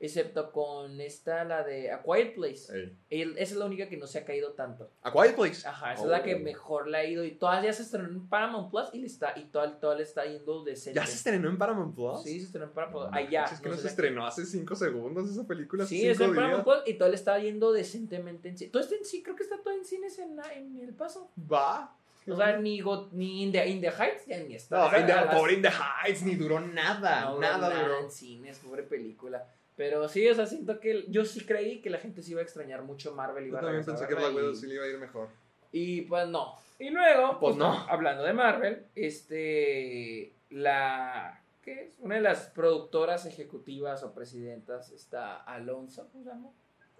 [0.00, 2.92] excepto con esta, la de A Quiet Place.
[3.10, 4.90] Esa es la única que no se ha caído tanto.
[5.02, 5.66] A Quiet Place.
[5.66, 6.38] Ajá, esa es la que Oh.
[6.38, 7.24] mejor le ha ido.
[7.24, 10.04] Y todas ya se estrenó en Paramount Plus y le está, y toda, toda le
[10.04, 10.98] está yendo decente.
[11.00, 12.22] ¿Ya se estrenó en Paramount Plus?
[12.22, 13.44] Sí, se estrenó en Paramount No Allá.
[13.44, 15.84] Es que no, se estrenó hace 5 segundos esa película.
[15.86, 16.34] Sí, está en.
[16.34, 18.70] Paramount Plus y todo le está yendo decentemente en cine.
[18.70, 21.30] Todo está en sí, creo que está todo en cines en, en El Paso.
[21.50, 21.94] Va.
[22.30, 24.90] O sea, ni, Go- ni in, the, In the Heights ya ni está.
[24.92, 27.22] No, in the- pobre In the Heights, ni duró nada.
[27.22, 28.00] No, nada nada duró.
[28.00, 29.46] en cines, pobre película.
[29.78, 32.42] Pero sí, o sea, siento que yo sí creí que la gente se iba a
[32.42, 33.44] extrañar mucho Marvel.
[33.44, 35.28] Yo Iba también regresar pensé a que Black Widow sí le iba a ir mejor.
[35.70, 36.56] Y pues no.
[36.80, 37.72] Y luego, Pues no.
[37.88, 41.94] hablando de Marvel, este, la, ¿qué es?
[42.00, 46.48] Una de las productoras ejecutivas o presidentas está Alonso, ¿cómo se llama?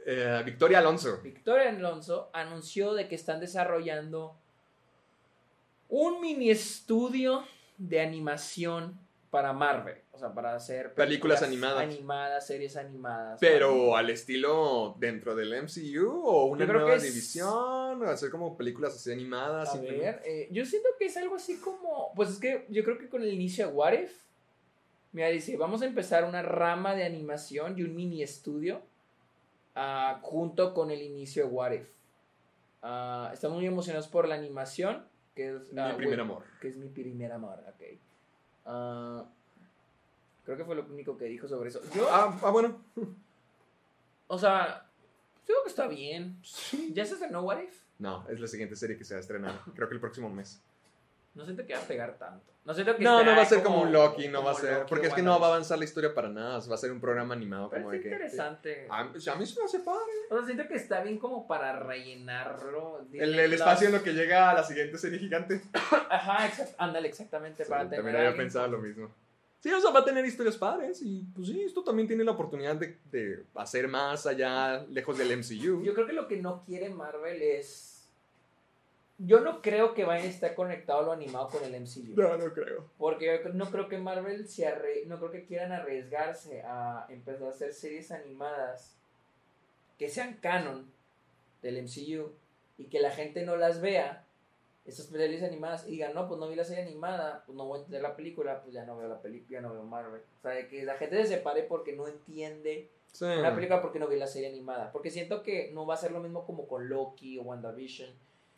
[0.06, 1.20] Eh, Victoria Alonso.
[1.20, 4.36] Victoria Alonso anunció de que están desarrollando
[5.88, 7.44] un mini estudio
[7.76, 8.98] de animación
[9.30, 11.84] para Marvel, o sea, para hacer Películas animadas.
[11.84, 13.38] animadas, series animadas.
[13.40, 18.96] Pero al estilo dentro del MCU o una nueva es- división, o hacer como películas
[18.96, 19.72] así animadas.
[19.76, 22.12] A ver, eh, yo siento que es algo así como.
[22.16, 24.12] Pues es que yo creo que con el inicio de What If,
[25.12, 28.82] mira, dice: Vamos a empezar una rama de animación y un mini estudio
[29.76, 31.88] ah, junto con el inicio de What If.
[32.82, 35.72] Ah, estamos muy emocionados por la animación, que es.
[35.72, 36.42] Mi ah, primer amor.
[36.60, 37.84] Que es mi primer amor, ok.
[40.48, 41.80] Ah, creo que fue lo único que dijo sobre eso.
[41.94, 42.80] Yo, Ah, ah, bueno.
[44.28, 44.86] o sea,
[45.46, 46.40] creo que está bien.
[46.92, 47.82] ¿Ya se estrenó What If?
[47.98, 49.60] No, es la siguiente serie que se va a estrenar.
[49.74, 50.60] Creo que el próximo mes.
[51.34, 52.50] No siento que va a pegar tanto.
[52.64, 54.72] No siento que No, no va a ser como, un Loki, no va a ser.
[54.78, 56.58] Loki Porque es que no va a avanzar la historia para nada.
[56.68, 58.08] Va a ser un programa animado Pero como de es que.
[58.08, 58.86] interesante.
[58.90, 60.00] A, mí se me hace padre.
[60.30, 63.06] O sea, siento que está bien como para rellenarlo.
[63.12, 65.60] El, el espacio en lo que llega a la siguiente serie gigante.
[66.10, 67.64] Ajá, exact- ándale, exactamente.
[67.64, 69.10] Sí, para tener también había alguien pensado lo mismo.
[69.60, 71.02] Sí, o sea, va a tener historias padres.
[71.02, 75.32] Y pues sí, esto también tiene la oportunidad de, de hacer más allá, lejos del
[75.36, 75.82] MCU.
[75.82, 78.08] Yo creo que lo que no quiere Marvel es.
[79.20, 82.14] Yo no creo que vaya a estar conectado lo animado con el MCU.
[82.14, 82.88] No, no creo.
[82.98, 87.48] Porque yo no creo que Marvel se arre- no creo que quieran arriesgarse a empezar
[87.48, 88.94] a hacer series animadas
[89.98, 90.88] que sean canon
[91.62, 92.30] del MCU
[92.78, 94.24] y que la gente no las vea,
[94.88, 97.76] esas series animadas, y digan, no, pues no vi la serie animada, pues no voy
[97.76, 100.22] a entender la película, pues ya no veo la película, ya no veo Marvel.
[100.38, 103.24] O sea, de que la gente se separe porque no entiende Sí.
[103.24, 104.92] una película porque no vi la serie animada.
[104.92, 108.10] Porque siento que no va a ser lo mismo como con Loki o WandaVision,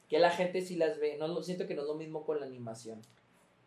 [0.09, 1.17] que la gente sí las ve.
[1.19, 3.01] No, siento que no es lo mismo con la animación.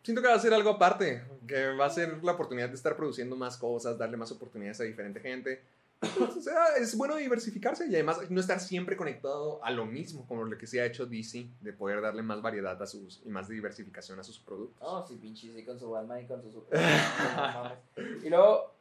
[0.02, 2.94] Siento que va a ser algo aparte, que va a ser la oportunidad de estar
[2.96, 5.62] produciendo más cosas, darle más oportunidades a diferente gente.
[6.02, 10.44] O sea, es bueno diversificarse y además no estar siempre conectado a lo mismo, como
[10.44, 13.48] lo que se ha hecho DC, de poder darle más variedad a sus y más
[13.48, 14.86] diversificación a sus productos.
[14.86, 16.80] Oh, sí, pinche, sí, con su Batman y con su Super.
[18.24, 18.72] y luego.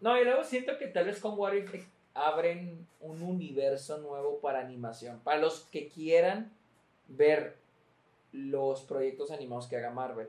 [0.00, 4.60] No, y luego siento que tal vez con What If abren un universo nuevo para
[4.60, 5.20] animación.
[5.20, 6.52] Para los que quieran
[7.08, 7.56] ver
[8.32, 10.28] los proyectos animados que haga Marvel.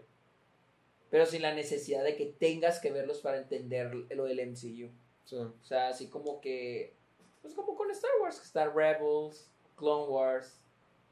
[1.09, 4.89] Pero sin la necesidad de que tengas que verlos para entender lo del MCU.
[5.25, 5.35] Sí.
[5.37, 6.93] O sea, así como que.
[7.41, 10.59] Pues como con Star Wars, que está Rebels, Clone Wars.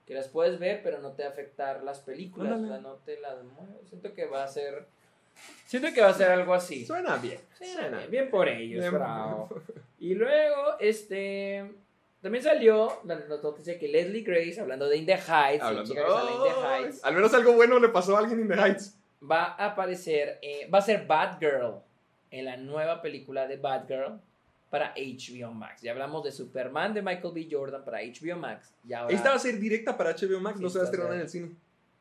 [0.05, 2.53] Que las puedes ver, pero no te va a afectar las películas.
[2.53, 2.73] Ándale.
[2.73, 3.35] O sea, no te las.
[3.87, 4.85] Siento que va a ser.
[5.65, 6.85] Siento que va a ser algo así.
[6.85, 7.39] Suena bien.
[7.57, 8.93] Suena bien, bien por ellos, Bien.
[8.93, 9.49] bravo.
[9.99, 11.71] Y luego, este.
[12.21, 16.05] También salió la noticia que Leslie Grace, hablando de In the Heights, la Hablando- chica
[16.05, 16.67] que sale en In the.
[16.85, 18.97] Heights, Al menos algo bueno le pasó a alguien en The Heights.
[19.29, 21.75] va a aparecer, eh, va a ser Batgirl
[22.33, 24.19] en la nueva película de Batgirl
[24.71, 25.83] para HBO Max.
[25.83, 27.47] Ya hablamos de Superman de Michael B.
[27.49, 28.73] Jordan para HBO Max.
[28.87, 31.13] Y ahora, Esta va a ser directa para HBO Max, no se va a estrenar
[31.13, 31.51] en el cine.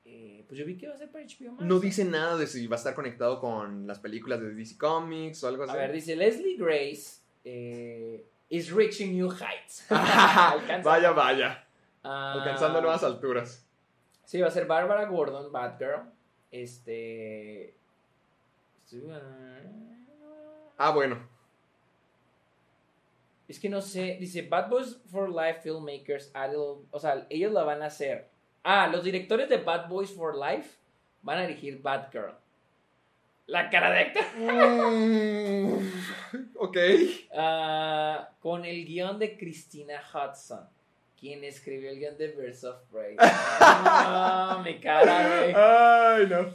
[0.06, 1.64] eh, pues yo vi que va a ser para HBO Max.
[1.66, 5.44] No dice nada de si va a estar conectado con las películas de DC Comics
[5.44, 5.72] o algo así.
[5.72, 9.84] A ver, dice Leslie Grace eh, is reaching new heights.
[10.82, 11.66] Vaya, vaya.
[12.02, 13.66] Ah, Alcanzando nuevas alturas.
[14.24, 16.04] Sí, va a ser Bárbara Gordon, Batgirl.
[16.50, 17.74] Este.
[20.84, 21.16] Ah, bueno.
[23.46, 26.32] Es que no sé, dice Bad Boys for Life Filmmakers,
[26.90, 28.28] o sea, ellos la van a hacer.
[28.64, 30.70] Ah, los directores de Bad Boys for Life
[31.22, 32.34] van a dirigir Batgirl.
[33.46, 34.24] La cara de Héctor.
[34.38, 35.88] Mm,
[36.58, 36.76] ok.
[37.36, 40.68] Ah, con el guion de Christina Hudson,
[41.16, 43.14] quien escribió el guion de Birds of Prey.
[43.20, 45.54] Ah, mi cara, güey.
[45.54, 46.52] Ay, no.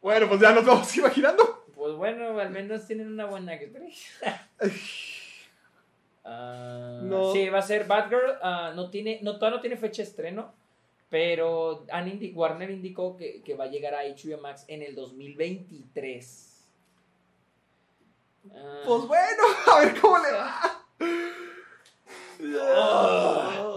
[0.00, 1.61] Bueno, pues ya nos vamos imaginando.
[1.82, 4.06] Pues bueno, al menos tienen una buena actriz.
[6.24, 7.32] Ah, No.
[7.32, 8.38] Sí, va a ser Batgirl.
[8.42, 10.54] ah, no tiene, no, todavía no tiene fecha de estreno.
[11.10, 14.94] Pero han indi- Warner indicó que, que va a llegar a HBO Max en el
[14.94, 16.62] 2023.
[18.54, 19.42] Ah, Pues bueno,
[19.72, 20.84] a ver cómo le va.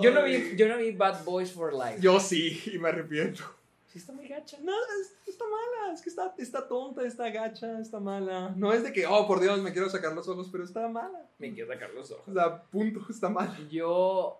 [0.03, 1.97] yo, no vi, yo no vi Bad Boys for Life.
[1.99, 3.54] Yo sí, y me arrepiento.
[3.95, 4.57] Está muy gacha.
[4.61, 8.53] No, es- está mala, es que está, está tonta, está gacha, está mala.
[8.57, 11.25] No es de que, oh, por Dios, me quiero sacar los ojos, pero está mala.
[11.39, 12.27] Me quiero sacar los ojos.
[12.27, 13.57] O sea, punto, está mala.
[13.69, 14.39] Yo.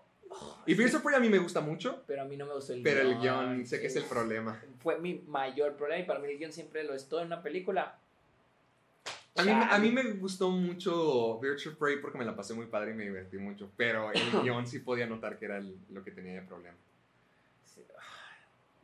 [0.66, 2.82] Y of Prey a mí me gusta mucho, Pero a mí no me gustó el
[2.82, 3.64] pero el guion.
[3.64, 4.60] sé que es el problema.
[4.82, 6.02] Fue mi mayor problema.
[6.02, 7.96] Y para mí el guion siempre lo es todo en una película.
[9.36, 11.38] A mí, a mí me gustó mucho
[11.68, 14.66] of Prey porque me la pasé muy padre y me divertí mucho, pero el guion
[14.66, 16.76] sí podía notar que era el- lo que tenía de problema.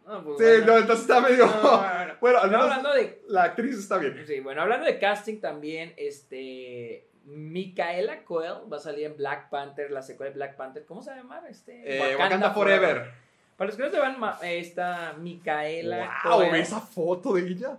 [0.05, 0.66] Sí, No, pues Sí, bueno.
[0.66, 1.47] no, entonces está medio...
[1.47, 2.15] No, bueno.
[2.20, 3.23] Bueno, al No, menos hablando de.
[3.29, 4.24] la actriz está bien.
[4.27, 7.09] Sí, bueno, hablando de casting también, este.
[7.24, 10.85] Micaela Coel va a salir en Black Panther, la secuela de Black Panther.
[10.85, 11.45] ¿Cómo se va a llamar?
[11.49, 13.11] Este, Eh, Wakanda, Forever.
[13.57, 16.55] Para los que no sepan, ma- esta Micaela Wow, Coel.
[16.57, 17.79] esa foto de ella.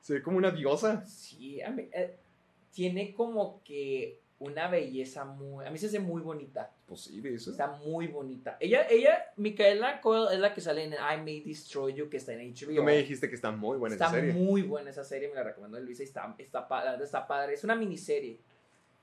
[0.00, 1.04] Se ve como una diosa.
[1.06, 2.16] Sí, a mí, eh,
[2.72, 5.66] tiene como que una belleza muy.
[5.66, 6.72] A mí se hace muy bonita.
[6.86, 7.50] Pues sí, de eso.
[7.50, 8.56] Está muy bonita.
[8.58, 12.32] Ella, ella, Micaela Coel es la que sale en I May Destroy You, que está
[12.32, 12.74] en HBO.
[12.74, 14.32] Tú me dijiste que está muy buena está esa serie.
[14.32, 16.66] muy buena esa serie, me la recomendó Luisa está, está,
[17.02, 17.52] está padre.
[17.52, 18.40] Es una miniserie.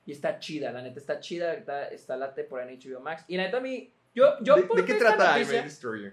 [0.08, 1.52] Y está chida, la neta está chida.
[1.52, 3.24] Ahorita está la temporada en HBO Max.
[3.28, 6.12] Y la neta a mí, yo, yo ¿De, qué trata I May Destroy You?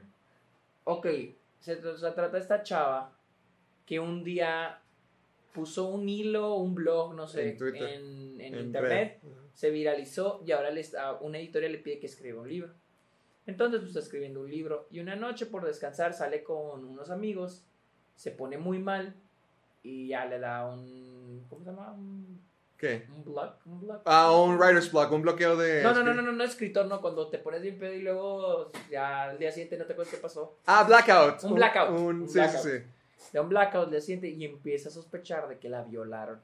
[0.85, 1.07] Ok,
[1.61, 3.17] se, se trata de esta chava
[3.87, 4.83] que un día
[5.55, 7.83] puso un hilo, un blog, no sé, En Twitter.
[7.95, 9.31] en, en En internet, red.
[9.55, 12.73] se viralizó y ahora le está- una editorial le pide que escriba un libro.
[13.47, 17.65] Entonces pues, está escribiendo un libro y una noche por descansar sale con unos amigos
[18.17, 19.15] se pone muy mal
[19.83, 21.45] y ya le da un.
[21.49, 21.93] ¿Cómo se llama?
[21.93, 22.41] Un,
[22.77, 23.07] ¿Qué?
[23.15, 23.55] un block.
[23.67, 24.03] Un block.
[24.07, 25.83] Ah, un writer's block, un bloqueo de...
[25.83, 27.01] No, no, no, no, no, no, escritor, no.
[27.01, 30.21] Cuando te pones bien pedo y luego ya al día siguiente no te acuerdas qué
[30.21, 30.57] pasó.
[30.67, 31.45] Ah, blackout.
[31.45, 32.63] Un blackout, Un, un sí, blackout.
[32.63, 32.85] sí, sí.
[33.33, 36.41] Le da un blackout al día siguiente y empieza a sospechar de que la violaron.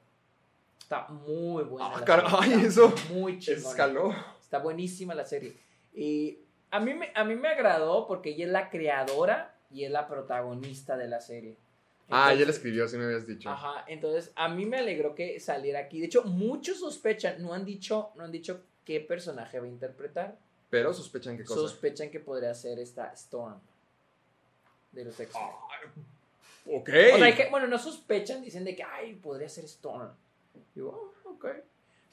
[0.79, 1.91] Está muy buena.
[1.95, 3.69] Ah, caray, está eso Muy chingona.
[3.69, 4.15] Escaló.
[4.41, 5.55] Está buenísima la serie.
[5.93, 6.39] Y
[6.69, 10.07] a mí, me, a mí me agradó porque ella es la creadora y es la
[10.07, 11.57] protagonista de la serie.
[12.09, 13.49] Ah, ya la escribió, sí me habías dicho.
[13.49, 15.99] Ajá, entonces a mí me alegró que saliera aquí.
[15.99, 20.37] De hecho, muchos sospechan, no han dicho, no han dicho qué personaje va a interpretar.
[20.69, 21.61] Pero sospechan qué cosa.
[21.61, 23.59] Sospechan que podría ser esta Storm
[24.91, 26.05] de los X-Men.
[26.65, 26.89] Ok.
[27.13, 30.09] O sea, que- bueno, no sospechan, dicen de que, ay, podría ser Storm.
[30.75, 31.47] Digo, oh, ok.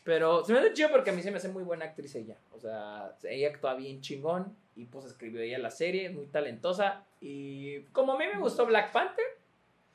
[0.05, 2.37] Pero se me hace chido porque a mí se me hace muy buena actriz ella.
[2.57, 7.05] O sea, ella actúa bien chingón y pues escribió ella la serie, muy talentosa.
[7.21, 9.25] Y como a mí me gustó Black Panther,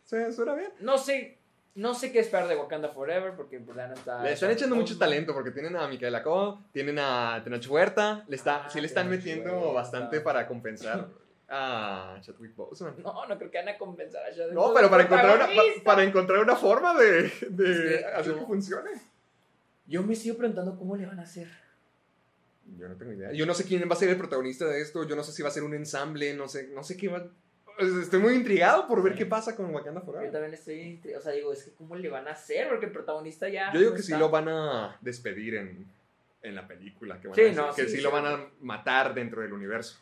[0.04, 0.70] Sí, suena bien.
[0.82, 1.38] no sé,
[1.76, 4.22] no sé qué esperar de Wakanda Forever porque pues ya no está...
[4.22, 8.36] Le están echando mucho talento porque tienen a Micaela Co, tienen a Tenoch Huerta, le
[8.36, 11.08] está, Ah, sí le están metiendo bastante para compensar
[11.56, 12.96] a Chadwick Boseman.
[13.04, 15.84] No, no creo que van a compensar a Chadwick No, pero para encontrar una, pa-
[15.84, 18.90] para encontrar una forma de, de Es que hacer yo- que funcione.
[19.86, 21.48] Yo me sigo preguntando cómo le van a hacer.
[22.78, 23.32] Yo no tengo idea.
[23.34, 25.04] Yo no sé quién va a ser el protagonista de esto.
[25.08, 26.34] Yo no sé si va a ser un ensamble.
[26.34, 27.26] No sé, no sé qué va.
[27.80, 29.20] Estoy muy intrigado por ver Sí.
[29.20, 30.32] qué pasa con Wakanda Yo Forever.
[30.32, 32.92] también estoy, intri- o sea, digo, es que cómo le van a hacer porque el
[32.92, 33.74] protagonista ya...
[33.74, 34.20] Yo digo no que sí está.
[34.20, 35.86] lo van a despedir en,
[36.44, 37.20] en la película.
[37.20, 38.02] Que, van Sí, a decir- no, que sí, sí, sí.
[38.04, 39.98] lo van a matar dentro del universo.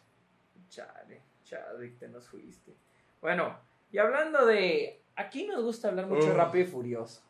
[0.70, 1.21] Chale,
[1.52, 2.72] Chadwick, te nos fuiste.
[3.22, 3.58] Bueno,
[3.92, 5.00] y hablando de...
[5.18, 6.34] Aquí nos gusta hablar mucho Uf.
[6.36, 7.22] Rápido y Furioso.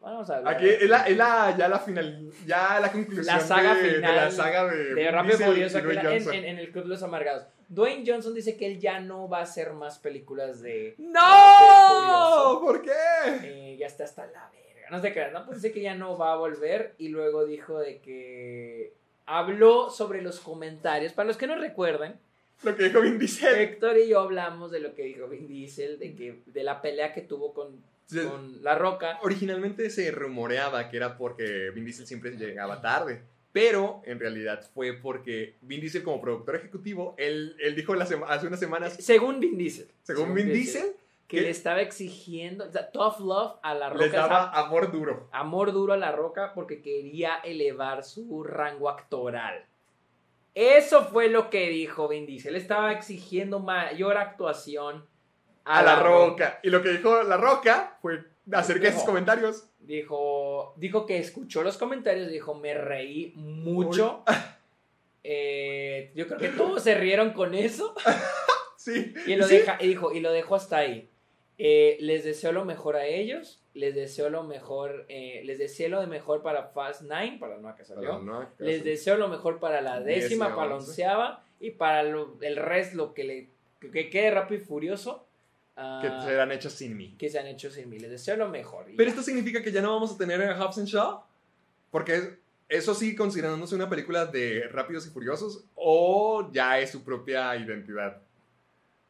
[0.00, 3.38] Vamos a hablar Aquí es la, es la- ya la final, ya la conclusión La
[3.40, 6.58] saga de, de final la saga de, de Rápido y Furioso y en, en- en
[6.58, 7.44] el Club de los Amargados.
[7.68, 10.94] Dwayne Johnson dice que él ya no va a hacer más películas de...
[10.98, 12.60] ¡No!
[12.60, 12.90] ¿Por qué?
[13.42, 14.88] Eh, ya está hasta la verga.
[14.90, 17.78] No sé qué, no, pues dice que ya no va a volver y luego dijo
[17.78, 18.92] de que
[19.26, 21.12] habló sobre los comentarios.
[21.12, 22.18] Para los que no recuerdan,
[22.62, 23.54] Lo que dijo Vin Diesel.
[23.56, 27.12] Héctor y yo hablamos de lo que dijo Vin Diesel, de que de la pelea
[27.12, 27.82] que tuvo con,
[28.12, 29.18] con La Roca.
[29.22, 33.22] Originalmente se rumoreaba que era porque Vin Diesel siempre llegaba tarde.
[33.52, 38.60] Pero en realidad fue porque Vin Diesel, como productor ejecutivo, él, él dijo hace unas
[38.60, 39.88] semanas, Según Vin Diesel.
[40.04, 40.94] según Vin Diesel,
[41.28, 44.04] Que le estaba exigiendo, o sea, tough love a La Roca.
[44.04, 45.28] les daba amor duro.
[45.32, 49.66] amor duro a La Roca porque quería elevar su rango actoral.
[50.54, 52.56] Eso fue lo que dijo Vin Diesel.
[52.56, 55.06] Estaba exigiendo mayor actuación
[55.64, 56.60] A, la, roca.
[56.62, 59.06] Y lo que dijo La Roca fue acerca de esos Dijo.
[59.06, 59.68] comentarios.
[59.80, 64.24] Dijo, dijo que escuchó los comentarios dijo, me reí mucho.
[65.24, 67.94] Eh, yo creo que todos se rieron con eso.
[68.76, 69.14] Sí.
[69.28, 69.58] Y lo, sí.
[69.58, 71.08] deja, y dijo, y lo dejó hasta ahí.
[71.58, 73.61] Eh, les deseo lo mejor a ellos.
[73.74, 75.06] Les deseo lo mejor.
[75.08, 78.20] eh, les deseo lo de mejor para Fast 9, para la nueva que salió.
[78.58, 80.90] Les deseo lo mejor para la Diez décima, para la once.
[80.90, 83.48] onceava y para lo- el resto, lo que le
[83.80, 85.26] que, que quede rápido y furioso.
[85.76, 87.16] ah, Que serán hechos sin mí.
[87.18, 87.98] que se han hecho sin mí.
[87.98, 88.84] Les deseo lo mejor.
[88.84, 89.08] Pero ya.
[89.08, 91.22] esto significa que ya no vamos a tener a Hobbs and Shaw.
[91.90, 92.28] Porque es-
[92.68, 98.20] eso sí, considerándose una película de Rápidos y Furiosos, o ya es su propia identidad.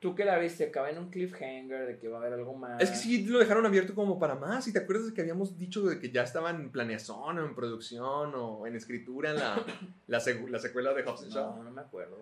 [0.02, 2.82] Tú que la viste, acaba en un cliffhanger de que va a haber algo más.
[2.82, 4.66] Es que sí lo dejaron abierto como para más.
[4.66, 7.54] ¿Y te acuerdas de que habíamos dicho de que ya estaba en planeación o en
[7.54, 9.64] producción o en escritura la,
[10.08, 11.56] la, segu- la secuela de Hobbs Shaw?
[11.56, 12.18] No, no me acuerdo.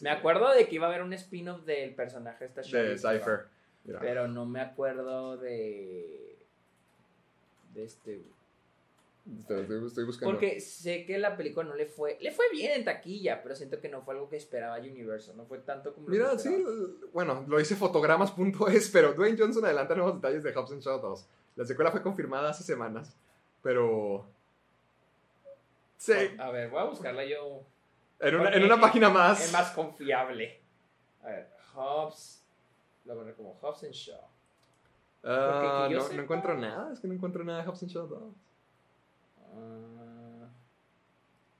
[0.00, 3.18] Me acuerdo de que iba a haber un spin-off del personaje esta De Charlize Theron,
[3.20, 3.40] Cypher.
[3.84, 3.98] Mira.
[4.00, 6.36] Pero no me acuerdo de.
[7.74, 8.20] De este.
[9.40, 10.32] Estoy, buscando.
[10.34, 12.18] Porque sé que la película no le fue.
[12.20, 15.34] Le fue bien en taquilla, pero siento que no fue algo que esperaba Universal.
[15.36, 16.08] No fue tanto como.
[16.08, 16.62] lo Mira, sí,
[17.12, 21.26] bueno, lo hice fotogramas.es, pero Dwayne Johnson adelanta nuevos detalles de Hobbs and Shaw 2.
[21.56, 23.16] La secuela fue confirmada hace semanas,
[23.62, 24.26] pero...
[25.96, 27.62] Sí, A ver, voy a buscarla yo.
[28.20, 29.52] en una, en una página Es más.
[29.52, 30.60] más confiable.
[31.22, 32.42] A ver, Hobbs.
[33.06, 34.20] Lo voy a poner como Hobbs and Shaw.
[35.22, 38.34] Ah, sepa- no encuentro nada, es que no encuentro nada de Hobbs and Shaw 2.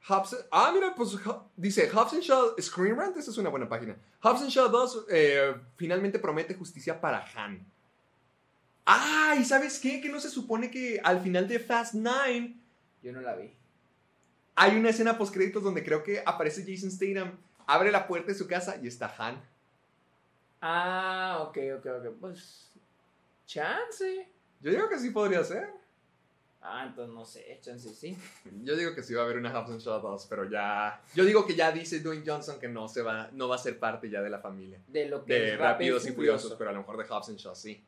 [0.06, 1.16] Ah, ah, mira, pues
[1.56, 3.96] dice Hobbs and Shaw Screen Rant, esa es una buena página.
[4.22, 7.66] Hobbs and Shaw 2 eh, finalmente promete justicia para Han.
[8.84, 10.00] Ah, ¿y sabes qué?
[10.00, 12.54] Que no se supone que al final de Fast 9
[13.02, 13.54] yo no la vi.
[14.56, 18.38] hay una escena post créditos donde creo que aparece Jason Statham, abre la puerta de
[18.38, 19.42] su casa y está Han.
[20.60, 22.14] Ah, ok, ok, ok.
[22.18, 22.72] Pues.
[23.46, 24.28] Chance.
[24.60, 25.70] Yo digo que sí podría ser.
[26.66, 28.16] Ah, entonces no sé, chance sí.
[28.62, 30.99] Yo digo que sí va a haber una Hobbs and Shaw 2, pero ya...
[31.15, 33.78] Yo digo que ya dice Dwayne Johnson que no, se va, no va a ser
[33.78, 34.81] parte ya de la familia.
[34.89, 37.39] De lo que De es Rápidos y Furiosos, pero a lo mejor de Hobbs and
[37.39, 37.85] Shaw sí.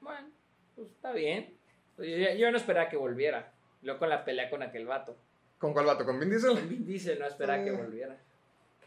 [0.00, 0.26] Bueno,
[0.74, 1.54] pues está bien.
[1.98, 3.52] Yo, yo no esperaba que volviera.
[3.82, 5.14] Luego con la pelea con aquel vato.
[5.58, 6.06] ¿Con cuál vato?
[6.06, 6.54] ¿Con Vin Diesel?
[6.54, 7.76] Con Vin Diesel no esperaba que Eh.
[7.76, 8.16] volviera.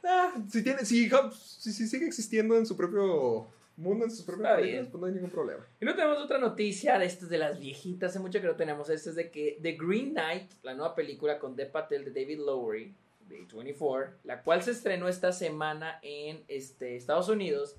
[0.04, 3.48] Ah, si, tiene, si, si, si sigue existiendo en su propio
[3.80, 5.66] mundo, en sus propias películas, pues no hay ningún problema.
[5.80, 8.90] Y luego tenemos otra noticia de estas de las viejitas, hace mucho que no tenemos,
[8.90, 12.40] esta es de que The Green Knight, la nueva película con Dev Patel de David
[12.40, 12.94] Lowery,
[13.28, 17.76] de 24, la cual se estrenó esta semana en este, Estados Unidos,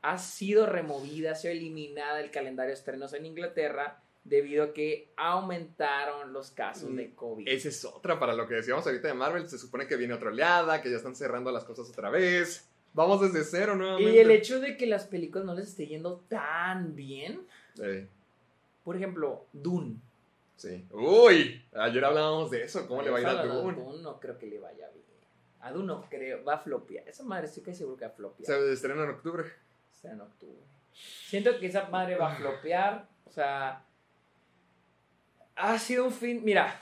[0.00, 5.12] ha sido removida, ha sido eliminada del calendario de estrenos en Inglaterra debido a que
[5.16, 7.48] aumentaron los casos Mm, de COVID.
[7.48, 10.30] Esa es otra, para lo que decíamos ahorita de Marvel, se supone que viene otra
[10.30, 12.68] oleada, que ya están cerrando las cosas otra vez.
[12.94, 14.12] Vamos desde cero nuevamente.
[14.12, 17.46] Y el hecho de que las películas no les esté yendo tan bien,
[17.82, 18.06] Eh,
[18.84, 19.96] por ejemplo, Dune.
[20.56, 20.84] sí.
[20.90, 23.74] Uy, ayer hablábamos de eso, ¿cómo le va a ir a Dune?
[23.82, 25.02] Dune no creo que le vaya bien.
[25.60, 27.08] A Dune no creo, va a flopear.
[27.08, 28.46] Esa madre estoy casi seguro que va a flopear.
[28.46, 29.44] Se estrena en octubre.
[30.00, 30.58] Será en octubre.
[30.92, 33.08] Siento que esa madre va a flopear.
[33.24, 33.84] O sea,
[35.56, 36.42] ha sido un fin.
[36.44, 36.78] Mira,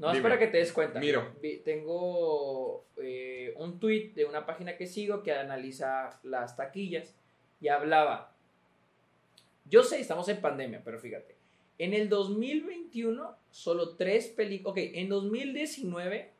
[0.00, 0.22] no es Dime.
[0.22, 0.98] para que te des cuenta.
[0.98, 1.36] Miro.
[1.62, 7.14] Tengo eh, un tweet de una página que sigo que analiza las taquillas
[7.60, 8.34] y hablaba.
[9.66, 11.36] Yo sé, estamos en pandemia, pero fíjate.
[11.76, 14.72] En el 2021, solo tres películas.
[14.72, 16.30] Ok, en 2019,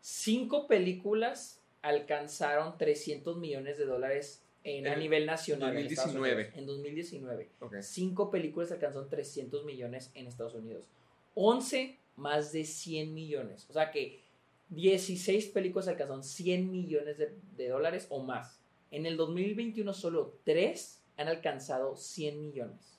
[0.00, 5.76] cinco películas alcanzaron 300 millones de dólares en, a nivel nacional.
[5.76, 6.42] en Estados 2019.
[6.42, 6.58] Unidos.
[6.58, 7.48] En 2019.
[7.60, 7.76] Ok.
[7.82, 10.88] Cinco películas alcanzaron 300 millones en Estados Unidos.
[11.34, 13.66] 11 más de 100 millones.
[13.68, 14.20] O sea que
[14.68, 18.60] 16 películas alcanzaron 100 millones de, de dólares o más.
[18.92, 22.98] En el 2021 solo 3 han alcanzado 100 millones.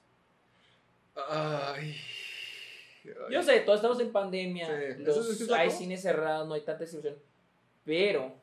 [1.16, 1.96] Ay.
[3.32, 5.04] Yo sé, todos estamos en pandemia, Sí.
[5.04, 7.18] los- es- hay cines cerrados, no hay tanta distribución,
[7.84, 8.36] pero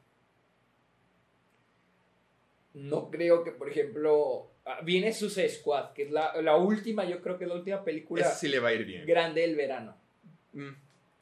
[2.75, 7.21] no creo que, por ejemplo, ah, viene Suicide Squad, que es la, la última, yo
[7.23, 9.07] creo que es la última película Ese sí le va a ir bien.
[9.07, 9.97] grande del verano.
[10.53, 10.75] Mm,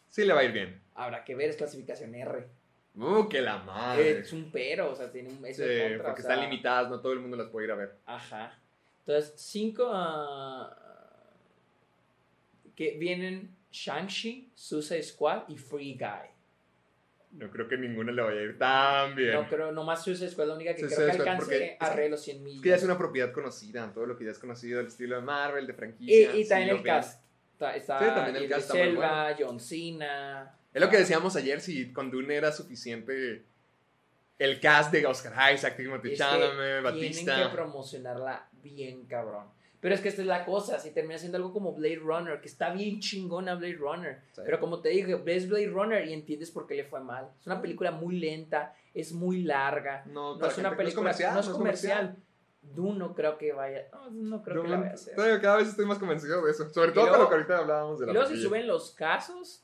[0.09, 0.81] Sí le va a ir bien.
[0.95, 2.47] Habrá que ver, es clasificación R.
[2.95, 4.21] Uh, que la madre.
[4.21, 5.45] Es un pero, o sea, tiene un...
[5.45, 7.73] eso Sí, contra, porque o sea, están limitadas, no todo el mundo las puede ir
[7.73, 7.97] a ver.
[8.07, 8.59] Ajá.
[9.01, 10.75] Entonces, cinco ah,
[12.75, 16.31] que vienen Shang-Chi, Suicide Squad y Free Guy.
[17.33, 19.35] No creo que ninguna le vaya a ir tan bien.
[19.35, 21.77] No creo, nomás Suicide Squad es la única que Suicide creo que alcance porque que-
[21.81, 22.57] arre los 100 millones.
[22.57, 25.17] Es que ya es una propiedad conocida, todo lo que ya es conocido, el estilo
[25.17, 26.35] de Marvel, de y, franquicia.
[26.35, 27.26] y sí también el cast.
[27.57, 30.55] Está, está Sí, también el está muy Elba, John Cena.
[30.75, 33.45] Es lo que decíamos ayer, si con Dune era suficiente
[34.39, 37.53] el cast de Oscar Isaac, Timothy Es Chalamet, Tienen que Batista.
[37.53, 39.47] promocionarla bien cabrón.
[39.81, 42.49] Pero es que esta es la cosa, si termina siendo algo como Blade Runner, que
[42.49, 44.21] está bien chingona Blade Runner.
[44.33, 44.43] Sí.
[44.45, 47.31] Pero como te dije, ves Blade Runner y entiendes por qué le fue mal.
[47.41, 50.03] Es una película muy lenta, es muy larga.
[50.07, 51.35] No, No es una película, comercial.
[51.35, 52.07] no es comercial.
[52.09, 52.27] Dune
[52.75, 55.15] no creo que vaya, no, no creo que la vaya a hacer.
[55.41, 56.69] Cada vez estoy más convencido de eso.
[56.71, 58.91] Sobre todo luego- con lo que ahorita hablábamos de Y la luego si suben los
[58.93, 59.63] casos,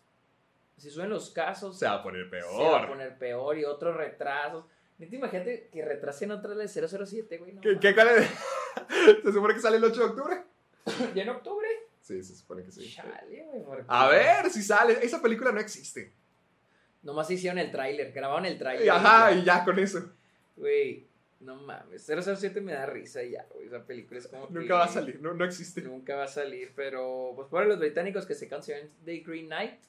[0.77, 2.49] si suben los casos, Se va a poner se va a
[2.81, 2.89] peor.
[2.89, 4.65] poner peor y otros retrasos.
[4.99, 7.53] Imagínate que retrasen otra de 007, güey.
[7.55, 7.95] No, ¿Qué, qué?
[9.25, 10.43] ¿Se supone que sale el 8 de octubre?
[11.15, 11.67] ¿Ya en octubre?
[12.01, 12.93] Sí, se supone que sí.
[12.95, 13.63] Chale, güey.
[13.65, 13.85] ¿por qué?
[13.89, 14.99] A ver si sale.
[15.05, 16.13] Esa película no existe.
[17.03, 18.91] Nomás hicieron el tráiler, grabaron el Y tráiler.
[18.91, 20.09] ajá, y y ya con eso.
[20.57, 21.05] Güey,
[21.43, 22.05] no mames.
[22.07, 23.67] 007 me da risa y ya, güey.
[23.67, 25.83] Esa película es como que Nunca va a salir, no, no existe.
[25.83, 29.81] Nunca va a salir, pero pues para los británicos que se cansan The Green Knight,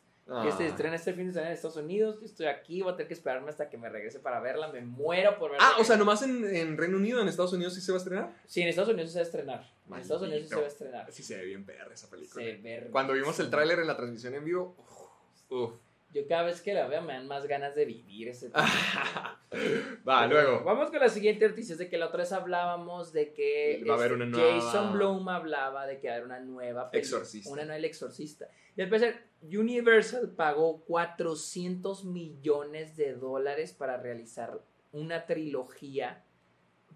[0.42, 0.68] que este Ah.
[0.68, 3.14] estrena este fin de semana en Estados Unidos, yo estoy aquí, voy a tener que
[3.14, 5.68] esperarme hasta que me regrese para verla, me muero por verla.
[5.68, 8.02] Ah, o sea, nomás en, en Reino Unido, en Estados Unidos sí se va a
[8.02, 8.34] estrenar.
[8.48, 9.72] Sí, en Estados Unidos se va a estrenar.
[9.90, 9.96] En.
[9.96, 11.12] Estados Unidos se va a estrenar.
[11.12, 12.42] Sí se ve bien perra esa película.
[12.44, 15.74] Se ve Cuando vimos el tráiler en la transmisión en vivo, uf, uf.
[16.14, 18.52] Yo cada vez que la veo me dan más ganas de vivir ese
[20.08, 20.64] Va, luego.
[20.64, 23.86] Vamos con la siguiente noticia, es de que la otra vez hablábamos de que este,
[23.88, 26.92] Va a haber una nueva- Jason Blum hablaba de que va a haber una nueva
[26.92, 27.50] peli- Exorcista.
[27.52, 28.48] Una nueva El Exorcista.
[28.76, 34.60] Y al parecer, Universal pagó 400 millones de dólares para realizar
[34.92, 36.24] una trilogía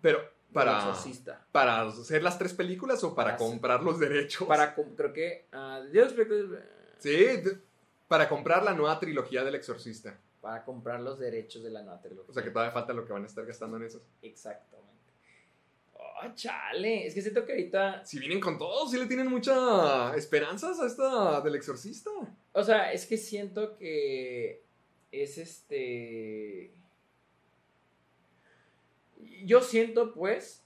[0.01, 0.19] Pero,
[0.53, 1.45] para, Exorcista.
[1.51, 4.47] ¿para hacer las tres películas o para Para hacer- comprar los derechos?
[4.47, 5.47] Para, creo que,
[5.91, 6.59] Dios, que-
[6.99, 7.25] Sí,
[8.07, 10.17] para comprar la nueva trilogía del Exorcista.
[10.41, 12.29] para comprar los derechos de la nueva trilogía.
[12.29, 14.01] O sea que todavía falta lo que van a estar gastando en eso.
[14.21, 14.87] Exactamente.
[15.93, 17.05] Oh, chale.
[17.05, 20.85] Es que siento que ahorita Si vienen con todo, sí le tienen muchas esperanzas a
[20.85, 22.11] esta del Exorcista.
[22.53, 24.63] O sea, es que siento que
[25.11, 26.71] es este.
[29.43, 30.63] Yo siento, pues.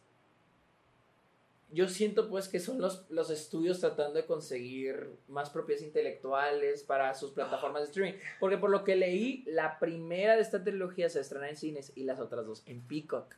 [1.73, 7.13] Yo siento, pues, que son los, los estudios tratando de conseguir más propiedades intelectuales para
[7.13, 8.19] sus plataformas de streaming.
[8.39, 12.03] Porque por lo que leí, la primera de esta trilogía se estrena en cines y
[12.03, 13.35] las otras dos en Peacock,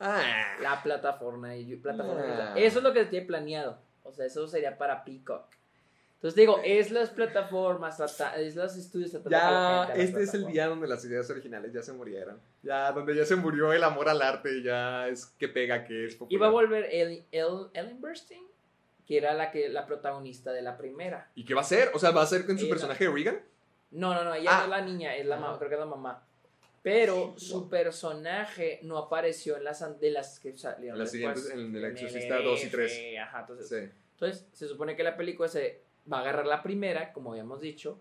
[0.00, 1.50] Ah, la plataforma.
[1.50, 2.58] de- plataforma Ah.
[2.58, 3.78] Eso es lo que tiene planeado.
[4.04, 5.46] O sea, eso sería para Peacock.
[6.22, 7.98] Entonces digo, es las plataformas,
[8.36, 12.38] es los estudios Ya, este es el día donde las ideas originales ya se murieron.
[12.62, 16.14] Ya, donde ya se murió el amor al arte, ya es que pega, que es
[16.14, 16.32] popular.
[16.38, 18.46] Iba a volver El- El- Ellen Burstyn,
[19.04, 21.28] que era la que la protagonista de la primera.
[21.34, 21.90] ¿Y qué va a hacer?
[21.92, 23.40] O sea, ¿va a ser con su Ella- personaje de Regan?
[23.90, 24.58] No, no, no, ella Ah.
[24.58, 25.58] no es la niña, es la mamá, Ah.
[25.58, 26.24] creo que es la mamá.
[26.84, 31.74] Pero su personaje no apareció en las de las que salieron En las siguientes, en
[31.74, 32.92] El Exorcista el 2 y 3.
[32.92, 33.90] F, Ajá, entonces, Sí.
[34.14, 38.00] entonces se supone que la película se va a agarrar la primera, como habíamos dicho,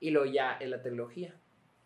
[0.00, 1.34] y luego ya en la trilogía.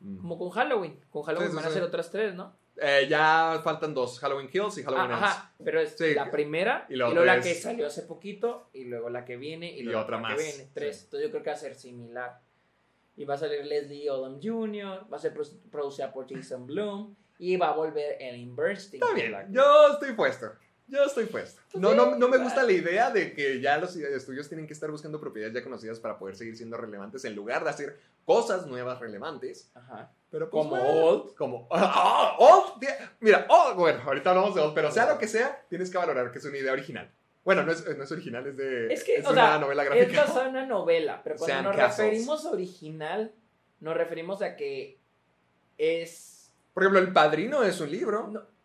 [0.00, 0.18] Mm.
[0.18, 1.00] Como con Halloween.
[1.10, 1.74] Con Halloween Sí, sí, van a sí.
[1.74, 2.54] ser otras tres, ¿no?
[2.78, 5.22] Eh, ya faltan dos, Halloween Kills y Halloween Ah, Ends.
[5.24, 8.84] ajá, pero es la primera Y y, la luego la que salió hace poquito y
[8.84, 10.36] luego la que viene y, Y luego otra la más.
[10.36, 10.70] que viene.
[10.74, 11.04] Tres.
[11.04, 12.40] Entonces yo creo que va a ser similar.
[13.16, 17.14] Y va a salir Leslie Odom Jr., va a ser pro- producida por Jason Blum
[17.38, 19.02] y va a volver Ellen Burstyn.
[19.02, 20.52] Está bien, yo estoy puesto.
[20.88, 21.60] Yo estoy puesto.
[21.74, 24.90] No, no, no me gusta la idea de que ya los estudios tienen que estar
[24.90, 29.00] buscando propiedades ya conocidas para poder seguir siendo relevantes en lugar de hacer cosas nuevas
[29.00, 29.70] relevantes.
[29.74, 30.12] Aja.
[30.30, 31.34] Pero pues, Como bueno, Old.
[31.34, 32.36] Como ¡Ah!
[32.38, 32.84] Old.
[33.20, 36.30] Mira, Old, bueno, ahorita hablamos de Old, pero sea lo que sea, tienes que valorar
[36.30, 37.10] que es una idea original.
[37.44, 39.90] Bueno, no es, no es original, es de Es que, o una sea, novela es
[39.90, 40.20] gráfica.
[40.22, 42.08] basada en una novela, pero cuando Sean nos Castles.
[42.10, 43.32] referimos a original,
[43.80, 44.98] nos referimos a que
[45.78, 48.28] es Por ejemplo, El Padrino es un libro.
[48.28, 48.55] No.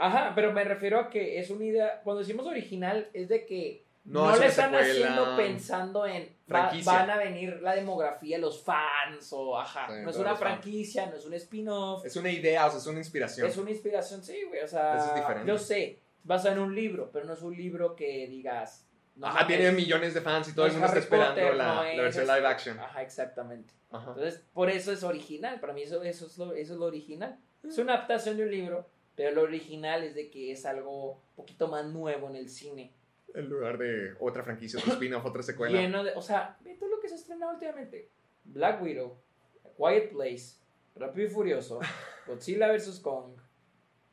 [0.00, 2.00] Ajá, pero me refiero a que es una idea.
[2.04, 4.90] Cuando decimos original, es de que No no, es le están secuela.
[4.92, 6.22] haciendo pensando en.
[6.24, 6.92] va- Franquicia.
[6.92, 9.86] van a venir la demografía, los fans, o ajá.
[9.88, 10.50] Sí, no es una los fans.
[10.52, 12.04] franquicia, no es un spin-off.
[12.06, 13.46] Es una idea, o sea, es una inspiración.
[13.46, 14.60] Es una inspiración, sí, güey.
[14.62, 15.46] O sea, Eso es diferente.
[15.48, 18.86] yo sé, basado en un libro, pero no es un libro que digas.
[19.16, 21.34] no Ajá, mames, tiene millones de fans y todo no el es mundo está esperando
[21.34, 22.78] Potter, la, no la es versión live action.
[22.80, 23.74] Ajá, exactamente.
[23.90, 24.10] Ajá.
[24.10, 25.58] Entonces, por eso es original.
[25.60, 27.36] Para mí eso, eso, es, lo, eso es lo original.
[27.62, 28.88] Es una adaptación de un libro,
[29.18, 32.92] pero lo original es de que es algo un poquito más nuevo en el cine.
[33.34, 35.76] En lugar de otra franquicia, otro spin-off, otra secuela.
[35.76, 38.08] Lleno de, o sea, ve todo lo que se ha estrenado últimamente.
[38.44, 39.18] Black Widow,
[39.64, 40.58] A Quiet Place,
[40.94, 41.80] Rápido y Furioso,
[42.28, 43.00] Godzilla vs.
[43.00, 43.32] Kong,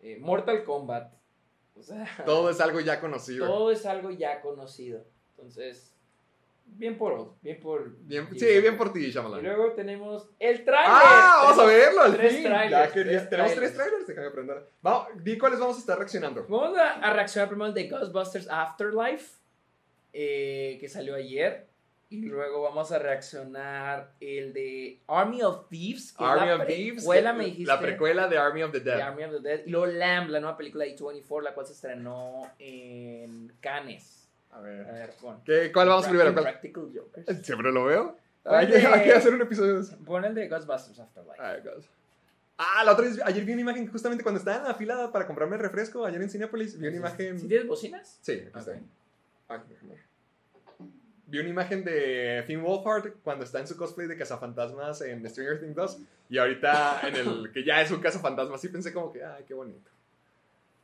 [0.01, 1.13] eh, Mortal Kombat.
[1.75, 3.45] O sea, Todo es algo ya conocido.
[3.45, 5.05] todo es algo ya conocido.
[5.37, 5.94] Entonces,
[6.65, 9.43] bien por bien por Bien, sí, bien por ti, Y Shyamalan.
[9.43, 10.91] luego tenemos el tráiler.
[10.93, 11.41] ¡Ah!
[11.43, 12.43] Vamos a Tenemos verlo al tres fin.
[12.43, 13.73] trailers, Ya quería- tres Tenemos trailers.
[13.73, 14.69] tres trailers, déjame aprender.
[14.81, 16.45] Vamos, di cuáles vamos a estar reaccionando.
[16.49, 19.37] Vamos a, a reaccionar primero al de Ghostbusters Afterlife,
[20.13, 21.67] eh, que salió ayer.
[22.07, 26.67] Y luego vamos a reaccionar el de Army of Thieves, que Army es la of
[26.67, 27.03] Thieves.
[27.03, 27.65] que- me dijiste.
[27.65, 28.99] La precuela de Army of the de Dead.
[29.01, 29.61] Army of the Dead.
[29.65, 34.24] Y luego Lamb, la nueva película de A24, la cual se estrenó en Cannes.
[34.55, 34.85] A A ver.
[34.85, 35.41] ver, pon.
[35.43, 36.31] ¿Qué, ¿Cuál vamos primero?
[36.33, 36.43] ¿Cuál?
[36.45, 37.39] Practical Jokers.
[37.45, 38.17] Siempre lo veo.
[38.43, 39.97] ¿Cuál Hay, de- hay que hacer un episodio de eso.
[40.05, 41.61] Pon el de Ghostbusters Afterlife.
[41.69, 41.83] God.
[42.57, 45.27] Ah, la otra vez, ayer vi una imagen justamente cuando estaba en la fila para
[45.27, 47.37] comprarme el refresco, ayer en Cinepolis, vi una imagen...
[47.37, 48.17] ¿Sí tienes bocinas?
[48.21, 48.57] Sí, aquí Ok.
[48.59, 48.71] está.
[49.51, 49.99] Ver.
[51.27, 55.59] Vi una imagen de Finn Wolfhard cuando está en su cosplay de cazafantasmas en Stranger
[55.59, 55.99] Things 2
[56.29, 59.53] y ahorita en el que ya es un cazafantasmas, sí pensé como que, ay, qué
[59.53, 59.89] bonito.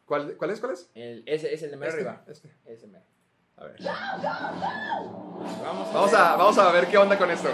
[0.06, 0.60] ¿Cuál, cuál es?
[0.60, 0.90] ¿Cuál es?
[0.94, 2.24] El, ese es el de mero Este, arriba.
[2.28, 2.52] este.
[2.66, 3.06] Ese mero.
[3.62, 3.78] A ver.
[5.64, 6.20] Vamos a, Vamos ver.
[6.20, 7.50] a, vamos a ver qué onda con esto.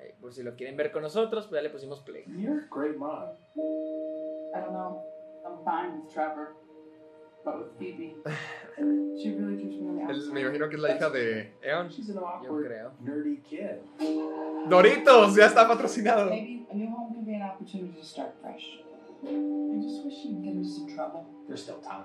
[0.00, 2.24] Eh, por si lo quieren ver con nosotros, pues ya le pusimos play.
[2.26, 3.28] You're a great mom.
[4.54, 5.02] I don't know.
[5.46, 6.54] I'm fine with Trevor,
[7.44, 8.16] but with Phoebe,
[9.22, 10.32] she really keeps me on the El- outside.
[10.34, 11.88] me imagino que es la hija de Eon.
[11.90, 12.90] She's an Yo awkward, creo.
[13.02, 13.78] nerdy kid.
[14.68, 16.30] Doritos, ya está patrocinado.
[16.30, 18.80] Maybe a new home could be an opportunity to start fresh.
[19.24, 21.24] I just wish she didn't get into some trouble.
[21.46, 22.04] There's still time.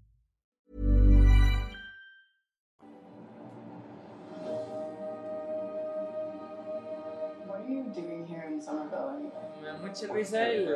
[9.91, 10.67] Mucha risa el,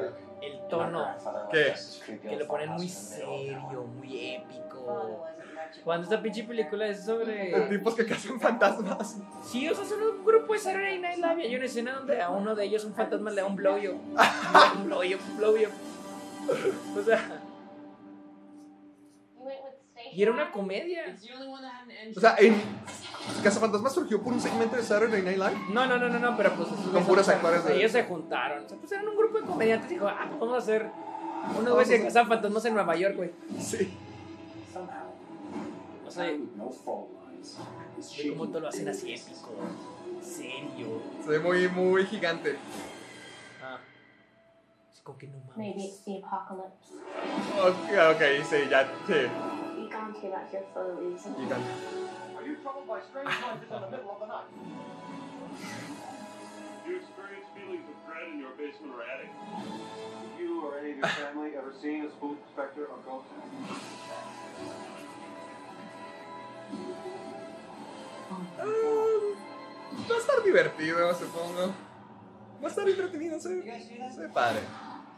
[0.42, 1.08] el tono,
[1.52, 1.74] ¿Qué?
[2.22, 5.26] que lo ponen muy serio, muy épico.
[5.84, 7.68] Cuando esta pinche película es sobre...
[7.70, 9.18] Tipos que cazan fantasmas.
[9.44, 11.44] Sí, o sea, son un grupo de Saturday Night Live.
[11.44, 13.96] y Hay una escena donde a uno de ellos, un fantasma, le da un blowjob.
[13.96, 15.72] un blowjob, un blowjob.
[16.98, 17.42] O sea,
[20.14, 21.16] y era una comedia.
[22.16, 22.56] O sea, en
[23.44, 25.58] Cazafantasmas surgió por un segmento de Saturday Night Live.
[25.72, 28.66] No, no, no, no, no, pero pues Con puros actores de- Ellos se juntaron.
[28.66, 30.90] O sea, pues eran un grupo de comediantes y dijo, ah, pues vamos a hacer
[31.60, 33.32] Unos güeyes que cazan fantasmas en Nueva York, güey.
[33.60, 33.94] Sí.
[34.74, 35.14] Somehow,
[36.08, 36.32] O sea,
[38.30, 39.50] cómo todo lo hacen así épico.
[40.22, 41.02] Serio.
[41.24, 42.58] Se ve muy, muy gigante.
[43.64, 43.78] Ah.
[44.92, 45.86] Es como que no Maybe mames.
[45.86, 46.94] it's the apocalypse.
[47.62, 49.14] Ok, ok, sí, ya, sí.
[49.82, 51.36] You can't get out here for a reason.
[51.36, 51.70] Gigante.
[51.70, 54.50] Are you troubled by strange noises in the middle of the night?
[56.86, 59.32] Do you experience feelings of dread in your basement or attic?
[59.34, 63.26] Have you or any of your family ever seen a spook, specter, or ghost?
[68.60, 69.36] Um,
[70.08, 71.74] va a estar divertido, supongo.
[72.62, 74.62] Va a estar entretenido, se, se ve padre.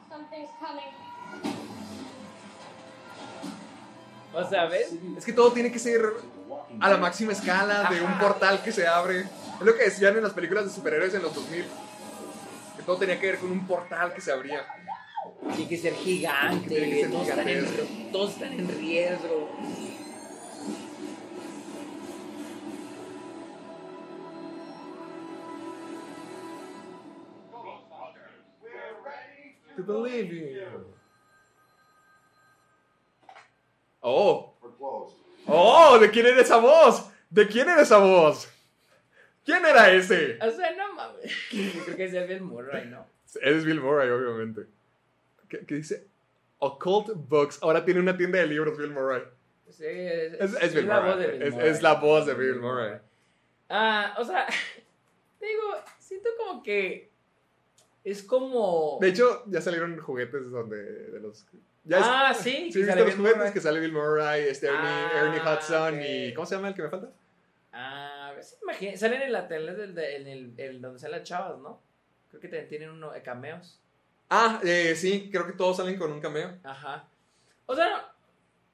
[0.09, 1.86] Something's coming.
[4.37, 4.93] O sea, ¿ves?
[5.17, 5.99] Es que todo tiene que ser
[6.79, 9.21] a la máxima escala, de un portal que se abre.
[9.21, 11.65] Es lo que decían en las películas de superhéroes en los 2000.
[12.77, 14.63] Que todo tenía que ver con un portal que se abría.
[15.55, 16.69] Tiene que ser gigante.
[16.69, 19.49] Tiene que ser todos, están en, todos están en riesgo.
[29.75, 30.96] To believe you.
[34.01, 34.55] Oh,
[35.47, 37.09] oh, ¿de quién era esa voz?
[37.29, 38.47] ¿De quién era esa voz?
[39.43, 40.37] ¿Quién era ese?
[40.41, 41.31] O sea, no mames.
[41.51, 43.05] Yo creo que es Bill Murray, ¿no?
[43.41, 44.65] Es Bill Murray, obviamente.
[45.49, 46.05] ¿Qué, qué dice?
[46.59, 47.59] Occult Books.
[47.61, 49.23] Ahora tiene una tienda de libros, Bill Murray.
[49.69, 51.11] Sí, es, Es, es Bill la Murray.
[51.13, 51.69] voz de Bill Es- Murray.
[51.69, 52.99] es la voz de Bill Murray.
[53.69, 54.47] Ah, o sea,
[55.39, 55.63] te digo,
[55.99, 57.09] siento como que
[58.03, 58.97] es como...
[59.01, 61.45] De hecho, ya salieron juguetes donde de los.
[61.87, 65.11] Ya es- ah, sí, Sí, ¿viste los juguetes que sale Bill Murray, este Ernie, Ah,
[65.15, 66.33] Ernie Hudson y.
[66.33, 67.09] ¿Cómo se llama el que me falta?
[67.71, 71.27] Ah, sí, imagina- salen en la tele del, de- en el, el donde salen las
[71.27, 71.79] chavas, ¿no?
[72.29, 73.79] Creo que tienen uno de cameos.
[74.29, 76.57] Ah, eh, sí, creo que todos salen con un cameo.
[76.63, 77.07] Ajá.
[77.65, 77.97] O sea, no,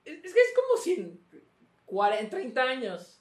[0.05, 1.19] es, que es como si en
[1.85, 3.19] 40, 30 años.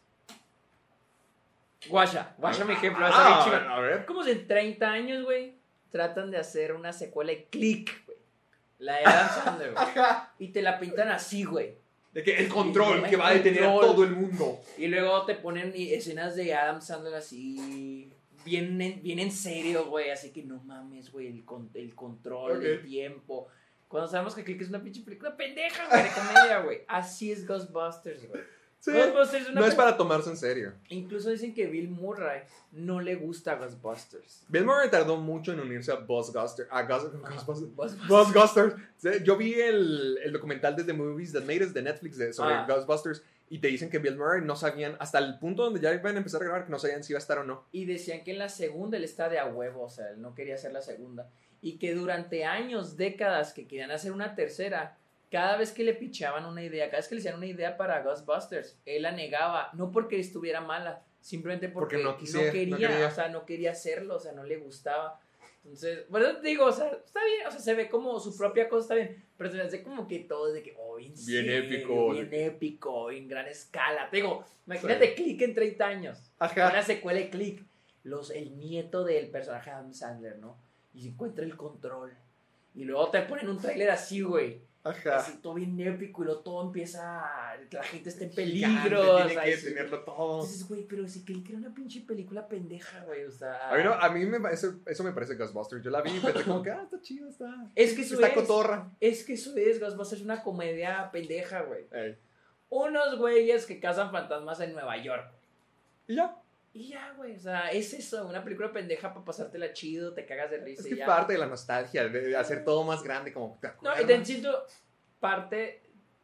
[1.88, 3.04] Guasha, guasha mi ejemplo.
[3.06, 3.44] Ah,
[3.76, 4.06] a ver.
[4.06, 5.56] Como si en 30 años, güey,
[5.90, 8.11] tratan de hacer una secuela de Click, güey.
[8.82, 9.86] La de Adam Sandler, güey.
[10.38, 11.74] Y te la pintan así, güey.
[12.12, 14.60] De que el control que va a detener a todo el mundo.
[14.76, 18.12] Y luego te ponen escenas de Adam Sandler así.
[18.44, 20.10] Bien en, bien en serio, güey.
[20.10, 21.28] Así que no mames, güey.
[21.28, 23.46] El, con- el control, el tiempo.
[23.88, 26.80] Cuando sabemos que Click es una pinche película pendeja, güey, de comedia, güey.
[26.88, 28.42] Así es Ghostbusters, güey.
[28.84, 28.90] Sí.
[28.90, 30.72] Es No es pe- para tomarse en serio.
[30.88, 32.40] Incluso dicen que Bill Murray
[32.72, 34.44] no le gusta Ghostbusters.
[34.48, 36.68] Bill Murray tardó mucho en unirse a Ghostbusters.
[36.72, 37.14] A Ghost-
[38.08, 38.74] Ghostbusters.
[39.24, 42.54] Yo vi el, el documental de The Movies That Made Us de Netflix de, sobre
[42.54, 42.66] Ah.
[42.68, 46.14] Ghostbusters y te dicen que Bill Murray no sabían, hasta el punto donde ya iban
[46.14, 47.64] a empezar a grabar, que no sabían si iba a estar o no.
[47.70, 50.34] Y decían que en la segunda él está de a huevo, o sea, él no
[50.34, 51.28] quería hacer la segunda.
[51.60, 54.96] Y que durante años, décadas que querían hacer una tercera,
[55.32, 58.02] cada vez que le pichaban una idea, cada vez que le hacían una idea para
[58.02, 62.52] Ghostbusters, él la negaba, no porque estuviera mala, simplemente porque, Porque no no, quisiera, no
[62.52, 63.06] quería, quería.
[63.06, 65.18] o sea, no quería hacerlo, o sea, no le gustaba.
[65.64, 68.68] Entonces, bueno, te digo, o sea, está bien, o sea, se ve como su propia
[68.68, 71.46] cosa, está bien, pero se me hace como que todo de que, oh, bien, Bien
[71.46, 72.10] serio, épico.
[72.12, 74.10] bien épico, en gran escala.
[74.10, 76.68] Te digo, imagínate Click en 30 años Ajá.
[76.70, 77.64] una secuela de Click,
[78.02, 80.58] los, el nieto del personaje Adam Sandler, ¿no?
[80.92, 82.12] Y se encuentra el control.
[82.74, 84.60] Y luego te ponen un tráiler así, güey.
[84.84, 85.16] Ajá.
[85.16, 87.22] Así todo bien épico y luego todo empieza.
[87.70, 89.00] La gente está en peligro.
[89.16, 89.66] Tiene o sea, que y sí.
[89.66, 90.40] tenerlo todo.
[90.40, 93.24] Entonces, güey, pero si Click era una pinche película pendeja, güey.
[93.24, 93.70] O sea.
[93.70, 95.84] A mí, no, a mí me parece, eso me parece Ghostbusters.
[95.84, 97.70] Yo la vi y pensé como que, ah, está chido, está.
[97.76, 98.34] es que eso Está es.
[98.34, 98.90] cotorra.
[98.98, 101.84] Es que eso es, Ghostbusters es una comedia pendeja, güey.
[101.92, 102.18] Ey.
[102.68, 105.30] Unos güeyes que cazan fantasmas en Nueva York.
[106.08, 106.36] Y ya.
[106.74, 107.36] Y ya, güey.
[107.36, 110.80] O sea, es eso, una película pendeja para pasártela chido, te cagas de risa.
[110.80, 111.06] Es y que ya.
[111.06, 113.58] parte de la nostalgia, de hacer todo más grande, como.
[113.60, 114.64] ¿te No, y también siento
[115.20, 115.82] parte,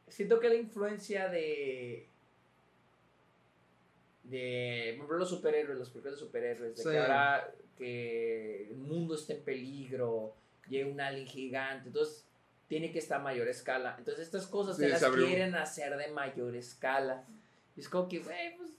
[0.09, 2.09] siento que la influencia de,
[4.25, 6.89] de, por ejemplo, los superhéroes, los películas de superhéroes, de Sí.
[6.91, 10.35] que ahora que el mundo está en peligro,
[10.69, 12.27] llega un alien gigante, entonces
[12.67, 13.95] tiene que estar a mayor escala.
[13.99, 15.27] Entonces estas cosas Sí, te las se abrió.
[15.27, 17.25] quieren hacer de mayor escala.
[17.77, 18.71] Y es como que, güey, pues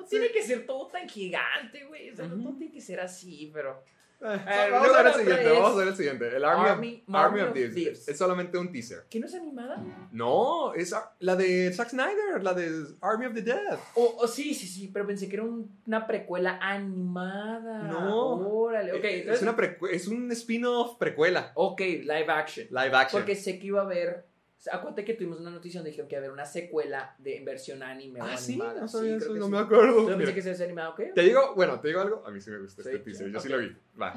[0.00, 0.10] no Sí.
[0.10, 2.10] tiene que ser todo tan gigante, güey.
[2.10, 3.82] O sea, no todo tiene que ser así, pero...
[4.20, 6.36] Eh, ver, vamos a ver el siguiente, vamos es a ver el siguiente.
[6.36, 7.74] El Army, Army- of, Army of of Thieves.
[7.76, 8.08] Thieves.
[8.08, 9.04] Es solamente un teaser.
[9.08, 9.80] ¿Que no es animada?
[10.10, 13.78] No, es la de Zack Snyder, la de Army of the Dead.
[13.94, 17.82] O o sí, sí, sí, pero pensé que era un- una precuela animada.
[17.84, 18.38] No.
[18.48, 19.04] Órale, ok.
[19.04, 21.52] Eh, entonces- es, una precue- es un spin-off precuela.
[21.54, 22.66] Ok, live action.
[22.70, 23.22] Live action.
[23.22, 24.26] Porque sé que iba a haber.
[24.72, 27.44] Acuérdate que tuvimos una noticia donde dijeron que iba a haber una secuela de en
[27.44, 28.80] versión anime o ah, sí, animada.
[28.80, 29.50] no sabía Sí, eso, no sí.
[29.52, 30.08] me acuerdo.
[30.08, 31.00] Yo pensé que se hace animado, ¿ok?
[31.14, 32.24] Te digo, bueno, te digo algo.
[32.26, 33.30] A mí sí me gusta Sí, este teaser.
[33.30, 33.54] Yo sí ok.
[33.54, 33.76] lo vi.
[34.00, 34.14] Va.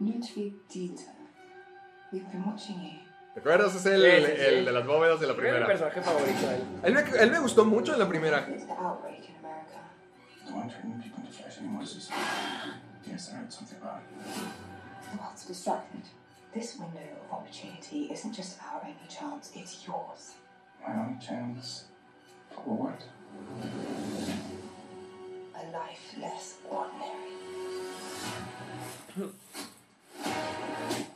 [0.00, 1.06] Ludwig Dieter,
[2.12, 2.98] we've been watching you.
[3.34, 3.74] ¿Te acuerdas?
[3.76, 4.44] Es el, Sí, sí, sí.
[4.46, 5.66] el de las bóvedas de la Era mi primera.
[5.68, 6.62] personaje favorito él.
[6.82, 8.44] Él me, él me gustó mucho en la primera.
[13.06, 14.26] Yes, I heard something about it.
[15.10, 16.02] The world's distracted.
[16.52, 20.34] This window of opportunity isn't just our only chance, it's yours.
[20.86, 21.84] My only chance
[22.50, 23.00] for what?
[25.54, 27.38] A life less ordinary.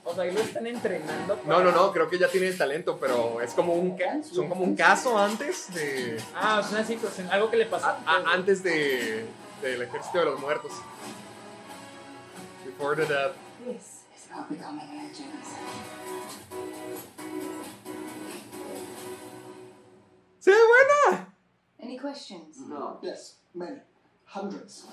[0.04, 1.34] O sea, ahí lo están entrenando.
[1.36, 4.22] No, para- no, no, creo que ya tiene el talento, pero es como un ca-
[4.22, 7.86] son como un caso antes de Ah, es una situación, algo que le pasó.
[7.86, 9.26] a- a- antes de
[9.62, 10.70] del ejército de los muertos.
[12.64, 13.32] Before the death.
[14.34, 15.48] About becoming legends.
[20.40, 21.34] ¡Sí, buena!
[21.80, 22.58] Any questions?
[22.68, 23.00] No.
[23.00, 23.80] Yes, many.
[24.34, 24.88] Hundreds.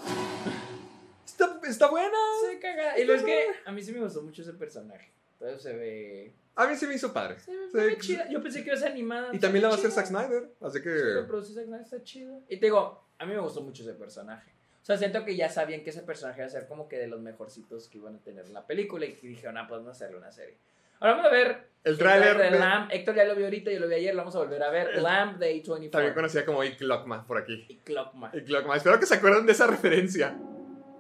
[1.26, 2.18] Está, está buena.
[2.48, 3.00] Se caga.
[3.00, 5.12] Y lo es que a mí sí me gustó mucho ese personaje.
[5.40, 6.36] Entonces se ve.
[6.56, 7.40] A mí se me hizo padre.
[7.40, 8.30] Se ve, Sí, se ve chida.
[8.30, 9.30] Yo pensé que iba a ser animada.
[9.32, 9.92] Y se también ve la va a hacer.
[9.92, 12.42] Zack Snyder, así Sí, que lo produce Zack Snyder, está chido.
[12.48, 14.52] Y te digo, a mí me gustó mucho ese personaje.
[14.82, 17.08] O sea, siento que ya sabían que ese personaje iba a ser como que de
[17.08, 20.18] los mejorcitos que iban a tener en la película y que dijeron, ah, podemos hacerle
[20.18, 20.58] una serie.
[21.00, 22.92] Ahora vamos a ver el tráiler de Lamb.
[22.92, 24.90] Héctor ya lo vio ahorita, yo lo vi ayer, lo vamos a volver a ver.
[24.96, 25.90] El- Lamb de A24.
[25.92, 27.66] también conocida como I Clockma por aquí.
[27.70, 28.32] Y Clockman.
[28.78, 30.30] Espero que se acuerden de esa referencia.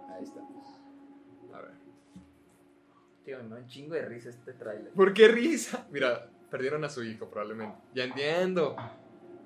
[0.09, 0.39] Ahí está.
[1.55, 1.71] A ver.
[3.25, 4.91] Tío, me da un chingo de risa este tráiler.
[4.93, 5.85] ¿Por qué risa?
[5.91, 7.77] Mira, perdieron a su hijo probablemente.
[7.93, 8.75] Ya entiendo.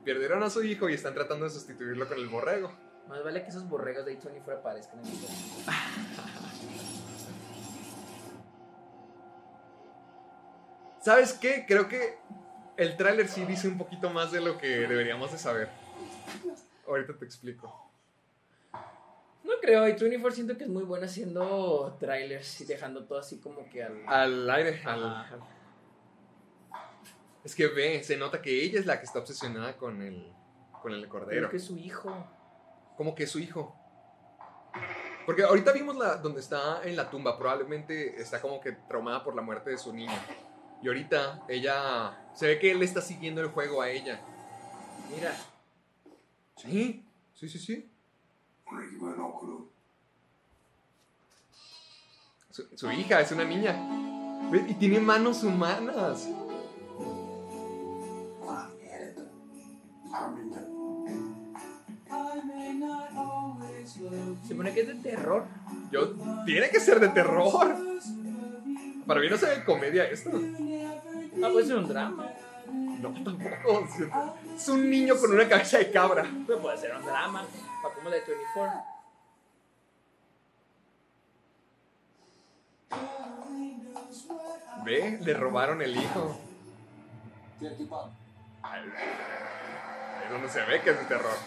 [0.06, 2.72] Perdieron a su hijo y están tratando de sustituirlo con el borrego.
[3.08, 5.30] Más vale que esos borregos de A24 aparezcan en el video.
[11.02, 11.66] ¿Sabes qué?
[11.68, 12.18] Creo que
[12.78, 15.70] el tráiler sí dice un poquito más de lo que deberíamos de saber.
[16.88, 17.92] Ahorita te explico.
[19.44, 23.70] No creo, A24 siento que es muy bueno haciendo trailers y dejando todo así como
[23.70, 24.04] que al...
[24.08, 24.82] Al aire.
[24.84, 25.40] al-.
[27.44, 30.34] Es que ve, se nota que ella es la que está obsesionada con el,
[30.82, 31.42] con el cordero.
[31.42, 32.28] Creo que es su hijo.
[32.98, 33.76] Como que es su hijo.
[35.26, 37.38] Porque ahorita vimos la, donde está en la tumba.
[37.38, 40.18] Probablemente está como que traumada por la muerte de su niño.
[40.82, 42.30] Y ahorita ella...
[42.34, 44.20] Se ve que él está siguiendo el juego a ella.
[45.14, 45.36] Mira,
[46.58, 47.04] Sí,
[47.34, 47.90] sí, sí, sí.
[52.50, 53.76] Su, su hija es una niña.
[54.68, 56.30] Y tiene manos humanas.
[64.48, 65.46] Se pone que es de terror.
[65.92, 66.14] Yo,
[66.46, 67.76] tiene que ser de terror.
[69.08, 70.32] Para mí no se ve comedia esto.
[71.44, 72.28] Ah, puede ser un drama.
[73.00, 73.88] No, tampoco.
[74.56, 76.26] Es un niño con una cabeza de cabra.
[76.48, 77.46] Pero puede ser un drama.
[77.82, 78.96] Para como de 24.
[84.84, 86.40] Ve, le robaron el hijo.
[88.62, 88.82] Ahí
[90.24, 91.38] es donde se ve que es de terror.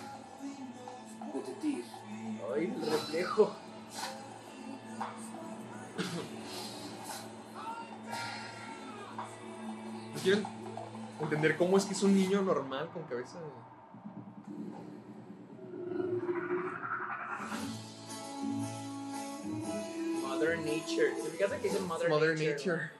[2.58, 3.54] Ay, el reflejo.
[10.14, 10.44] ¿No quieren
[11.20, 13.46] entender cómo es que es un niño normal con cabeza de...
[20.22, 21.10] Mother Nature.
[21.22, 22.54] ¿Te fijas que dice Mother, Mother Nature?
[22.54, 22.97] Nature.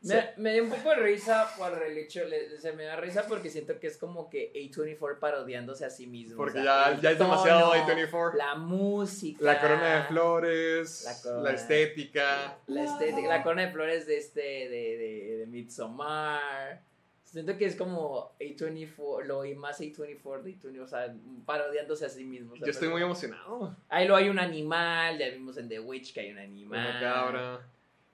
[0.00, 3.24] Me, me dio un poco de risa por el hecho, le- se me da risa
[3.26, 6.36] porque siento que es como que A24 parodiándose a sí mismo.
[6.36, 8.34] Porque o sea, ya, ya es demasiado tono, A24.
[8.34, 9.44] La música.
[9.44, 12.58] La corona de flores, La estética.
[12.68, 14.68] La estética, la corona de flores de este, de,
[14.98, 16.80] de, de Midsommar.
[17.24, 21.14] Siento que es como A24, lo y más A24 de A24, o sea,
[21.44, 22.54] parodiándose a sí mismo.
[22.54, 23.76] o sea, Yo estoy muy emocionado.
[23.88, 26.78] Ahí lo hay un animal, ya vimos en The Witch que hay un animal.
[26.88, 27.60] Una cabra.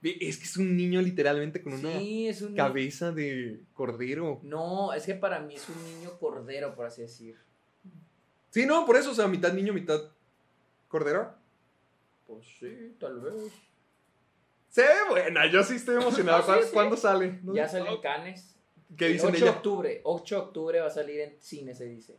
[0.05, 4.39] Es que es un niño literalmente con una Sí, es un cabeza de cordero.
[4.43, 7.39] No, es que para mí es un niño cordero, por así decir.
[8.51, 10.01] Sí, no, por eso, o sea, mitad niño, mitad
[10.89, 11.35] cordero.
[12.27, 13.53] Pues sí, tal vez.
[14.69, 16.39] Se ve buena, yo sí estoy emocionado.
[16.43, 16.73] Sí, ¿Cuándo, sí.
[16.73, 17.41] cuándo sale?
[17.43, 17.55] ¿No?
[17.55, 18.55] Ya sale en Cannes.
[18.97, 20.01] ¿Qué dicen 8 de octubre.
[20.05, 22.17] 8 de octubre va a salir en cine, se dice.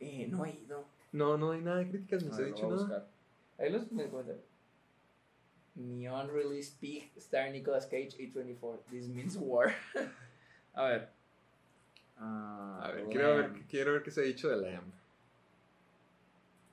[0.00, 0.84] Eh, no he ido.
[1.12, 3.08] No, no hay nada de críticas, ni A se ha dicho nada.
[3.58, 4.04] Ahí los me.
[5.76, 8.78] Neon Release Peak Star Nicolas Cage A24.
[8.90, 9.72] This means war.
[10.74, 11.08] a ver.
[12.18, 14.90] Ah, A ver, quiero ver, quiero ver qué se ha dicho de Lamb.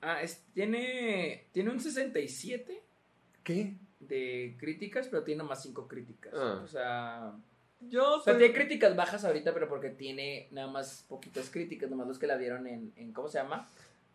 [0.00, 2.82] Ah, es- tiene, tiene un 67
[3.42, 3.74] ¿Qué?
[4.00, 6.32] de críticas, pero tiene más 5 críticas.
[6.36, 6.60] Ah.
[6.62, 7.32] O sea,
[7.80, 11.90] Yo o sea, soy- tiene críticas bajas ahorita, pero porque tiene nada más poquitas críticas,
[11.90, 13.66] nomás los que la vieron en, en ¿cómo se llama?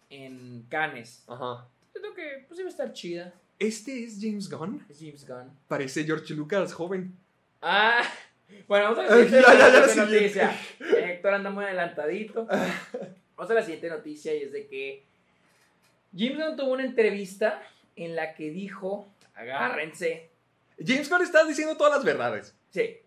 [0.09, 1.23] En Cannes.
[1.27, 1.67] Ajá.
[1.91, 3.33] Siento que pues iba a estar chida.
[3.59, 4.85] ¿Este es James Gunn?
[4.89, 5.51] Es James Gunn.
[5.67, 7.15] Parece George Lucas joven.
[7.61, 8.01] Ah,
[8.67, 10.59] Bueno, vamos a la siguiente, Ya, ya, ya, la siguiente noticia.
[10.79, 12.47] Héctor anda muy adelantadito.
[13.35, 15.03] Vamos a la siguiente noticia y es de que
[16.17, 17.61] James Gunn tuvo una entrevista
[17.95, 20.29] en la que dijo, agárrense,
[20.83, 22.55] James Gunn está diciendo todas las verdades.
[22.71, 22.97] Sí,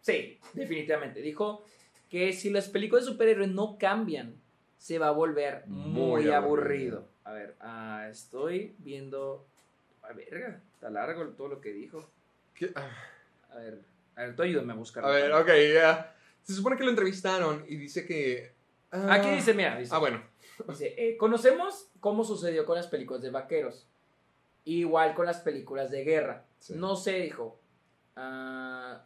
[0.00, 1.20] sí, definitivamente.
[1.20, 1.64] Dijo
[2.08, 4.36] que si las películas de superhéroes no cambian,
[4.78, 5.90] se va a volver muy,
[6.22, 6.36] Muy aburrido.
[6.36, 7.08] aburrido.
[7.24, 9.46] A ver, ah, estoy viendo.
[10.12, 12.08] A verga, está largo todo lo que dijo.
[12.54, 12.70] ¿Qué?
[12.74, 12.90] Ah.
[13.52, 13.80] A ver,
[14.16, 15.04] a ver, tú ayúdame a buscar.
[15.04, 16.14] A ver, ok, ya.
[16.42, 18.52] Se supone que lo entrevistaron y dice que.
[18.90, 20.22] ah, Aquí dice, mira, dice, Ah, bueno.
[20.68, 23.86] dice, eh, conocemos cómo sucedió con las películas de vaqueros.
[24.64, 26.44] Igual con las películas de guerra.
[26.58, 26.74] Sí.
[26.76, 27.58] No sé, dijo.
[28.16, 29.02] ah,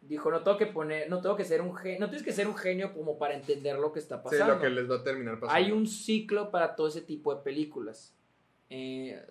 [0.00, 2.46] dijo, no tengo que poner, no tengo que ser un genio, no tienes que ser
[2.48, 4.54] un genio como para entender lo que está Sí, pasando.
[4.54, 5.52] lo que les va a terminar pasando.
[5.54, 8.14] Hay un ciclo para todo ese tipo de películas.
[8.70, 9.22] Eh,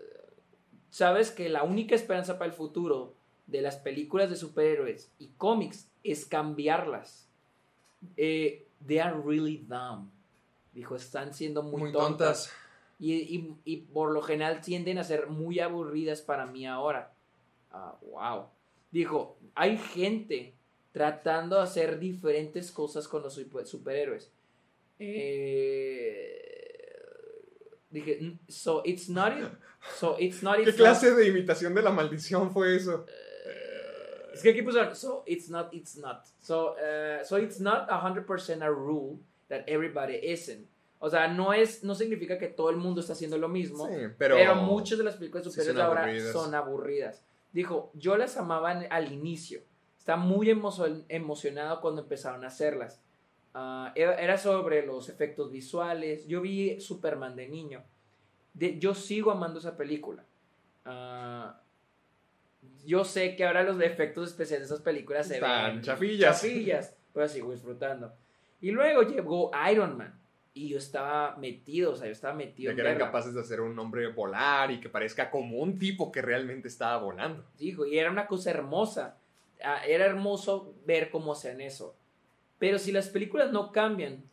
[0.98, 3.14] Sabes que la única esperanza para el futuro
[3.45, 7.28] de las películas de superhéroes y cómics es cambiarlas.
[8.18, 10.10] Eh, they are really dumb.
[10.74, 12.45] Dijo, están siendo muy, muy tontas.
[12.48, 12.53] tontas.
[12.99, 17.14] Y, y- y por lo general tienden a ser muy aburridas para mí ahora.
[17.72, 18.45] Ah, wow.
[18.90, 20.56] Dijo, hay gente
[20.94, 24.32] tratando de hacer diferentes cosas con los super- superhéroes.
[24.98, 26.41] Eh,
[27.91, 29.66] dije, "Mm, so it's not it-
[29.97, 33.05] so it's not ¿Qué not- clase de imitación de la maldición fue eso?
[34.33, 36.25] es que aquí pusieron, so it's not, it's not.
[36.39, 39.17] So, uh, so it's not 100% a rule
[39.49, 40.67] that everybody isn't.
[40.99, 43.87] O sea, no es, no significa que todo el mundo está haciendo lo mismo.
[43.87, 44.55] Sí, pero, pero.
[44.55, 46.31] muchas de las películas sí superiores son ahora aburridas.
[46.33, 47.23] son aburridas.
[47.51, 49.61] Dijo, yo las amaba al inicio.
[49.97, 53.01] Estaba muy emo- emocionado cuando empezaron a hacerlas.
[53.95, 56.27] Era, era sobre los efectos visuales.
[56.27, 57.83] Yo vi Superman de niño.
[58.57, 60.23] De- yo sigo amando esa película.
[60.85, 61.59] Ah,
[62.85, 66.41] yo sé que ahora los efectos especiales de esas películas se Están ven chafillas.
[66.41, 68.13] chafillas, pero sigo disfrutando.
[68.61, 70.13] Y luego llegó Iron Man.
[70.53, 73.05] Y yo estaba metido, o sea, yo estaba metido en que eran guerra.
[73.07, 76.97] capaces de hacer un hombre volar y que parezca como un tipo que realmente estaba
[76.97, 77.45] volando.
[77.59, 79.17] Dijo, y era una cosa hermosa.
[79.63, 81.95] Ah, Era hermoso ver cómo hacían eso.
[82.57, 84.23] Pero si las películas no cambian,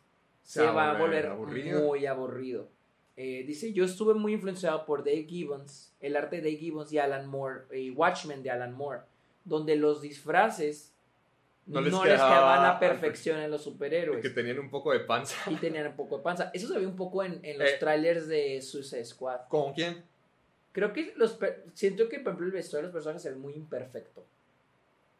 [0.41, 1.81] se, va a volver aburrido.
[1.81, 2.69] muy aburrido.
[3.17, 6.97] Eh, dice, yo estuve muy influenciado por Dave Gibbons, el arte de Dave Gibbons y
[6.99, 9.01] Alan Moore, y Watchmen de Alan Moore,
[9.45, 10.93] donde los disfraces
[11.65, 14.21] No no les les, quedaba quedaban a perfección en los superhéroes.
[14.21, 15.35] Que tenían un poco de panza.
[15.49, 16.51] Y tenían un poco de panza.
[16.53, 17.77] Eso se ve un poco en, en los Eh.
[17.79, 19.47] trailers de Suicide Squad.
[19.47, 20.03] ¿Con quién?
[20.73, 21.39] Creo que los
[21.73, 24.25] siento que, por ejemplo, el vestuario de los personajes se ve muy imperfecto.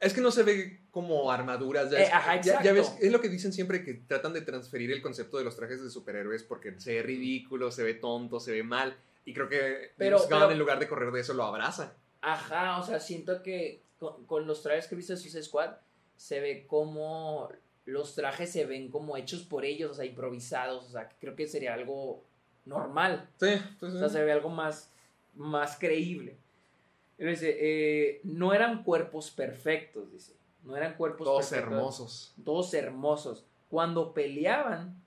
[0.06, 1.90] Es que no se ve como armaduras.
[1.92, 3.06] Ya, Eh, es- ajá, ya- ya ves, exacto.
[3.06, 5.90] es lo que dicen siempre que tratan de transferir el concepto de los trajes de
[5.90, 8.96] superhéroes porque se ve ridículo, se ve tonto, se ve mal.
[9.26, 10.20] Y creo que Pero-
[10.52, 11.94] en lugar de correr de eso, lo abraza.
[12.22, 15.72] Ajá, o sea, siento que con, con los trajes que viste de Suicide Squad
[16.18, 17.50] se ve como
[17.86, 21.48] los trajes se ven como hechos por ellos, o sea, improvisados, o sea, creo que
[21.48, 22.24] sería algo
[22.66, 23.48] normal, Sí,
[23.80, 24.90] pues, o sea, se ve algo más,
[25.36, 26.36] más creíble.
[27.18, 30.34] Dice, eh, no eran cuerpos perfectos, dice,
[30.64, 31.74] no eran cuerpos todos perfectos.
[31.74, 32.34] hermosos.
[32.44, 33.46] todos hermosos.
[33.70, 35.02] Cuando peleaban,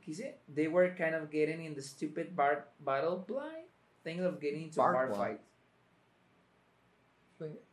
[0.00, 0.38] ¿qué dice?
[0.52, 3.68] They were kind of getting in the stupid bar battle blind
[4.02, 5.40] thing of getting into Bar bar, fight.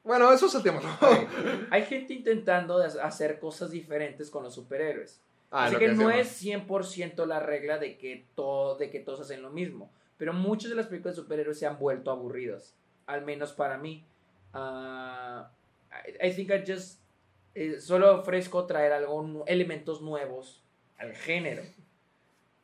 [0.04, 0.82] Bueno, eso es el tema.
[1.70, 5.22] Hay gente intentando hacer cosas diferentes con los superhéroes.
[5.52, 9.20] Ah, Así lo que, no es 100% la regla de que, todo, de que todos
[9.22, 9.92] hacen lo mismo.
[10.18, 12.76] Pero muchas de las películas de superhéroes se han vuelto aburridas.
[13.10, 14.06] Al menos para mí.
[14.54, 15.50] Ah,
[16.08, 17.00] I, I think I just...
[17.56, 20.62] eh, solo ofrezco traer algo, elementos nuevos
[20.98, 21.64] al género.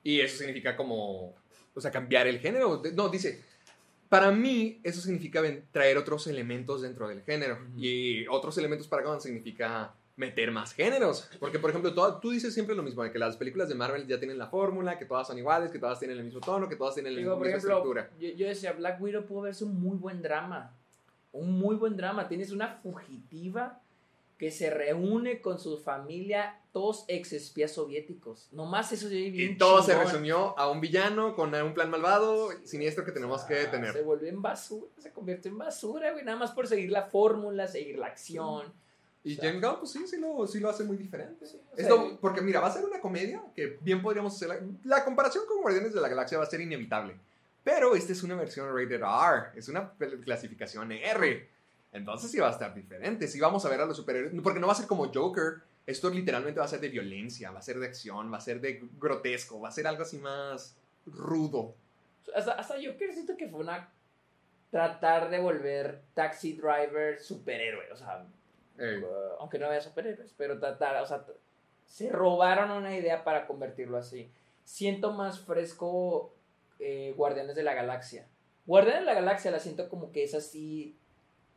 [0.03, 1.33] Y eso significa como,
[1.73, 2.81] o sea, cambiar el género.
[2.93, 3.41] No, dice,
[4.07, 5.41] para mí eso significa
[5.71, 7.57] traer otros elementos dentro del género.
[7.75, 11.29] Y otros elementos para Gunn significa meter más géneros.
[11.39, 14.07] Porque, por ejemplo, toda- tú dices siempre lo mismo, de que las películas de Marvel
[14.07, 16.75] ya tienen la fórmula, que todas son iguales, que todas tienen el mismo tono, que
[16.77, 18.09] todas tienen la misma estructura.
[18.19, 20.73] yo, yo decía, Black Widow pudo verse un muy buen drama.
[21.33, 22.27] Un muy buen drama.
[22.29, 23.81] Tienes una fugitiva
[24.37, 28.49] que se reúne con su familia, todos ex espías soviéticos.
[28.51, 30.05] Nomás eso se ve bien Y todo se chingón.
[30.07, 33.93] resumió a un villano con un plan malvado, siniestro que tenemos que Ah, detener.
[33.93, 36.23] Se vuelve en basura, se convierte en basura, güey.
[36.25, 38.73] Nada más por seguir la fórmula, seguir la acción.
[39.25, 41.45] Y sea, James Gunn, pues sí, sí lo, sí lo hace muy diferente.
[41.45, 44.35] Sí, o Es sea, lo- porque mira, va a ser una comedia que bien podríamos
[44.35, 44.47] hacer.
[44.49, 44.59] La,
[44.97, 47.15] la comparación con Guardianes de la Galaxia va a ser inevitable.
[47.63, 49.91] Pero esta es una versión rated R, es una
[50.23, 51.49] clasificación R.
[51.91, 53.27] Entonces sí va a estar diferente.
[53.27, 54.33] Sí vamos a ver a los superhéroes.
[54.43, 55.55] Porque no va a ser como Joker.
[55.87, 58.59] Esto literalmente va a ser de violencia, va a ser de acción, va a ser
[58.61, 60.75] de grotesco, va a ser algo así más
[61.05, 61.73] rudo.
[62.35, 63.89] Hasta, hasta yo creo siento que fue una.
[64.71, 67.91] Tratar de volver Taxi Driver superhéroe.
[67.93, 68.25] O sea,
[69.39, 71.25] Aunque no había superhéroes, pero tratar, o sea,
[71.85, 74.31] se robaron una idea para convertirlo así.
[74.63, 76.33] Siento más fresco
[76.79, 78.27] eh, Guardianes de la Galaxia.
[78.65, 80.97] Guardianes de la Galaxia la siento como que es así,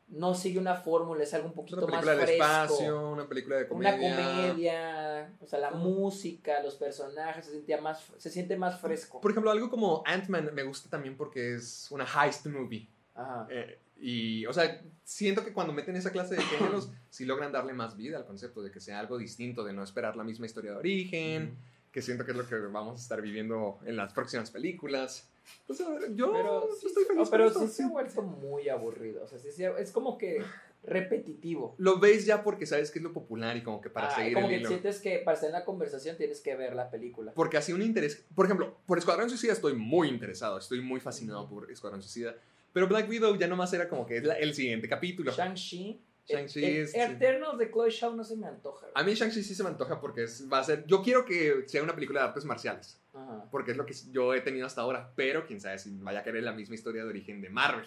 [0.09, 2.45] no sigue una fórmula, es algo un poquito una más película del fresco.
[2.45, 3.95] espacio, una película de comedia.
[3.95, 9.21] Una comedia, o sea, la música, los personajes, se, sentía más, se siente más fresco.
[9.21, 12.89] Por ejemplo, algo como Ant-Man me gusta también porque es una heist movie.
[13.15, 13.47] Ajá.
[13.51, 17.73] Eh, y, o sea, siento que cuando meten esa clase de géneros, sí logran darle
[17.73, 20.73] más vida al concepto de que sea algo distinto, de no esperar la misma historia
[20.73, 21.57] de origen,
[21.91, 25.29] que siento que es lo que vamos a estar viviendo en las próximas películas.
[25.67, 28.23] Pues, a ver, yo Pero sí, estoy feliz oh, pero con sí se ha vuelto
[28.23, 29.25] muy aburrido.
[29.25, 30.43] O sea, sí, ha- es como que
[30.85, 31.75] repetitivo.
[31.79, 34.35] Lo ves ya porque sabes que es lo popular y como que para Ah, seguir
[34.35, 34.69] como el que hilo.
[34.69, 37.33] sientes que para estar en la conversación tienes que ver la película.
[37.35, 38.25] Porque así un interés.
[38.35, 42.37] Por ejemplo, por Escuadrón Suicida estoy muy interesado, estoy muy fascinado por Escuadrón Suicida.
[42.73, 45.33] Pero Black Widow ya nomás era como que es la- el siguiente capítulo.
[45.33, 46.01] Shang-Chi.
[46.29, 48.87] Shang-Chi el- es- el Eternals de Chloe Shaw no se me antoja.
[48.95, 50.85] A mí Shang-Chi sí se me antoja porque es, va a ser.
[50.87, 52.99] Yo quiero que sea una película de artes marciales.
[53.15, 53.45] Ajá.
[53.51, 55.11] Porque es lo que yo he tenido hasta ahora.
[55.17, 57.87] Pero quién sabe si vaya a querer la misma historia de origen de Marvel.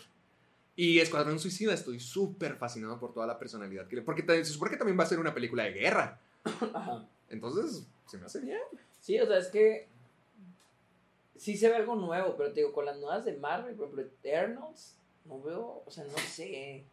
[0.76, 4.02] Y Escuadrón Suicida estoy súper fascinado por toda la personalidad que le.
[4.02, 6.20] Porque se supone que también va a ser una película de guerra.
[6.74, 7.06] Ajá.
[7.30, 8.60] Entonces, se me hace bien.
[9.00, 9.88] Sí, o sea, es que
[11.42, 14.04] sí se ve algo nuevo, pero te digo, con las nuevas de Marvel, por ejemplo,
[14.04, 14.96] Eternals,
[15.26, 16.86] no veo, o sea, no sé.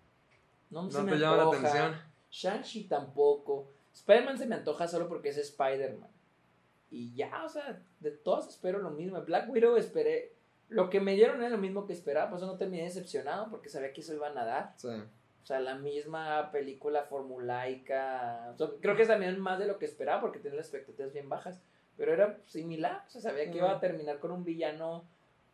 [0.71, 2.01] No, No se me te llama la atención.
[2.31, 3.69] Shang-Chi tampoco.
[3.93, 6.09] Spider-Man se me antoja solo porque es Spider-Man.
[6.91, 9.21] Y ya, o sea, de todas espero lo mismo.
[9.21, 10.33] Black Widow esperé.
[10.71, 13.69] Lo que me dieron era lo mismo que esperaba, por eso no terminé decepcionado, porque
[13.69, 14.73] sabía que eso iban a dar.
[14.77, 14.89] Sí.
[14.89, 18.51] O sea, la misma película formulaica.
[18.55, 21.13] O sea, creo que es también más de lo que esperaba porque tenía las expectativas
[21.13, 21.61] bien bajas.
[21.99, 23.05] Pero era similar.
[23.07, 25.05] O sea, sabía que iba a terminar con un villano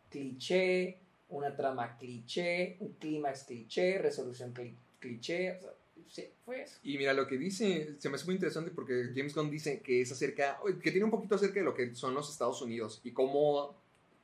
[0.09, 0.97] cliché,
[1.29, 5.57] una trama cliché, un clímax cliché, resolución cli- cliché.
[5.57, 5.71] O sea,
[6.07, 6.77] sí, fue eso.
[6.83, 10.01] Y mira, lo que dice, se me hace muy interesante porque James Gunn dice que
[10.01, 13.11] es acerca, que tiene un poquito acerca de lo que son los Estados Unidos y
[13.11, 13.75] cómo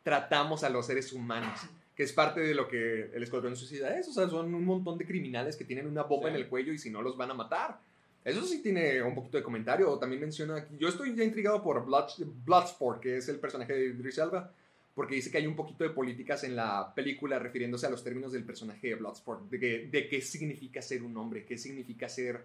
[0.03, 1.59] tratamos a los seres humanos,
[1.95, 4.97] que es parte de lo que el Escuadrón Suicida es, o sea, son un montón
[4.97, 6.35] de criminales que tienen una bomba Sí.
[6.35, 7.79] en el cuello y si no los van a matar.
[8.23, 11.83] Eso sí tiene un poquito de comentario, también menciona aquí, yo estoy ya intrigado por
[11.85, 12.11] Blood,
[12.45, 14.51] Bloodsport, que es el personaje de Idris Elba,
[14.93, 18.31] porque dice que hay un poquito de políticas en la película refiriéndose a los términos
[18.31, 22.43] del personaje de Bloodsport, de, que- de qué significa ser un hombre, qué significa ser,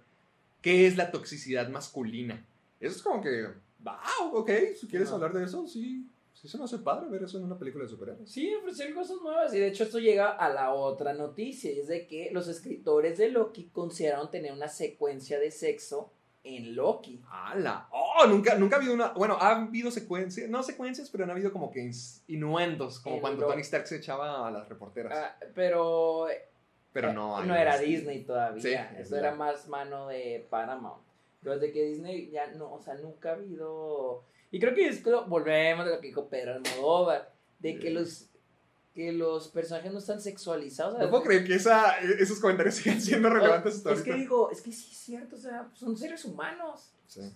[0.63, 2.43] qué es la toxicidad masculina.
[2.81, 3.47] Eso es como que,
[3.81, 4.51] wow, ok,
[4.81, 5.17] si quieres Ajá.
[5.17, 7.91] hablar de eso, sí, sí se me hace padre ver eso en una película de
[7.91, 8.31] superhéroes.
[8.31, 9.53] Sí, ofrecer cosas nuevas.
[9.55, 13.19] Y de hecho, esto llega a la otra noticia: y es de que los escritores
[13.19, 16.13] de Loki consideraron tener una secuencia de sexo
[16.45, 17.21] en Loki.
[17.29, 17.89] ¡Hala!
[17.91, 18.27] ¡Oh!
[18.27, 19.09] Nunca, nunca ha habido una.
[19.15, 21.91] Bueno, ha habido secuencias, no secuencias, pero han habido como que
[22.29, 25.13] inuendos, como En cuando Tony Stark se echaba a las reporteras.
[25.17, 26.29] Ah, pero
[26.93, 28.63] pero eh, no no era Disney todavía.
[28.63, 31.03] Sí, Eso es era más mano de Paramount.
[31.41, 34.25] Pero desde que Disney ya no, o sea, nunca ha habido.
[34.51, 38.29] Y creo que es que volvemos a lo que dijo Pedro Almodóvar, de que los
[38.97, 40.95] que los personajes no están sexualizados.
[40.95, 44.51] sea, No puedo creer que esa, esos comentarios sigan siendo relevantes hasta Es que digo,
[44.51, 46.95] es que sí es cierto, o sea, son seres humanos.
[47.07, 47.31] Sí.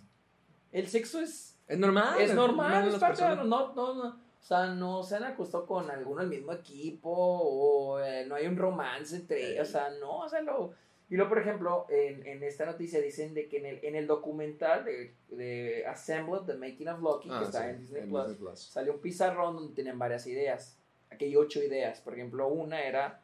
[0.72, 2.18] El sexo es, Es normal.
[2.18, 4.08] es normal, es parte de no, no, no,
[4.40, 8.46] o sea, no se han acostado con alguno del mismo equipo o eh, no hay
[8.46, 10.72] un romance entre, o sea, no, o sea, lo,
[11.10, 14.06] y luego, por ejemplo, en, en esta noticia dicen de que en el, en el
[14.06, 18.08] documental de, de Assembled, The Making of Loki, Ah, que está sí, en Disney en
[18.10, 18.60] Plus, Disney Plus.
[18.60, 20.78] salió un pizarrón donde tenían varias ideas.
[21.10, 22.00] Aquí hay ocho ideas.
[22.00, 23.20] Por ejemplo, una era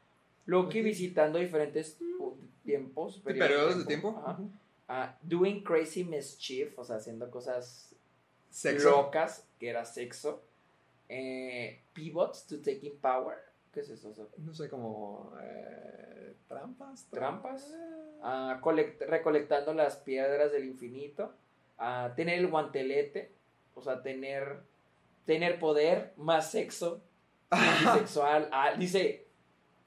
[0.47, 1.97] Loki visitando diferentes
[2.65, 3.21] tiempos.
[3.25, 4.21] ¿Periodos de tiempo?
[4.27, 4.39] Ajá.
[4.89, 7.95] Ah, doing crazy mischief, o sea, haciendo cosas
[8.51, 8.91] Sexo.
[8.91, 10.43] locas, que era sexo.
[11.09, 13.37] Eh, pivots to taking power.
[13.77, 14.09] ¿Qué es eso?
[14.09, 15.35] O sea, No sé, como.
[15.43, 17.07] eh, trampas.
[17.11, 17.63] ¿Trampas?
[17.75, 21.35] Eh, ah, colect- recolectando las piedras del infinito.
[21.77, 23.33] Ah, tener el guantelete.
[23.75, 24.61] O sea, tener,
[25.27, 27.03] tener poder, más sexo.
[27.51, 28.49] bisexual.
[28.51, 29.27] Ah, dice,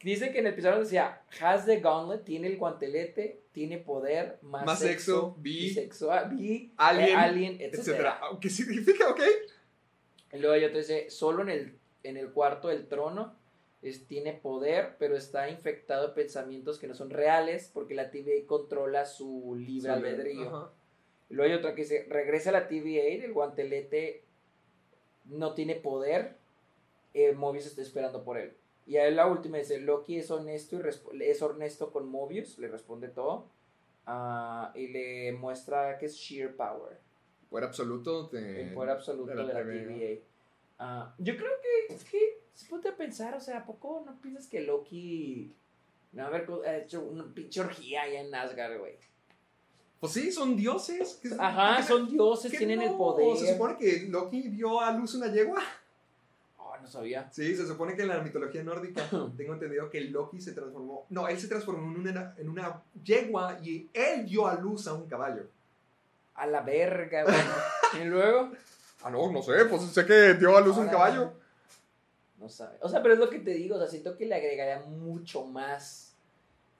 [0.03, 4.68] dice que en el episodio decía, has the gauntlet, tiene el guantelete, tiene poder, más,
[4.68, 7.72] Más sexo, bi, bisexual, bi, alien, eh, alien, etcétera.
[8.20, 8.20] etcétera.
[8.40, 9.10] ¿Qué significa?
[9.10, 9.22] Ok.
[10.34, 13.39] Y luego hay otro dice, solo en el, en el cuarto del trono
[13.82, 18.46] es, tiene poder, pero está infectado de pensamientos que no son reales porque la TVA
[18.48, 20.72] controla su libre albedrío.
[21.30, 24.24] Y luego hay otra que dice, regresa a la TVA, el guantelete
[25.26, 26.38] no tiene poder,
[27.14, 28.54] eh, Mobius está esperando por él.
[28.88, 30.78] Y ahí la última dice, Loki es honesto
[31.14, 33.48] y es honesto con Mobius, le responde todo.
[34.08, 36.98] ah, y le muestra que es sheer power,
[37.50, 38.28] Poder absoluto.
[38.30, 39.84] De, el poder absoluto de de la la, TVA.
[39.88, 40.22] TVA.
[40.80, 44.20] Ah, yo creo que es que se ponte a pensar, o sea, ¿a poco no
[44.22, 45.54] piensas que Loki
[46.14, 48.96] no haber ha hecho una pinche orgía allá en Asgard, güey?
[50.00, 51.20] Pues sí, son dioses.
[51.22, 53.38] ¿Qué- Ajá, son dioses, tienen el poder.
[53.38, 55.62] Se supone que Loki dio a luz una yegua.
[56.58, 57.30] Oh, no sabía.
[57.32, 59.04] Sí, se supone que en la mitología nórdica
[59.38, 61.06] tengo entendido que Loki se transformó.
[61.10, 64.94] No, él se transformó en una, en una yegua y él dio a luz a
[64.94, 65.44] un caballo.
[66.36, 67.36] A la verga, güey.
[68.02, 68.52] y luego,
[69.02, 71.34] Ah, no, no sé, pues sé que dio a luz un caballo.
[72.38, 72.78] no sabe.
[72.82, 75.46] O sea, pero es lo que te digo, o sea, siento que le agregaría mucho
[75.46, 76.16] más.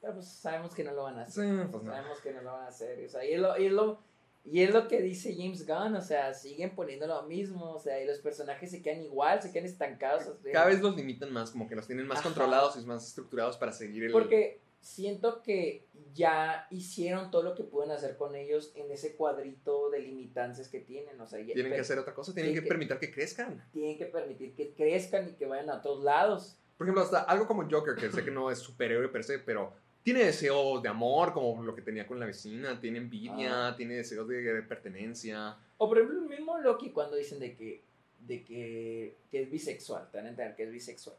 [0.02, 1.44] Pero pues sabemos que no lo van a hacer.
[1.46, 1.92] Sí, pues no.
[1.92, 3.06] Sabemos que no lo van a hacer.
[3.06, 4.00] O sea, y es lo, y es lo,
[4.46, 8.02] y es lo que dice James Gunn, o sea, siguen poniendo lo mismo, o sea,
[8.02, 10.28] y los personajes se quedan igual, se quedan estancados.
[10.28, 12.30] o sea, Cada vez los limitan más, como que los tienen más Ajá.
[12.30, 14.12] controlados y más estructurados para seguir el.
[14.12, 19.90] Porque siento que ya hicieron todo lo que pueden hacer con ellos en ese cuadrito
[19.90, 22.70] de limitantes que tienen, o sea, Tienen que hacer otra cosa, tienen tienen que que-
[22.70, 23.64] permitir que crezcan.
[23.72, 26.58] tienen que permitir que crezcan y que vayan a otros lados.
[26.78, 29.74] Por ejemplo, hasta algo como Joker, que sé que no es superhéroe per se, pero
[30.02, 33.76] tiene deseos de amor, como lo que tenía con la vecina, tiene envidia, Ah.
[33.76, 35.58] tiene deseos de, de pertenencia.
[35.78, 37.84] O por ejemplo, el mismo Loki cuando dicen de que,
[38.22, 41.18] de que, que es bisexual, te van a entender que es bisexual.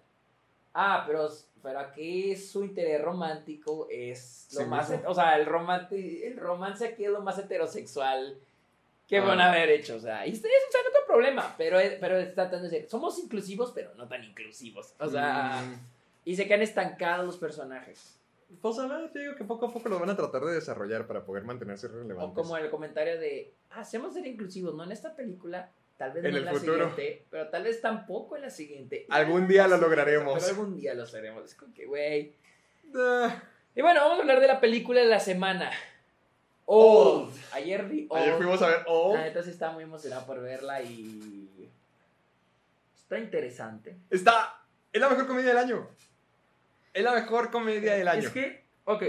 [0.73, 1.29] Ah, pero,
[1.63, 5.09] pero aquí su interés romántico es lo Sí más, mismo.
[5.11, 8.39] o sea, el, romanti- el romance aquí es lo más heterosexual
[9.09, 9.25] que Ah.
[9.25, 12.43] van a haber hecho, o sea, y este es un otro problema, pero, pero está
[12.49, 15.75] tratando de decir, somos inclusivos, pero no tan inclusivos, o sea, Mm,
[16.25, 18.17] y se quedan estancados los personajes.
[18.63, 21.07] pues a ver, te digo que poco a poco lo van a tratar de desarrollar
[21.09, 22.35] para poder mantenerse O relevantes.
[22.37, 25.71] como el comentario de, "Ah, hacemos ser inclusivos, no en esta película,
[26.01, 26.89] tal vez En no el en la futuro.
[26.97, 29.07] siguiente, pero tal vez tampoco en la siguiente.
[29.11, 30.33] Algún día lo lograremos.
[30.43, 31.45] Pero algún día lo haremos.
[31.45, 32.33] Es como que, güey.
[32.97, 33.43] Ah,
[33.75, 35.71] Y bueno, vamos a hablar de la película de la semana.
[36.65, 37.35] Old.
[37.53, 38.23] Ayer vi Old.
[38.23, 41.71] Ayer fuimos a ver Oh, La neta sí estaba muy emocionado por verla y...
[42.97, 43.95] Está interesante.
[44.09, 44.63] Está.
[44.91, 45.87] Es la mejor comedia del año.
[46.95, 48.23] Es la mejor comedia del año.
[48.23, 49.03] Es que, ok.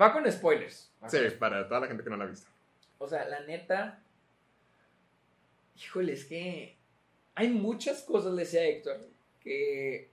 [0.00, 0.92] Va con spoilers.
[1.08, 2.48] Sí, para toda la gente que no la ha visto.
[2.98, 3.98] O sea, la neta.
[5.80, 6.76] Híjole, es que.
[7.34, 9.08] Hay muchas cosas, le decía Héctor,
[9.40, 10.10] que.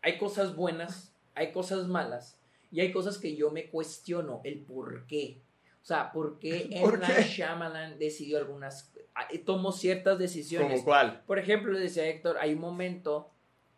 [0.00, 2.38] Hay cosas buenas, hay cosas malas,
[2.70, 5.40] y hay cosas que yo me cuestiono el por qué.
[5.82, 7.22] O sea, ¿por qué ¿Por qué?
[7.22, 8.92] Shyamalan decidió algunas.
[9.14, 10.70] ah, Tomó ciertas decisiones.
[10.72, 11.22] ¿Como cuál?
[11.26, 13.30] Por ejemplo, le decía Héctor, hay un momento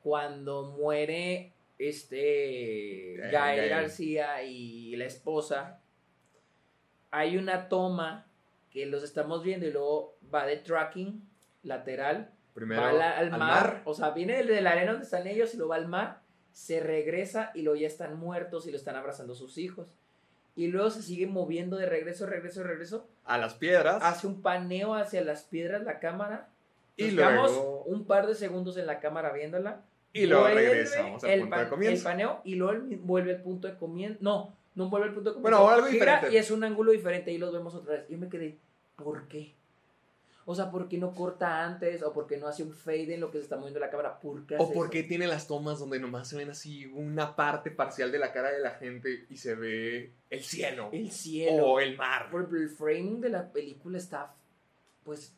[0.03, 3.69] cuando muere este Gael Gael.
[3.71, 5.81] García y la esposa.
[7.11, 8.27] Hay una toma
[8.75, 11.23] que los estamos viendo y luego va de tracking
[11.63, 13.83] lateral, Primero va al, al al mar, mar.
[13.85, 16.21] o sea, viene de la arena donde están ellos y luego va al mar,
[16.53, 19.87] se regresa y luego ya están muertos y lo están abrazando sus hijos.
[20.57, 24.03] Y luego se sigue moviendo de regreso, regreso, regreso a las piedras.
[24.03, 26.49] hace un paneo hacia las piedras la cámara.
[26.97, 29.81] Y Nos quedamos luego- un par de segundos en la cámara viéndola.
[30.13, 31.97] Y luego regresamos al el punto de pan- comienzo.
[31.97, 34.19] El paneo y luego el- vuelve al punto de comienzo.
[34.21, 36.33] No, no vuelve al punto de Bueno, algo diferente.
[36.33, 38.09] Y es un ángulo diferente y los vemos otra vez.
[38.09, 38.59] Yo me quedé,
[38.97, 39.55] ¿por qué?
[40.47, 42.03] O sea, ¿por qué no corta antes?
[42.03, 44.21] ¿O por qué no hace un fade en lo que se está moviendo la cámara?
[44.21, 45.09] ¿Por qué O porque eso?
[45.09, 48.61] tiene las tomas donde nomás se ven así una parte parcial de la cara de
[48.61, 50.91] la gente y se ve el cielo.
[50.93, 51.67] El cielo.
[51.67, 52.31] O el mar.
[52.31, 54.35] Por ejemplo, el framing de la película está,
[55.03, 55.33] pues,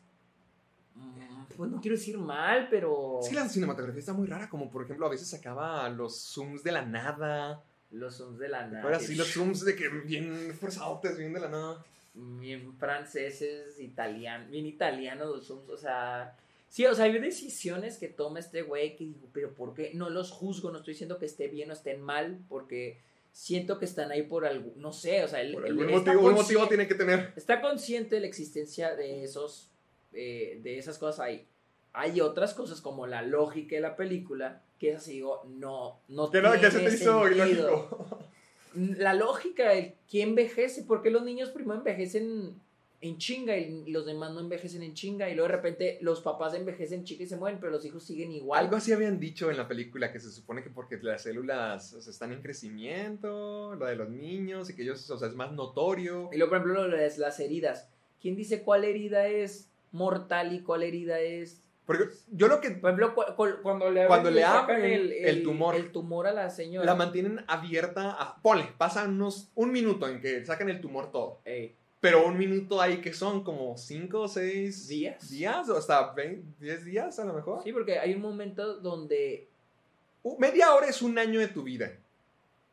[0.95, 3.19] mm, pues no quiero decir mal, pero...
[3.21, 6.63] Es que la cinematografía está muy rara, como por ejemplo a veces sacaba los zooms
[6.63, 7.63] de la nada.
[7.91, 8.83] Los zooms de la nada.
[8.83, 11.85] Ahora sí, los zooms de que bien forzados, bien de la nada.
[12.13, 16.35] bien franceses, italianos, bien italianos los zooms, o sea,
[16.67, 19.91] sí, o sea, hay decisiones que toma este güey que digo, pero ¿por qué?
[19.93, 22.97] No los juzgo, no estoy diciendo que esté bien o estén mal, porque
[23.31, 26.33] siento que están ahí por algo, no sé, o sea, él, Por algún motivo, un
[26.33, 27.33] motivo tiene que tener.
[27.35, 29.69] está consciente de la existencia de esos,
[30.11, 31.47] eh, de esas cosas ahí.
[31.97, 36.29] Hay otras cosas como la lógica de la película, que es así, digo, no, no
[36.29, 38.19] Que no, que se te tiene hizo ilógico.
[38.75, 42.61] la lógica, el quién envejece, ¿por qué los niños primero envejecen
[43.01, 45.27] en chinga y los demás no envejecen en chinga?
[45.27, 48.31] Y luego de repente los papás envejecen chica y se mueren, pero los hijos siguen
[48.31, 48.65] igual.
[48.65, 52.01] Algo así habían dicho en la película que se supone que porque las células o
[52.01, 55.51] sea, están en crecimiento, lo de los niños y que ellos, o sea, es más
[55.51, 56.29] notorio.
[56.31, 57.89] Y luego, por ejemplo, lo de las heridas.
[58.21, 61.63] ¿Quién dice cuál herida es mortal y cuál herida es...?
[61.87, 65.73] Porque yo lo que Por ejemplo, cu- cu- cuando le, Cuando le abren el tumor.
[65.73, 66.85] el tumor a la señora.
[66.85, 71.39] la mantienen abierta, a, ponle, pasan unos, un minuto en que sacan el tumor todo.
[71.45, 75.29] Ey, Pero un minuto ahí que son como 5 o 6 ¿Días?
[75.29, 77.63] días o hasta 20, 10 días a lo mejor.
[77.63, 79.47] Sí, porque hay un momento donde...
[80.23, 81.93] Uh, Media hora es un año de tu vida.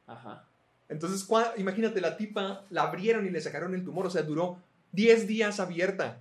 [0.09, 0.45] Ajá.
[0.89, 1.27] Entonces,
[1.57, 4.59] imagínate, la tipa la abrieron y le sacaron el tumor, o sea, duró
[4.93, 6.19] 10 días abierta.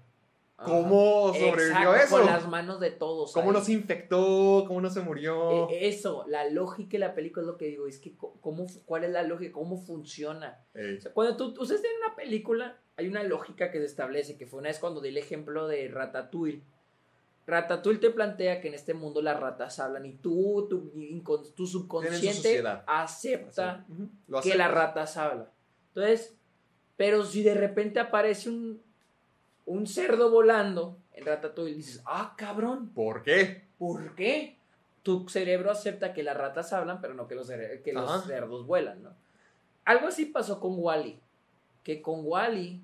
[0.64, 2.18] Cómo sobrevivió Exacto, eso.
[2.18, 3.34] Con las manos de todos.
[3.34, 3.58] ¿Cómo ahí.
[3.58, 4.66] no se infectó?
[4.68, 5.70] ¿Cómo no se murió?
[5.70, 9.04] Eh, Eso, la lógica de la película es lo que digo, es que cómo, cuál
[9.04, 10.64] es la lógica, cómo funciona.
[10.74, 10.98] Ey.
[10.98, 14.48] O sea, cuando tú, ustedes tienen una película, hay una lógica que se establece, que
[14.48, 16.64] fue una vez cuando di el ejemplo de Ratatouille.
[17.46, 23.86] Ratatouille te plantea que en este mundo las ratas hablan y tú, tu, subconsciente acepta
[24.42, 25.50] que las ratas hablan.
[25.90, 26.36] Entonces,
[26.96, 28.82] pero si de repente aparece un,
[29.66, 33.66] un cerdo volando en Ratatouille, dices, ah, cabrón, ¿Por qué?
[33.78, 34.58] ¿Por qué?
[35.04, 39.04] Tu cerebro acepta que las ratas hablan, pero no que los, que los cerdos vuelan,
[39.04, 39.10] ¿no?
[39.86, 41.20] Algo así pasó con Wally.
[41.84, 42.82] Que con Wally,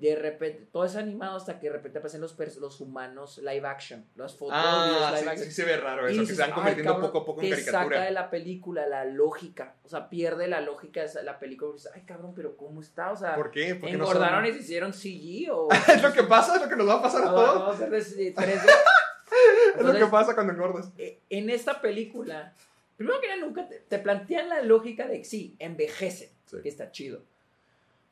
[0.00, 4.04] de repente, todo es animado hasta que de repente aparecen los, los humanos live action.
[4.16, 5.46] Las fotos, Ah, live sí, action.
[5.46, 7.46] sí se ve raro eso, que se van "Ay, convirtiendo cabrón", poco a poco en
[7.48, 7.82] te caricatura.
[7.96, 9.74] saca de la película la lógica.
[9.84, 11.72] O sea, pierde la lógica de la película.
[11.72, 13.12] Dices, Ay, cabrón, pero ¿cómo está?
[13.12, 13.74] O sea, ¿Por qué?
[13.74, 15.68] Porque no ¿engordaron son- y se hicieron CG o...?
[15.88, 17.54] es lo que pasa, es lo que nos va a pasar a No, todos.
[17.54, 18.70] vamos a hacer de- de 3D.
[19.78, 20.90] es lo que pasa cuando engordas.
[20.98, 22.52] eh, en esta película,
[22.96, 26.56] primero que nada, nunca te, te plantean la lógica de que sí, envejece, Sí.
[26.62, 27.22] que está chido.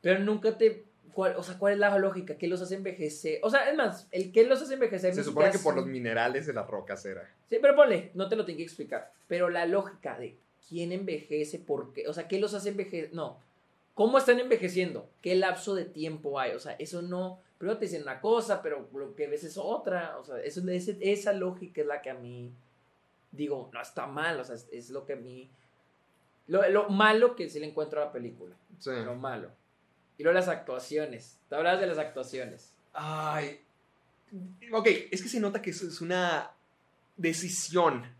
[0.01, 0.85] Pero nunca te.
[1.17, 2.37] Cuál, o sea, ¿cuál es la lógica?
[2.37, 3.39] ¿Qué los hace envejecer?
[3.41, 5.15] O sea, es más, el que los hace envejecer.
[5.15, 7.27] Se supone que siquiera por los minerales de las rocas era.
[7.49, 9.11] Sí, pero ponle, no te lo tengo que explicar.
[9.27, 10.37] Pero la lógica de
[10.69, 13.15] quién envejece, por qué, o sea, ¿qué los hace envejecer?
[13.15, 13.39] No.
[13.95, 15.09] ¿Cómo están envejeciendo?
[15.23, 16.51] ¿Qué lapso de tiempo hay?
[16.51, 17.41] O sea, eso no.
[17.57, 20.19] Primero te dicen una cosa, pero lo que ves es otra.
[20.19, 22.53] O sea, eso, esa lógica es la que a mí.
[23.31, 24.39] Digo, no está mal.
[24.39, 25.49] O sea, es, es lo que a mí.
[26.45, 28.53] Lo, lo malo que sí le encuentro a la película.
[28.77, 28.91] Sí.
[29.03, 29.49] Lo malo.
[30.17, 31.39] Y luego las actuaciones.
[31.49, 32.73] Te hablas de las actuaciones.
[32.93, 33.61] Ay.
[34.73, 36.51] Ok, es que se nota que es una
[37.15, 38.15] decisión.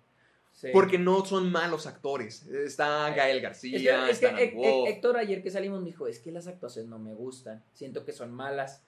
[0.54, 0.70] Sí.
[0.74, 2.48] Porque no son malos actores.
[2.48, 4.90] Está Gael García, Es que, es está.
[4.90, 8.12] Héctor ayer que salimos me dijo, es que las actuaciones no me gustan, siento que
[8.12, 8.82] son malas.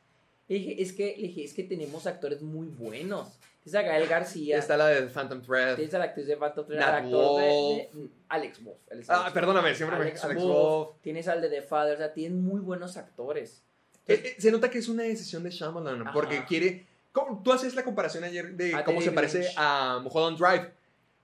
[0.50, 3.28] Dije, es que, le dije, es que tenemos actores muy buenos.
[3.64, 5.76] Tienes a Gael García, Está la de Phantom Thread.
[5.76, 7.90] tienes a la actriz de Phantom Thread, Nat al actor de,
[8.30, 8.78] Alex Wolf.
[9.10, 10.04] Ah, Alex perdóname, siempre me...
[10.06, 10.90] Alex, Alex Wolf, Wolf.
[11.02, 13.62] Tienes al de The Father, o sea, tienen muy buenos actores.
[14.08, 16.12] Eh, eh, se nota que es una decisión de Shyamalan Ajá.
[16.14, 16.86] porque quiere...
[17.12, 19.54] como- Tú haces la comparación ayer de A cómo se parece Lynch.
[19.58, 20.72] a Mulholland Drive.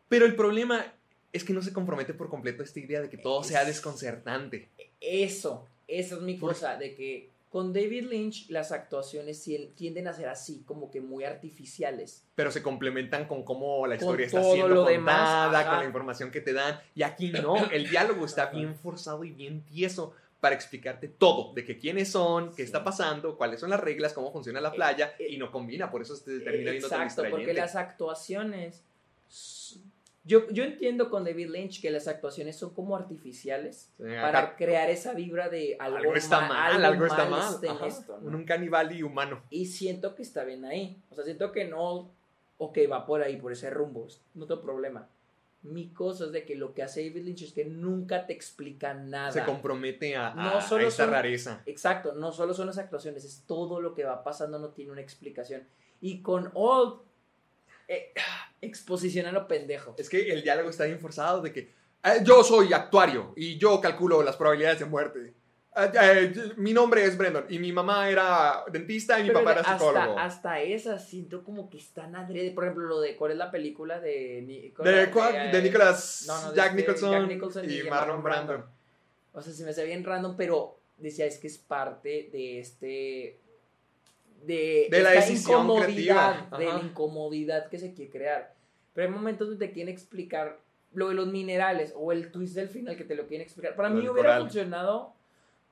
[0.10, 0.86] Pero el problema
[1.34, 3.68] es que no se compromete por completo a esta idea de que todo sea Es-
[3.68, 4.68] desconcertante.
[5.02, 10.14] Eso, esa es mi cosa, de que con David Lynch las actuaciones tien- tienden a
[10.14, 12.26] ser así, como que muy artificiales.
[12.36, 15.86] Pero se complementan con cómo la Con historia está siendo lo contada, demás, con la
[15.86, 16.78] información que te dan.
[16.96, 21.64] Y aquí no, el diálogo está bien forzado y bien tieso para explicarte todo, de
[21.64, 25.28] que quiénes son, qué está pasando, cuáles son las reglas, cómo funciona la playa, eh,
[25.30, 28.84] y no combina, por eso se termina viendo tan Exacto, porque las actuaciones.
[30.28, 34.56] Yo, yo entiendo con David Lynch que las actuaciones son como artificiales Sí, para acá
[34.56, 37.54] crear esa vibra de algo, algo está ma- mal, algo, está mal mal.
[37.64, 38.36] está esto, ¿no?
[38.36, 39.44] Un caníbal y humano.
[39.52, 40.98] Y siento que está bien ahí.
[41.12, 42.10] O sea, siento que no.
[42.58, 44.08] Ok, va por ahí, por ese rumbo.
[44.34, 45.08] No tengo problema.
[45.62, 48.94] Mi cosa es de que lo que hace David Lynch es que nunca te explica
[48.94, 49.32] nada.
[49.32, 51.62] Se compromete a, a- No a solo esta son- rareza.
[51.66, 55.02] Exacto, no solo son las actuaciones, es todo lo que va pasando, no tiene una
[55.02, 55.64] explicación.
[56.02, 57.00] Y con Old,
[57.88, 58.12] eh,
[58.66, 59.96] exposición a lo pendejo.
[59.98, 61.60] Es que el diálogo está bien forzado de que
[62.04, 65.34] "Eh, yo soy actuario y yo calculo las probabilidades de muerte.
[65.78, 69.52] Eh, eh, mi nombre es Brendan y mi mamá era dentista y mi Pero papá
[69.60, 70.18] era psicólogo.
[70.18, 72.52] hasta, hasta esas siento como que están adrede.
[72.52, 76.42] Por ejemplo, lo de cuál es la película de, Ni- cuál de, de Nicholas, no,
[76.44, 78.54] no, de Jack, este, Nicholson Jack Nicholson y, y Marlon Brando.
[78.54, 78.70] Brando.
[79.34, 83.42] O sea, se me hace bien random, pero decía, es que es parte de este.
[84.46, 86.58] De, De la decisión incomodidad, creativa.
[86.58, 88.55] de la incomodidad que se quiere crear.
[88.96, 90.60] Pero hay momentos donde te quieren explicar
[90.94, 93.76] lo de los minerales o el twist del final que te lo quieren explicar.
[93.76, 94.42] Para Lo mí hubiera coral.
[94.44, 95.14] funcionado.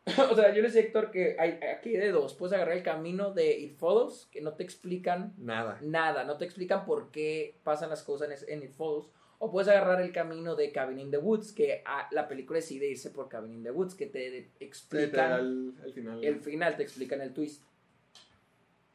[0.32, 2.34] o sea, yo le decía a Héctor que hay, aquí hay de dos.
[2.36, 5.80] Puedes agarrar el camino de It Follows, que no te explican Nada.
[5.82, 9.10] nada, no te explican por qué pasan las cosas en, en It Follows.
[9.40, 12.88] O puedes agarrar el camino de Cabin in the Woods, que ah, la película decide
[12.90, 16.24] irse por Cabin in the Woods, que te de- Sí, te explican el, el final.
[16.24, 17.64] el final, te explican el twist.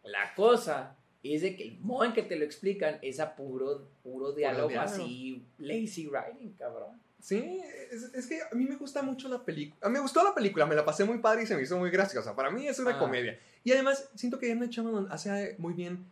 [0.05, 3.89] La cosa es de que el modo en que te lo explican es a puro,
[4.03, 4.95] puro diálogo diálogo.
[4.95, 7.01] así, lazy writing, cabrón.
[7.21, 9.89] Sí, es, es que a mí me gusta mucho la película.
[9.91, 12.37] Me gustó la película, me la pasé muy padre y se me hizo muy graciosa.
[12.37, 12.99] Para mí es una Ah.
[12.99, 13.39] comedia.
[13.65, 14.55] Y además, siento que.
[14.55, 16.05] Night Shyamalan hace muy bien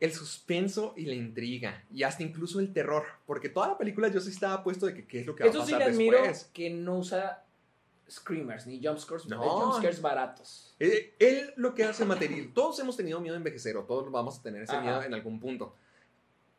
[0.00, 1.84] el suspenso y la intriga.
[1.94, 3.04] Y hasta incluso el terror.
[3.26, 5.50] Porque toda la película yo sí estaba puesto de que qué es lo que va
[5.50, 6.50] Eso a sí pasar le admiro después.
[6.52, 7.44] que no usa
[8.10, 9.40] screamers ni jumpscares, No.
[9.42, 10.74] jumpscares baratos.
[10.78, 12.50] Eh, Él lo que hace material.
[12.54, 14.82] Todos hemos tenido miedo a envejecer o todos vamos a tener ese Ajá.
[14.82, 15.74] miedo en algún punto.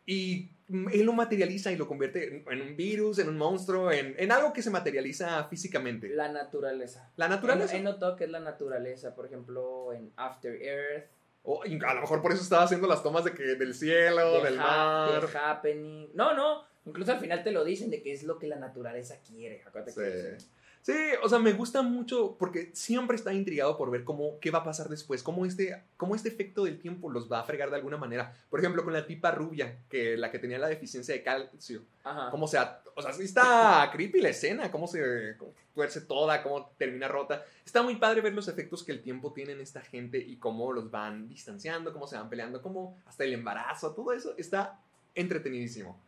[0.06, 4.32] Y él lo materializa y lo convierte en, un virus, en un monstruo, en, en
[4.32, 6.10] algo que se materializa físicamente.
[6.10, 7.10] La naturaleza.
[7.18, 7.76] La naturaleza.
[7.78, 11.10] He, notado que es la naturaleza, por ejemplo, en After Earth,
[11.44, 14.42] O y a lo mejor por eso estaba haciendo las tomas de que, del cielo,
[14.42, 15.24] de del mar.
[15.36, 16.10] happening.
[16.14, 16.64] No, no.
[16.86, 19.62] Incluso al final te lo dicen de que es lo que la naturaleza quiere.
[19.66, 20.38] Acuérdate que
[20.82, 20.94] Sí.
[21.24, 24.64] O sea, me gusta mucho porque siempre está intrigado por ver cómo, qué va a
[24.64, 27.98] pasar después, cómo este, cómo este efecto del tiempo los va a fregar de alguna
[27.98, 28.36] manera.
[28.50, 31.82] Por ejemplo, con la tipa rubia, que la que tenía la deficiencia de calcio.
[32.04, 32.32] Ajá.
[32.32, 32.58] Cómo se,
[32.96, 37.46] o sea, sí está creepy la escena, cómo se cómo tuerce toda, cómo termina rota.
[37.66, 40.74] Está muy padre ver los efectos que el tiempo tiene en esta gente y cómo
[40.74, 44.80] los van distanciando, cómo se van peleando, cómo hasta el embarazo, todo eso está
[45.16, 46.00] entretenidísimo.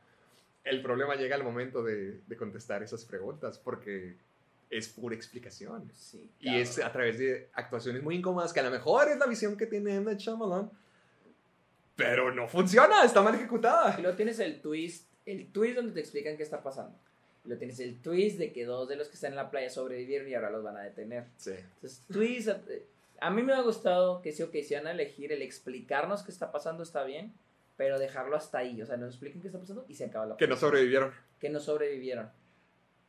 [0.63, 4.15] El problema llega al momento de, de contestar esas preguntas porque
[4.77, 5.89] es pura explicación.
[5.93, 9.27] Sí, Y es a través de actuaciones muy incómodas que a lo mejor es la
[9.27, 9.99] visión que tiene.
[10.01, 10.69] Night Shyamalan,
[11.95, 13.95] pero no funciona, está mal ejecutada.
[13.97, 16.97] Y luego tienes el twist, el twist donde te explican qué está pasando.
[17.45, 19.69] Y luego tienes el twist de que dos de los que están en la playa
[19.69, 21.25] sobrevivieron y ahora los van a detener.
[21.37, 21.51] Sí.
[21.51, 22.49] Entonces, twist,
[23.19, 26.31] a mí me ha gustado que sí, ok, si van a elegir el explicarnos qué
[26.31, 27.33] está pasando está bien,
[27.77, 28.81] pero dejarlo hasta ahí.
[28.81, 31.11] O sea, nos expliquen qué está pasando y se acaba la Que no sobrevivieron.
[31.39, 32.29] Que no sobrevivieron.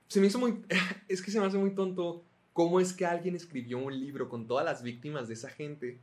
[0.08, 0.62] Se me hizo muy.
[1.08, 2.22] Es que se me hace muy tonto
[2.52, 5.98] cómo es que alguien escribió un libro con todas las víctimas de esa gente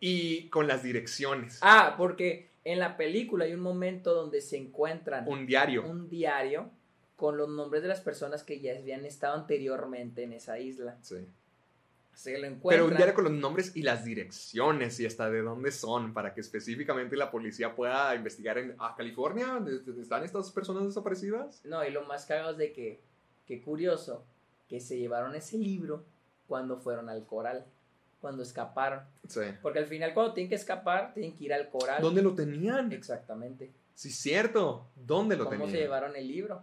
[0.00, 1.58] y con las direcciones.
[1.62, 5.84] Ah, porque en la película hay un momento donde se encuentran Un diario.
[5.86, 6.70] un diario
[7.16, 10.98] con los nombres de las personas que ya habían estado anteriormente en esa isla.
[11.02, 11.16] Sí.
[12.14, 12.68] Se lo encuentran.
[12.70, 16.34] Pero un diario con los nombres y las direcciones y hasta de dónde son para
[16.34, 19.58] que específicamente la policía pueda investigar en ah, California.
[19.60, 21.64] ¿De- de- ¿Están estas personas desaparecidas?
[21.64, 23.00] No, y lo más cagado es de que,
[23.46, 24.24] qué curioso,
[24.68, 26.04] que se llevaron ese libro
[26.46, 27.64] cuando fueron al coral,
[28.20, 29.00] cuando escaparon.
[29.26, 29.40] Sí.
[29.62, 32.00] Porque al final cuando tienen que escapar, tienen que ir al coral.
[32.02, 32.92] ¿Dónde lo tenían?
[32.92, 33.72] Exactamente.
[33.94, 34.86] Sí, cierto.
[34.96, 35.70] ¿Dónde lo ¿Cómo tenían?
[35.72, 36.62] se llevaron el libro?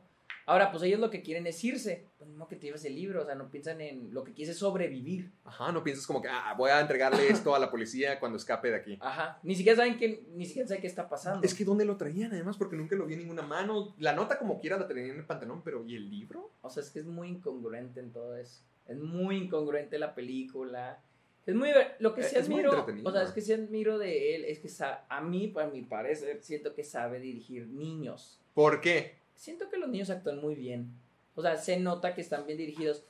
[0.50, 2.08] Ahora, pues ellos lo que quieren es irse.
[2.18, 4.56] Pues no que te lleves el libro, o sea, no piensan en lo que quieres
[4.56, 5.32] es sobrevivir.
[5.44, 8.72] Ajá, no piensas como que ah, voy a entregarle esto a la policía cuando escape
[8.72, 8.98] de aquí.
[9.00, 9.40] Ajá.
[9.44, 11.46] Ni siquiera saben qué, ni siquiera saben qué está pasando.
[11.46, 12.34] Es que ¿dónde lo traían?
[12.34, 13.94] Además, porque nunca lo vi en ninguna mano.
[14.00, 16.50] La nota como quiera la tenían en el pantalón, pero ¿y el libro?
[16.62, 18.64] O sea, es que es muy incongruente en todo eso.
[18.88, 21.00] Es muy incongruente la película.
[21.46, 21.70] Es muy...
[22.00, 22.88] Lo que Eh, sí es admiro...
[23.04, 24.70] O sea, es que sí admiro de él es que
[25.10, 28.42] a mí, para mi parecer, siento que sabe dirigir niños.
[28.56, 29.19] ¿Por qué?
[29.40, 30.92] Siento que los niños actúan muy bien.
[31.36, 33.04] O sea, se nota que están bien dirigidos.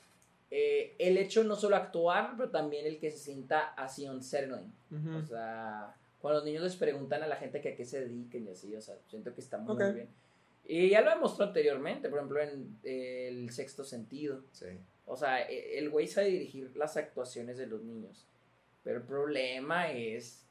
[0.51, 4.71] Eh, el hecho no solo actuar, pero también el que se sienta así unsettling.
[5.17, 8.47] O sea, cuando los niños les preguntan a la gente que a qué se dediquen
[8.47, 10.09] y así, o sea, siento que está muy bien.
[10.65, 14.43] Y ya lo demostró anteriormente, por ejemplo, en eh, El Sexto Sentido.
[14.51, 14.67] Sí.
[15.07, 18.27] O sea, e- el güey sabe dirigir las actuaciones de los niños.
[18.83, 20.45] Pero el problema es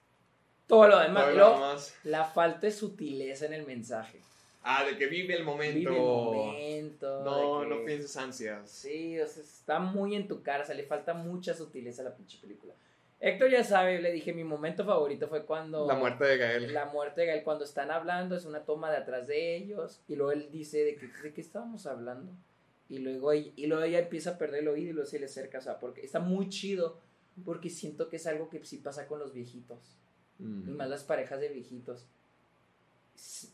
[0.66, 1.24] todo lo demás.
[1.26, 1.94] Todo lo demás.
[2.02, 4.20] la falta de sutileza en el mensaje.
[4.62, 5.78] Ah, de que vive el momento.
[5.90, 7.24] Vive el momento.
[7.24, 8.68] No, que- no pienses ansias.
[8.70, 12.06] Sí, o sea, está muy en tu cara, o sea, le falta mucha sutileza a
[12.06, 12.74] la pinche película.
[13.20, 15.86] Héctor ya sabe, le dije, mi momento favorito fue cuando...
[15.88, 16.72] La muerte de Gael.
[16.72, 20.14] La muerte de Gael, cuando están hablando, es una toma de atrás de ellos, y
[20.14, 22.30] luego él dice, ¿de qué, de qué estábamos hablando?
[22.88, 25.26] Y luego, ella- y luego ella empieza a perder el oído y luego se le
[25.26, 27.00] acerca, o sea, porque está muy chido,
[27.44, 29.96] porque siento que es algo que sí pasa con los viejitos,
[30.38, 30.68] Mm.
[30.68, 32.06] y más las parejas de viejitos.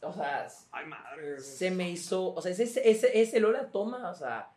[0.03, 1.41] O sea, Ay, madre.
[1.41, 4.51] se me hizo, o sea, ese, ese, ese luego la toma, o sea,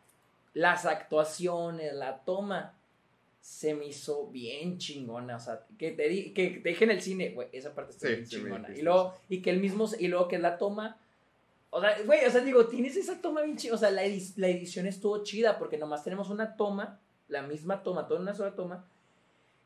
[0.54, 2.74] las actuaciones, la toma,
[3.40, 7.00] se me hizo bien chingona, o sea, que te, di- que te dije en el
[7.00, 8.76] cine, güey, esa parte está Sí, bien chingona.
[8.76, 10.98] y luego, y que el mismo, y luego que la toma,
[11.70, 14.34] o sea, güey, o sea, digo, tienes esa toma bien chida, o sea, la, edi-
[14.36, 18.54] la edición estuvo chida, porque nomás tenemos una toma, la misma toma, toda una sola
[18.54, 18.84] toma,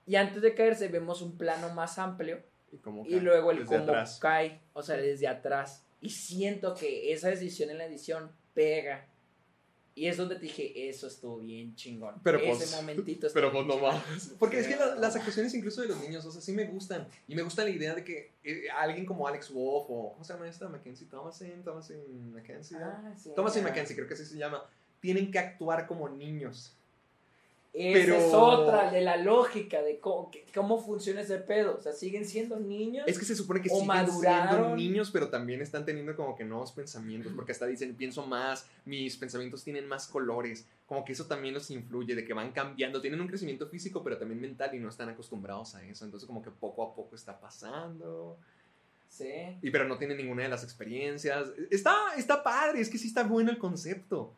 [0.06, 2.40] y antes de caerse vemos un plano más amplio,
[2.72, 4.18] Y, como y cae luego el desde cómo atrás.
[4.20, 5.84] cae, o sea, desde atrás.
[6.00, 9.06] Y siento que esa decisión en la edición pega.
[9.94, 12.14] Y es donde te dije, eso estuvo bien chingón.
[12.24, 14.32] Pero Ese pues, momentito pero pues no más.
[14.38, 17.06] Porque es que la- las actuaciones incluso de los niños, o sea, sí me gustan.
[17.28, 20.32] Y me gusta la idea de que eh, alguien como Alex Wolf o, ¿cómo se
[20.32, 20.66] llama esta?
[20.70, 22.78] Mackenzie Thomasin, Thomasin Mackenzie.
[22.80, 23.30] Ah, sí.
[23.36, 24.64] Thomasin Mackenzie, creo que así se llama.
[25.00, 26.74] Tienen que actuar como niños.
[27.74, 31.76] Esa pero- es otra de la lógica de cómo, cómo funciona ese pedo.
[31.78, 33.04] O sea, siguen siendo niños.
[33.08, 34.50] Es que se supone que O siguen maduraron.
[34.50, 38.66] siendo niños, pero también están teniendo como que nuevos pensamientos, porque hasta dicen, pienso más,
[38.84, 43.00] mis pensamientos tienen más colores, como que eso también los influye, de que van cambiando,
[43.00, 46.42] tienen un crecimiento físico, pero también mental y no están acostumbrados a eso, entonces como
[46.42, 48.36] que poco a poco está pasando,
[49.08, 49.30] Sí.
[49.62, 51.48] y pero no tienen ninguna de las experiencias.
[51.70, 54.34] Está, está padre, es que sí está bueno el concepto,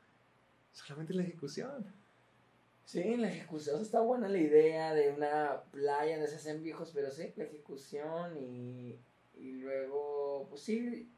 [0.73, 1.85] solamente la ejecución.
[2.85, 3.75] Sí, la ejecución.
[3.77, 7.33] o sea, está buena la idea de una playa donde se hacen viejos, pero sí,
[7.37, 8.99] la ejecución y,
[9.37, 11.11] y luego, pues sí,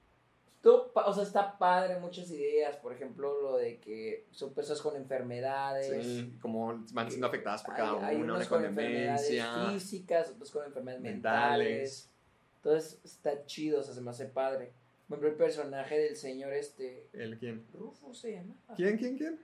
[0.95, 2.77] pa- o sea, está padre, muchas ideas.
[2.79, 6.05] Por ejemplo, lo de que son personas con enfermedades.
[6.05, 9.43] Sí, como van siendo afectadas por Hay, cada hay una, unos una con con enfermedades
[9.75, 11.69] físicas, otros con enfermedades mentales.
[11.69, 12.11] mentales.
[12.57, 14.73] Entonces está chido, o sea, se me hace padre.
[15.09, 17.07] Por ejemplo, el personaje del señor este.
[17.13, 17.65] ¿El quién?
[17.73, 18.55] Rufus se llama.
[18.75, 19.41] ¿Quién, quién, quién?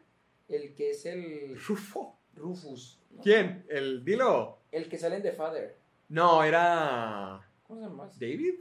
[0.52, 1.58] El que es el.
[1.66, 2.18] Rufo.
[2.34, 3.00] Rufus.
[3.10, 3.22] ¿no?
[3.22, 3.64] ¿Quién?
[3.68, 4.58] El, dilo.
[4.70, 5.76] El que sale en The Father.
[6.10, 7.40] No, era...
[7.66, 8.10] ¿Cómo se llama?
[8.20, 8.54] ¿David?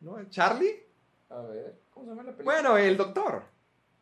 [0.00, 0.28] ¿No?
[0.28, 0.84] ¿Charlie?
[1.30, 2.60] A ver, ¿cómo se llama la película?
[2.60, 3.44] Bueno, el doctor.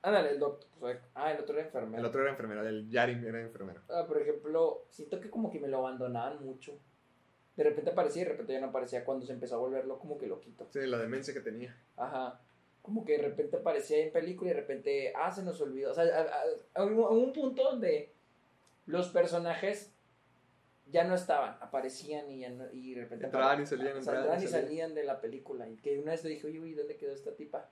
[0.00, 1.00] Ándale, el doctor.
[1.14, 1.98] Ah, el otro era enfermero.
[1.98, 3.82] El otro era enfermero, el Yari era enfermero.
[3.88, 6.78] Ah, por ejemplo, siento que como que me lo abandonaban mucho.
[7.56, 10.16] De repente aparecía y de repente ya no aparecía cuando se empezó a volverlo como
[10.16, 10.68] que loquito.
[10.70, 11.76] Sí, la demencia que tenía.
[11.96, 12.40] Ajá.
[12.86, 15.90] Como que de repente aparecía en película y de repente, ah, se nos olvidó.
[15.90, 18.12] O sea, a, a- a un, a un punto donde
[18.86, 19.92] los personajes
[20.88, 24.46] ya no estaban, aparecían y, ya no- y de repente Entraban y salían, entraban y
[24.46, 24.94] salían.
[24.94, 25.68] de la película.
[25.68, 27.68] Y que una vez le dije, oye, uy, ¿dónde quedó esta tipa?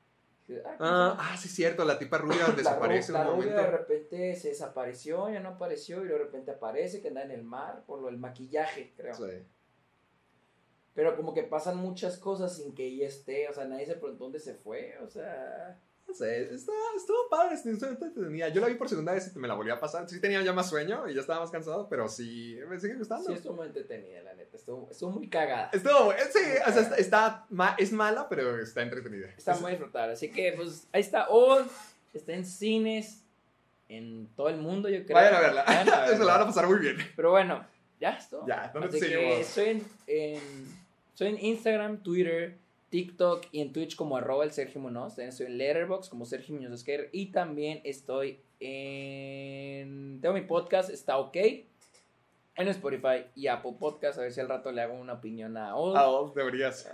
[0.49, 3.25] Dije, ah, ¿cómo se Ah, ah, sí, cierto, la tipa rubia La desaparece ru- un
[3.25, 3.55] la momento.
[3.57, 7.45] de repente se desapareció, ya no apareció y de repente aparece que anda en el
[7.45, 9.15] mar por lo del maquillaje, creo.
[9.15, 9.23] Sí.
[10.95, 14.25] Pero como que pasan muchas cosas sin que ella esté, o sea, nadie se preguntó
[14.25, 15.79] dónde se fue, o sea...
[16.07, 18.49] No sé, está, estuvo padre, entretenida.
[18.51, 20.07] Yo la vi por segunda vez y me la volví a pasar.
[20.07, 23.27] Sí tenía ya más sueño y ya estaba más cansado, pero sí, me sigue gustando.
[23.27, 25.71] Sí, estuvo muy entretenida, la neta, estuvo, estuvo muy cagada.
[25.73, 29.29] Estuvo, sí, o sea, está, está ma- es mala, pero está entretenida.
[29.37, 31.63] Está Es- muy disfrutable, así que pues ahí está, o
[32.13, 33.25] está en cines,
[33.89, 35.15] en todo el mundo yo creo.
[35.17, 36.99] Vayan a verla, Vayan a se la van a pasar muy bien.
[37.17, 37.67] Pero bueno,
[37.99, 38.45] ya esto.
[38.47, 39.39] Ya, ¿dónde Así te seguimos?
[39.39, 40.74] estoy en, en-
[41.15, 42.57] estoy en Instagram, Twitter,
[42.91, 45.15] TikTok y en Twitch como arroba el Sergio Munoz.
[45.15, 47.09] También estoy en Letterboxd como Sergio Muñoz Esquer.
[47.13, 50.19] Y también estoy en...
[50.21, 51.37] Tengo mi podcast, está ok.
[52.57, 54.19] En Spotify y Apple Podcast.
[54.19, 55.97] A ver si al rato le hago una opinión a Old.
[56.01, 56.85] Ah, vos deberías.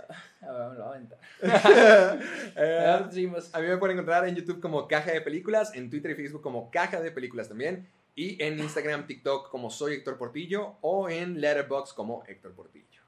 [0.41, 1.19] A ver, me lo voy a aventar.
[2.55, 6.15] Eh, a mí me pueden encontrar en YouTube como Caja de Películas, en Twitter y
[6.15, 11.09] Facebook como Caja de Películas también, y en Instagram, TikTok como Soy Héctor Portillo, o
[11.09, 13.00] en Letterboxd como Héctor Portillo.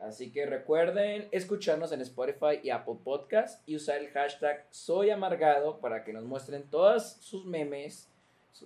[0.00, 5.78] Así que recuerden escucharnos en Spotify y Apple Podcast y usar el hashtag Soy Amargado
[5.78, 8.08] para que nos muestren todos sus memes,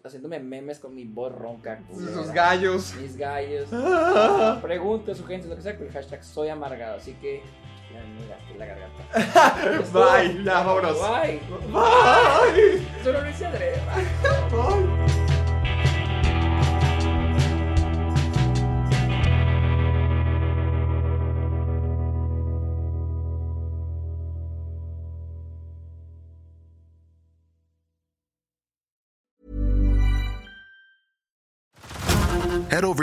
[0.05, 1.83] haciéndome memes con mi voz ronca.
[1.91, 2.95] culera, Sus gallos.
[3.01, 3.69] Mis gallos.
[4.63, 6.97] Preguntas, sugerencias, lo que sea, con el hashtag Soy Amargado.
[6.99, 7.43] Así que,
[8.29, 9.91] gasté la garganta.
[9.93, 10.99] Bye, ya vámonos.
[11.01, 11.41] Bye.
[11.73, 12.87] Bye.
[13.03, 14.07] Bye.